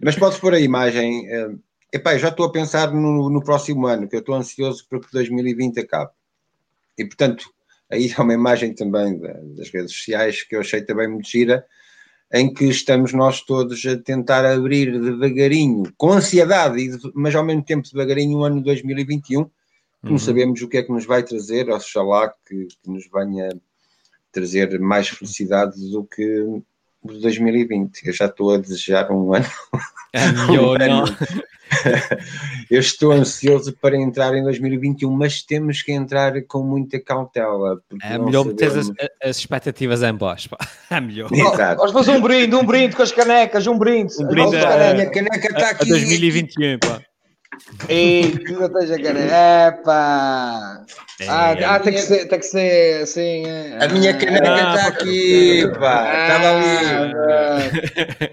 Mas 0.01 0.17
podes 0.17 0.39
pôr 0.39 0.55
a 0.55 0.61
imagem. 0.61 1.27
Uh, 1.29 1.59
epá, 1.93 2.17
já 2.17 2.29
estou 2.29 2.47
a 2.47 2.53
pensar 2.53 2.93
no, 2.93 3.31
no 3.31 3.43
próximo 3.43 3.87
ano, 3.87 4.09
que 4.09 4.17
eu 4.17 4.21
estou 4.21 4.35
ansioso 4.35 4.87
para 4.89 5.01
que 5.01 5.13
2020 5.13 5.81
acabe. 5.81 6.11
E 6.97 7.05
portanto, 7.05 7.51
aí 7.91 8.13
há 8.17 8.23
uma 8.23 8.35
imagem 8.35 8.75
também 8.75 9.19
das 9.57 9.71
redes 9.71 9.93
sociais 9.93 10.43
que 10.43 10.55
eu 10.55 10.61
achei 10.61 10.83
também 10.83 11.09
muito 11.09 11.29
gira, 11.29 11.65
em 12.33 12.53
que 12.53 12.67
estamos 12.67 13.13
nós 13.13 13.41
todos 13.41 13.85
a 13.87 13.97
tentar 13.97 14.45
abrir 14.45 15.01
devagarinho, 15.01 15.93
com 15.97 16.13
ansiedade, 16.13 16.91
mas 17.15 17.35
ao 17.35 17.45
mesmo 17.45 17.65
tempo 17.65 17.89
devagarinho, 17.91 18.39
o 18.39 18.45
ano 18.45 18.63
2021, 18.63 19.51
que 20.01 20.07
uhum. 20.07 20.13
não 20.13 20.19
sabemos 20.19 20.63
o 20.63 20.69
que 20.69 20.79
é 20.79 20.83
que 20.83 20.93
nos 20.93 21.05
vai 21.05 21.23
trazer, 21.23 21.69
oxalá 21.71 22.33
que, 22.47 22.67
que 22.67 22.91
nos 22.91 23.09
venha 23.13 23.51
trazer 24.33 24.79
mais 24.79 25.09
felicidade 25.09 25.75
do 25.91 26.05
que 26.05 26.43
o 27.03 27.13
2020. 27.21 28.07
Eu 28.07 28.13
já 28.13 28.27
estou 28.27 28.55
a 28.55 28.59
desejar 28.59 29.11
um 29.11 29.35
ano. 29.35 29.47
É 30.13 30.27
melhor, 30.33 30.83
um 30.83 30.89
não. 30.89 31.05
Eu 32.69 32.81
estou 32.81 33.13
ansioso 33.13 33.73
para 33.81 33.97
entrar 33.97 34.35
em 34.35 34.43
2021, 34.43 35.09
mas 35.09 35.41
temos 35.43 35.83
que 35.83 35.93
entrar 35.93 36.33
com 36.43 36.65
muita 36.65 36.99
cautela. 36.99 37.81
É 38.03 38.19
melhor 38.19 38.45
meter 38.45 38.77
as, 38.77 38.91
as, 39.23 39.37
expectativas 39.39 40.03
em 40.03 40.13
baixo. 40.13 40.51
Pá. 40.51 40.59
É 40.91 41.01
melhor. 41.01 41.31
Exato. 41.33 41.77
Vamos 41.77 41.93
fazer 41.93 42.11
um 42.11 42.21
brinde, 42.21 42.57
um 42.57 42.67
brinde 42.67 42.97
com 42.97 43.03
as 43.03 43.13
canecas, 43.13 43.69
um 43.69 43.79
brinde. 43.79 44.13
Um 44.21 44.27
brinde 44.27 44.57
a, 44.57 44.91
a, 44.91 44.95
minha 44.95 45.11
caneca 45.11 45.47
está 45.49 45.71
aqui. 45.71 45.85
A 45.85 45.95
2021, 45.95 46.79
pá. 46.81 47.01
E 47.89 48.39
que 48.39 48.53
não 48.53 48.67
esteja 48.67 49.03
caneca. 49.03 49.69
Epá! 49.69 50.85
É, 51.21 51.29
ah, 51.29 51.53
é, 51.53 51.65
ah 51.65 51.81
tem, 51.81 51.93
que 51.93 52.01
ser, 52.01 52.27
tem 52.27 52.39
que 52.39 52.47
ser 52.47 53.03
assim. 53.03 53.45
A 53.81 53.89
minha 53.89 54.17
caneca 54.17 54.55
está 54.55 54.85
ah, 54.85 54.89
aqui, 54.89 55.63
pá. 55.79 56.23
Estava 56.23 56.51
ali. 56.57 57.15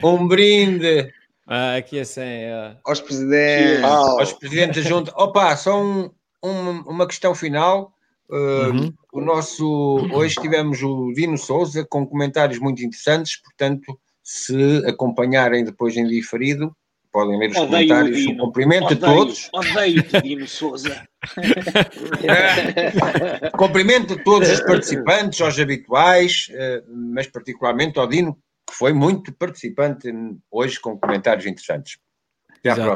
Ah, 0.02 0.08
um 0.08 0.28
brinde. 0.28 1.14
Ah, 1.46 1.76
aqui 1.76 2.00
é 2.00 2.02
assim. 2.02 2.22
É. 2.22 2.76
Aos 2.84 3.00
presidentes. 3.00 3.84
Oh. 3.84 4.20
Aos 4.20 4.34
presidentes 4.34 4.84
da 4.84 4.90
junta. 4.90 5.14
Opa, 5.16 5.56
só 5.56 5.82
um, 5.82 6.10
um, 6.44 6.82
uma 6.82 7.08
questão 7.08 7.34
final. 7.34 7.94
Uh, 8.30 8.72
uhum. 8.72 8.94
O 9.14 9.22
nosso 9.22 10.10
hoje 10.12 10.36
tivemos 10.36 10.84
o 10.84 11.14
Dino 11.14 11.38
Souza 11.38 11.86
com 11.90 12.06
comentários 12.06 12.60
muito 12.60 12.84
interessantes, 12.84 13.42
portanto, 13.42 13.98
se 14.22 14.84
acompanharem 14.86 15.64
depois 15.64 15.96
em 15.96 16.06
diferido, 16.06 16.76
podem 17.18 17.40
ler 17.40 17.50
os 17.50 17.58
odeio 17.58 17.88
comentários. 17.88 18.28
Um 18.28 18.38
cumprimento 18.38 18.94
odeio, 18.94 19.12
a 19.12 19.16
todos. 19.16 19.50
Odeio 19.52 20.04
Dino 20.24 20.48
Souza. 20.48 21.04
cumprimento 23.58 24.14
a 24.14 24.24
todos 24.24 24.52
os 24.52 24.62
participantes, 24.62 25.42
aos 25.42 25.60
habituais, 25.60 26.48
uh, 26.52 26.84
mas 27.12 27.26
particularmente 27.26 27.98
ao 27.98 28.06
Dino, 28.06 28.38
que 28.70 28.76
foi 28.76 28.94
muito 28.94 29.34
participante 29.34 30.14
hoje 30.52 30.80
com 30.80 30.96
comentários 31.00 31.48
interessantes. 31.48 31.98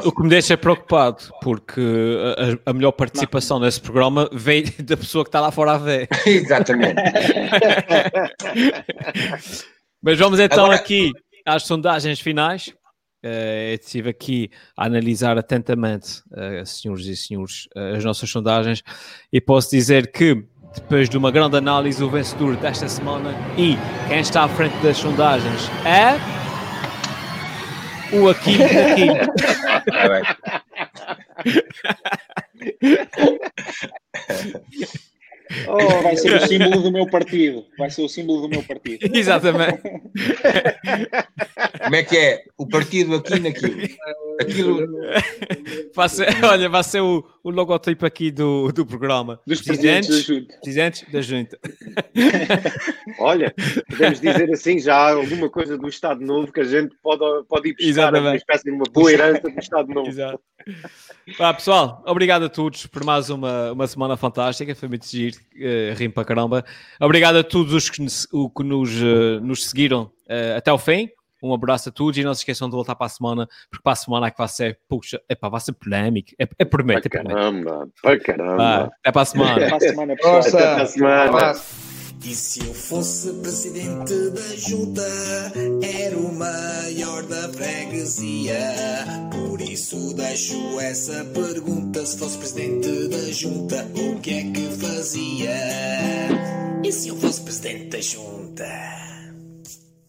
O 0.04 0.12
que 0.12 0.22
me 0.22 0.28
deixa 0.28 0.56
preocupado, 0.56 1.24
porque 1.40 1.80
a, 2.64 2.70
a 2.70 2.72
melhor 2.72 2.92
participação 2.92 3.58
não. 3.58 3.66
nesse 3.66 3.80
programa 3.80 4.30
veio 4.32 4.66
da 4.84 4.96
pessoa 4.96 5.24
que 5.24 5.30
está 5.30 5.40
lá 5.40 5.50
fora 5.50 5.72
a 5.72 5.78
ver. 5.78 6.08
Exatamente. 6.26 7.02
Mas 10.00 10.18
vamos 10.18 10.38
então 10.38 10.66
Agora... 10.66 10.78
aqui 10.78 11.10
às 11.44 11.64
sondagens 11.64 12.20
finais. 12.20 12.72
Uh, 13.24 13.74
estive 13.80 14.10
aqui 14.10 14.50
a 14.76 14.86
analisar 14.86 15.38
atentamente, 15.38 16.22
uh, 16.32 16.66
senhores 16.66 17.06
e 17.06 17.16
senhores, 17.16 17.68
uh, 17.76 17.94
as 17.96 18.04
nossas 18.04 18.28
sondagens 18.28 18.82
e 19.32 19.40
posso 19.40 19.70
dizer 19.70 20.10
que 20.10 20.44
depois 20.74 21.08
de 21.08 21.16
uma 21.16 21.30
grande 21.30 21.56
análise, 21.56 22.02
o 22.02 22.10
vencedor 22.10 22.56
desta 22.56 22.88
semana 22.88 23.32
e 23.56 23.76
quem 24.08 24.18
está 24.20 24.42
à 24.44 24.48
frente 24.48 24.76
das 24.82 24.96
sondagens 24.96 25.70
é. 25.84 26.18
O 28.14 28.28
Aquino 28.28 28.64
Aquino. 28.64 29.14
Oh, 35.68 36.02
vai 36.02 36.16
ser 36.16 36.34
o 36.34 36.40
símbolo 36.46 36.82
do 36.82 36.92
meu 36.92 37.06
partido. 37.06 37.64
Vai 37.78 37.90
ser 37.90 38.02
o 38.02 38.08
símbolo 38.08 38.42
do 38.42 38.48
meu 38.48 38.62
partido. 38.62 39.08
Exatamente. 39.14 39.80
Como 41.82 41.96
é 41.96 42.02
que 42.02 42.16
é? 42.16 42.44
O 42.56 42.66
partido 42.66 43.16
aqui 43.16 43.38
naquilo. 43.40 43.82
Aquilo. 44.40 44.88
Vai 45.94 46.08
ser, 46.08 46.26
olha, 46.42 46.70
vai 46.70 46.82
ser 46.82 47.00
o, 47.02 47.22
o 47.42 47.50
logotipo 47.50 48.06
aqui 48.06 48.30
do, 48.30 48.70
do 48.72 48.86
programa. 48.86 49.40
Dos 49.46 49.60
presidentes, 49.62 50.08
presidentes 50.08 50.22
da 50.22 50.34
Junta. 50.34 50.58
Presidentes 50.62 51.12
da 51.12 51.20
Junta. 51.20 51.58
Olha, 53.18 53.54
podemos 53.88 54.20
dizer 54.20 54.50
assim, 54.52 54.78
já 54.78 54.94
há 54.94 55.12
alguma 55.12 55.50
coisa 55.50 55.76
do 55.76 55.88
Estado 55.88 56.20
Novo 56.20 56.52
que 56.52 56.60
a 56.60 56.64
gente 56.64 56.94
pode, 57.02 57.46
pode 57.48 57.70
ir 57.70 57.72
buscar 57.72 57.88
Exatamente. 57.88 58.26
uma 58.26 58.36
espécie 58.36 58.64
de 58.64 58.70
uma 58.70 58.84
boa 58.92 59.12
herança 59.12 59.50
do 59.50 59.58
Estado 59.58 59.88
Novo. 59.92 60.08
Exato. 60.08 60.40
Pá, 61.36 61.52
pessoal, 61.52 62.02
obrigado 62.06 62.44
a 62.44 62.48
todos 62.48 62.86
por 62.86 63.04
mais 63.04 63.28
uma, 63.28 63.72
uma 63.72 63.86
semana 63.86 64.16
fantástica. 64.16 64.74
Foi 64.74 64.88
muito 64.88 65.06
giro, 65.06 65.36
uh, 65.36 65.94
rim 65.96 66.10
para 66.10 66.24
caramba. 66.24 66.64
Obrigado 67.00 67.36
a 67.36 67.44
todos 67.44 67.72
os 67.72 67.90
que, 67.90 68.00
nos, 68.00 68.28
o, 68.32 68.48
que 68.48 68.62
nos, 68.62 68.90
uh, 69.00 69.40
nos 69.42 69.66
seguiram 69.66 70.04
uh, 70.28 70.56
até 70.56 70.72
o 70.72 70.78
fim. 70.78 71.08
Um 71.42 71.52
abraço 71.52 71.88
a 71.88 71.92
todos 71.92 72.16
e 72.18 72.22
não 72.22 72.34
se 72.34 72.40
esqueçam 72.40 72.68
de 72.68 72.74
voltar 72.74 72.94
para 72.94 73.06
a 73.06 73.10
semana, 73.10 73.48
porque 73.68 73.82
para 73.82 73.92
a 73.92 73.96
semana 73.96 74.26
é 74.28 74.30
que 74.30 74.38
vai 74.38 74.48
ser, 74.48 74.78
puxa, 74.88 75.20
epá, 75.28 75.48
vai 75.48 75.60
ser 75.60 75.72
polémico. 75.72 76.30
É, 76.38 76.46
é 76.58 76.64
prometo, 76.64 77.06
é 77.06 77.08
Caramba, 77.08 77.88
para 78.00 78.20
caramba. 78.20 78.92
até 79.00 79.12
para 79.12 79.22
a 79.22 79.24
semana. 79.24 79.52
até 79.52 79.68
para 79.68 79.76
a 79.76 79.80
semana. 79.80 80.12
Até 80.12 80.50
para 80.50 80.82
a 80.82 80.86
semana. 80.86 81.54
E 82.24 82.34
se 82.36 82.60
eu 82.60 82.72
fosse 82.72 83.32
presidente 83.32 84.30
da 84.30 84.56
junta, 84.56 85.02
era 85.82 86.16
o 86.16 86.32
maior 86.32 87.24
da 87.24 87.48
freguesia. 87.48 88.56
Por 89.32 89.60
isso 89.60 90.14
deixo 90.14 90.78
essa 90.78 91.24
pergunta: 91.24 92.06
se 92.06 92.16
fosse 92.16 92.38
presidente 92.38 93.08
da 93.08 93.32
junta, 93.32 93.84
o 93.96 94.20
que 94.20 94.30
é 94.30 94.42
que 94.52 94.68
fazia? 94.76 95.56
E 96.84 96.92
se 96.92 97.08
eu 97.08 97.16
fosse 97.16 97.40
presidente 97.40 97.86
da 97.86 98.00
junta? 98.00 99.11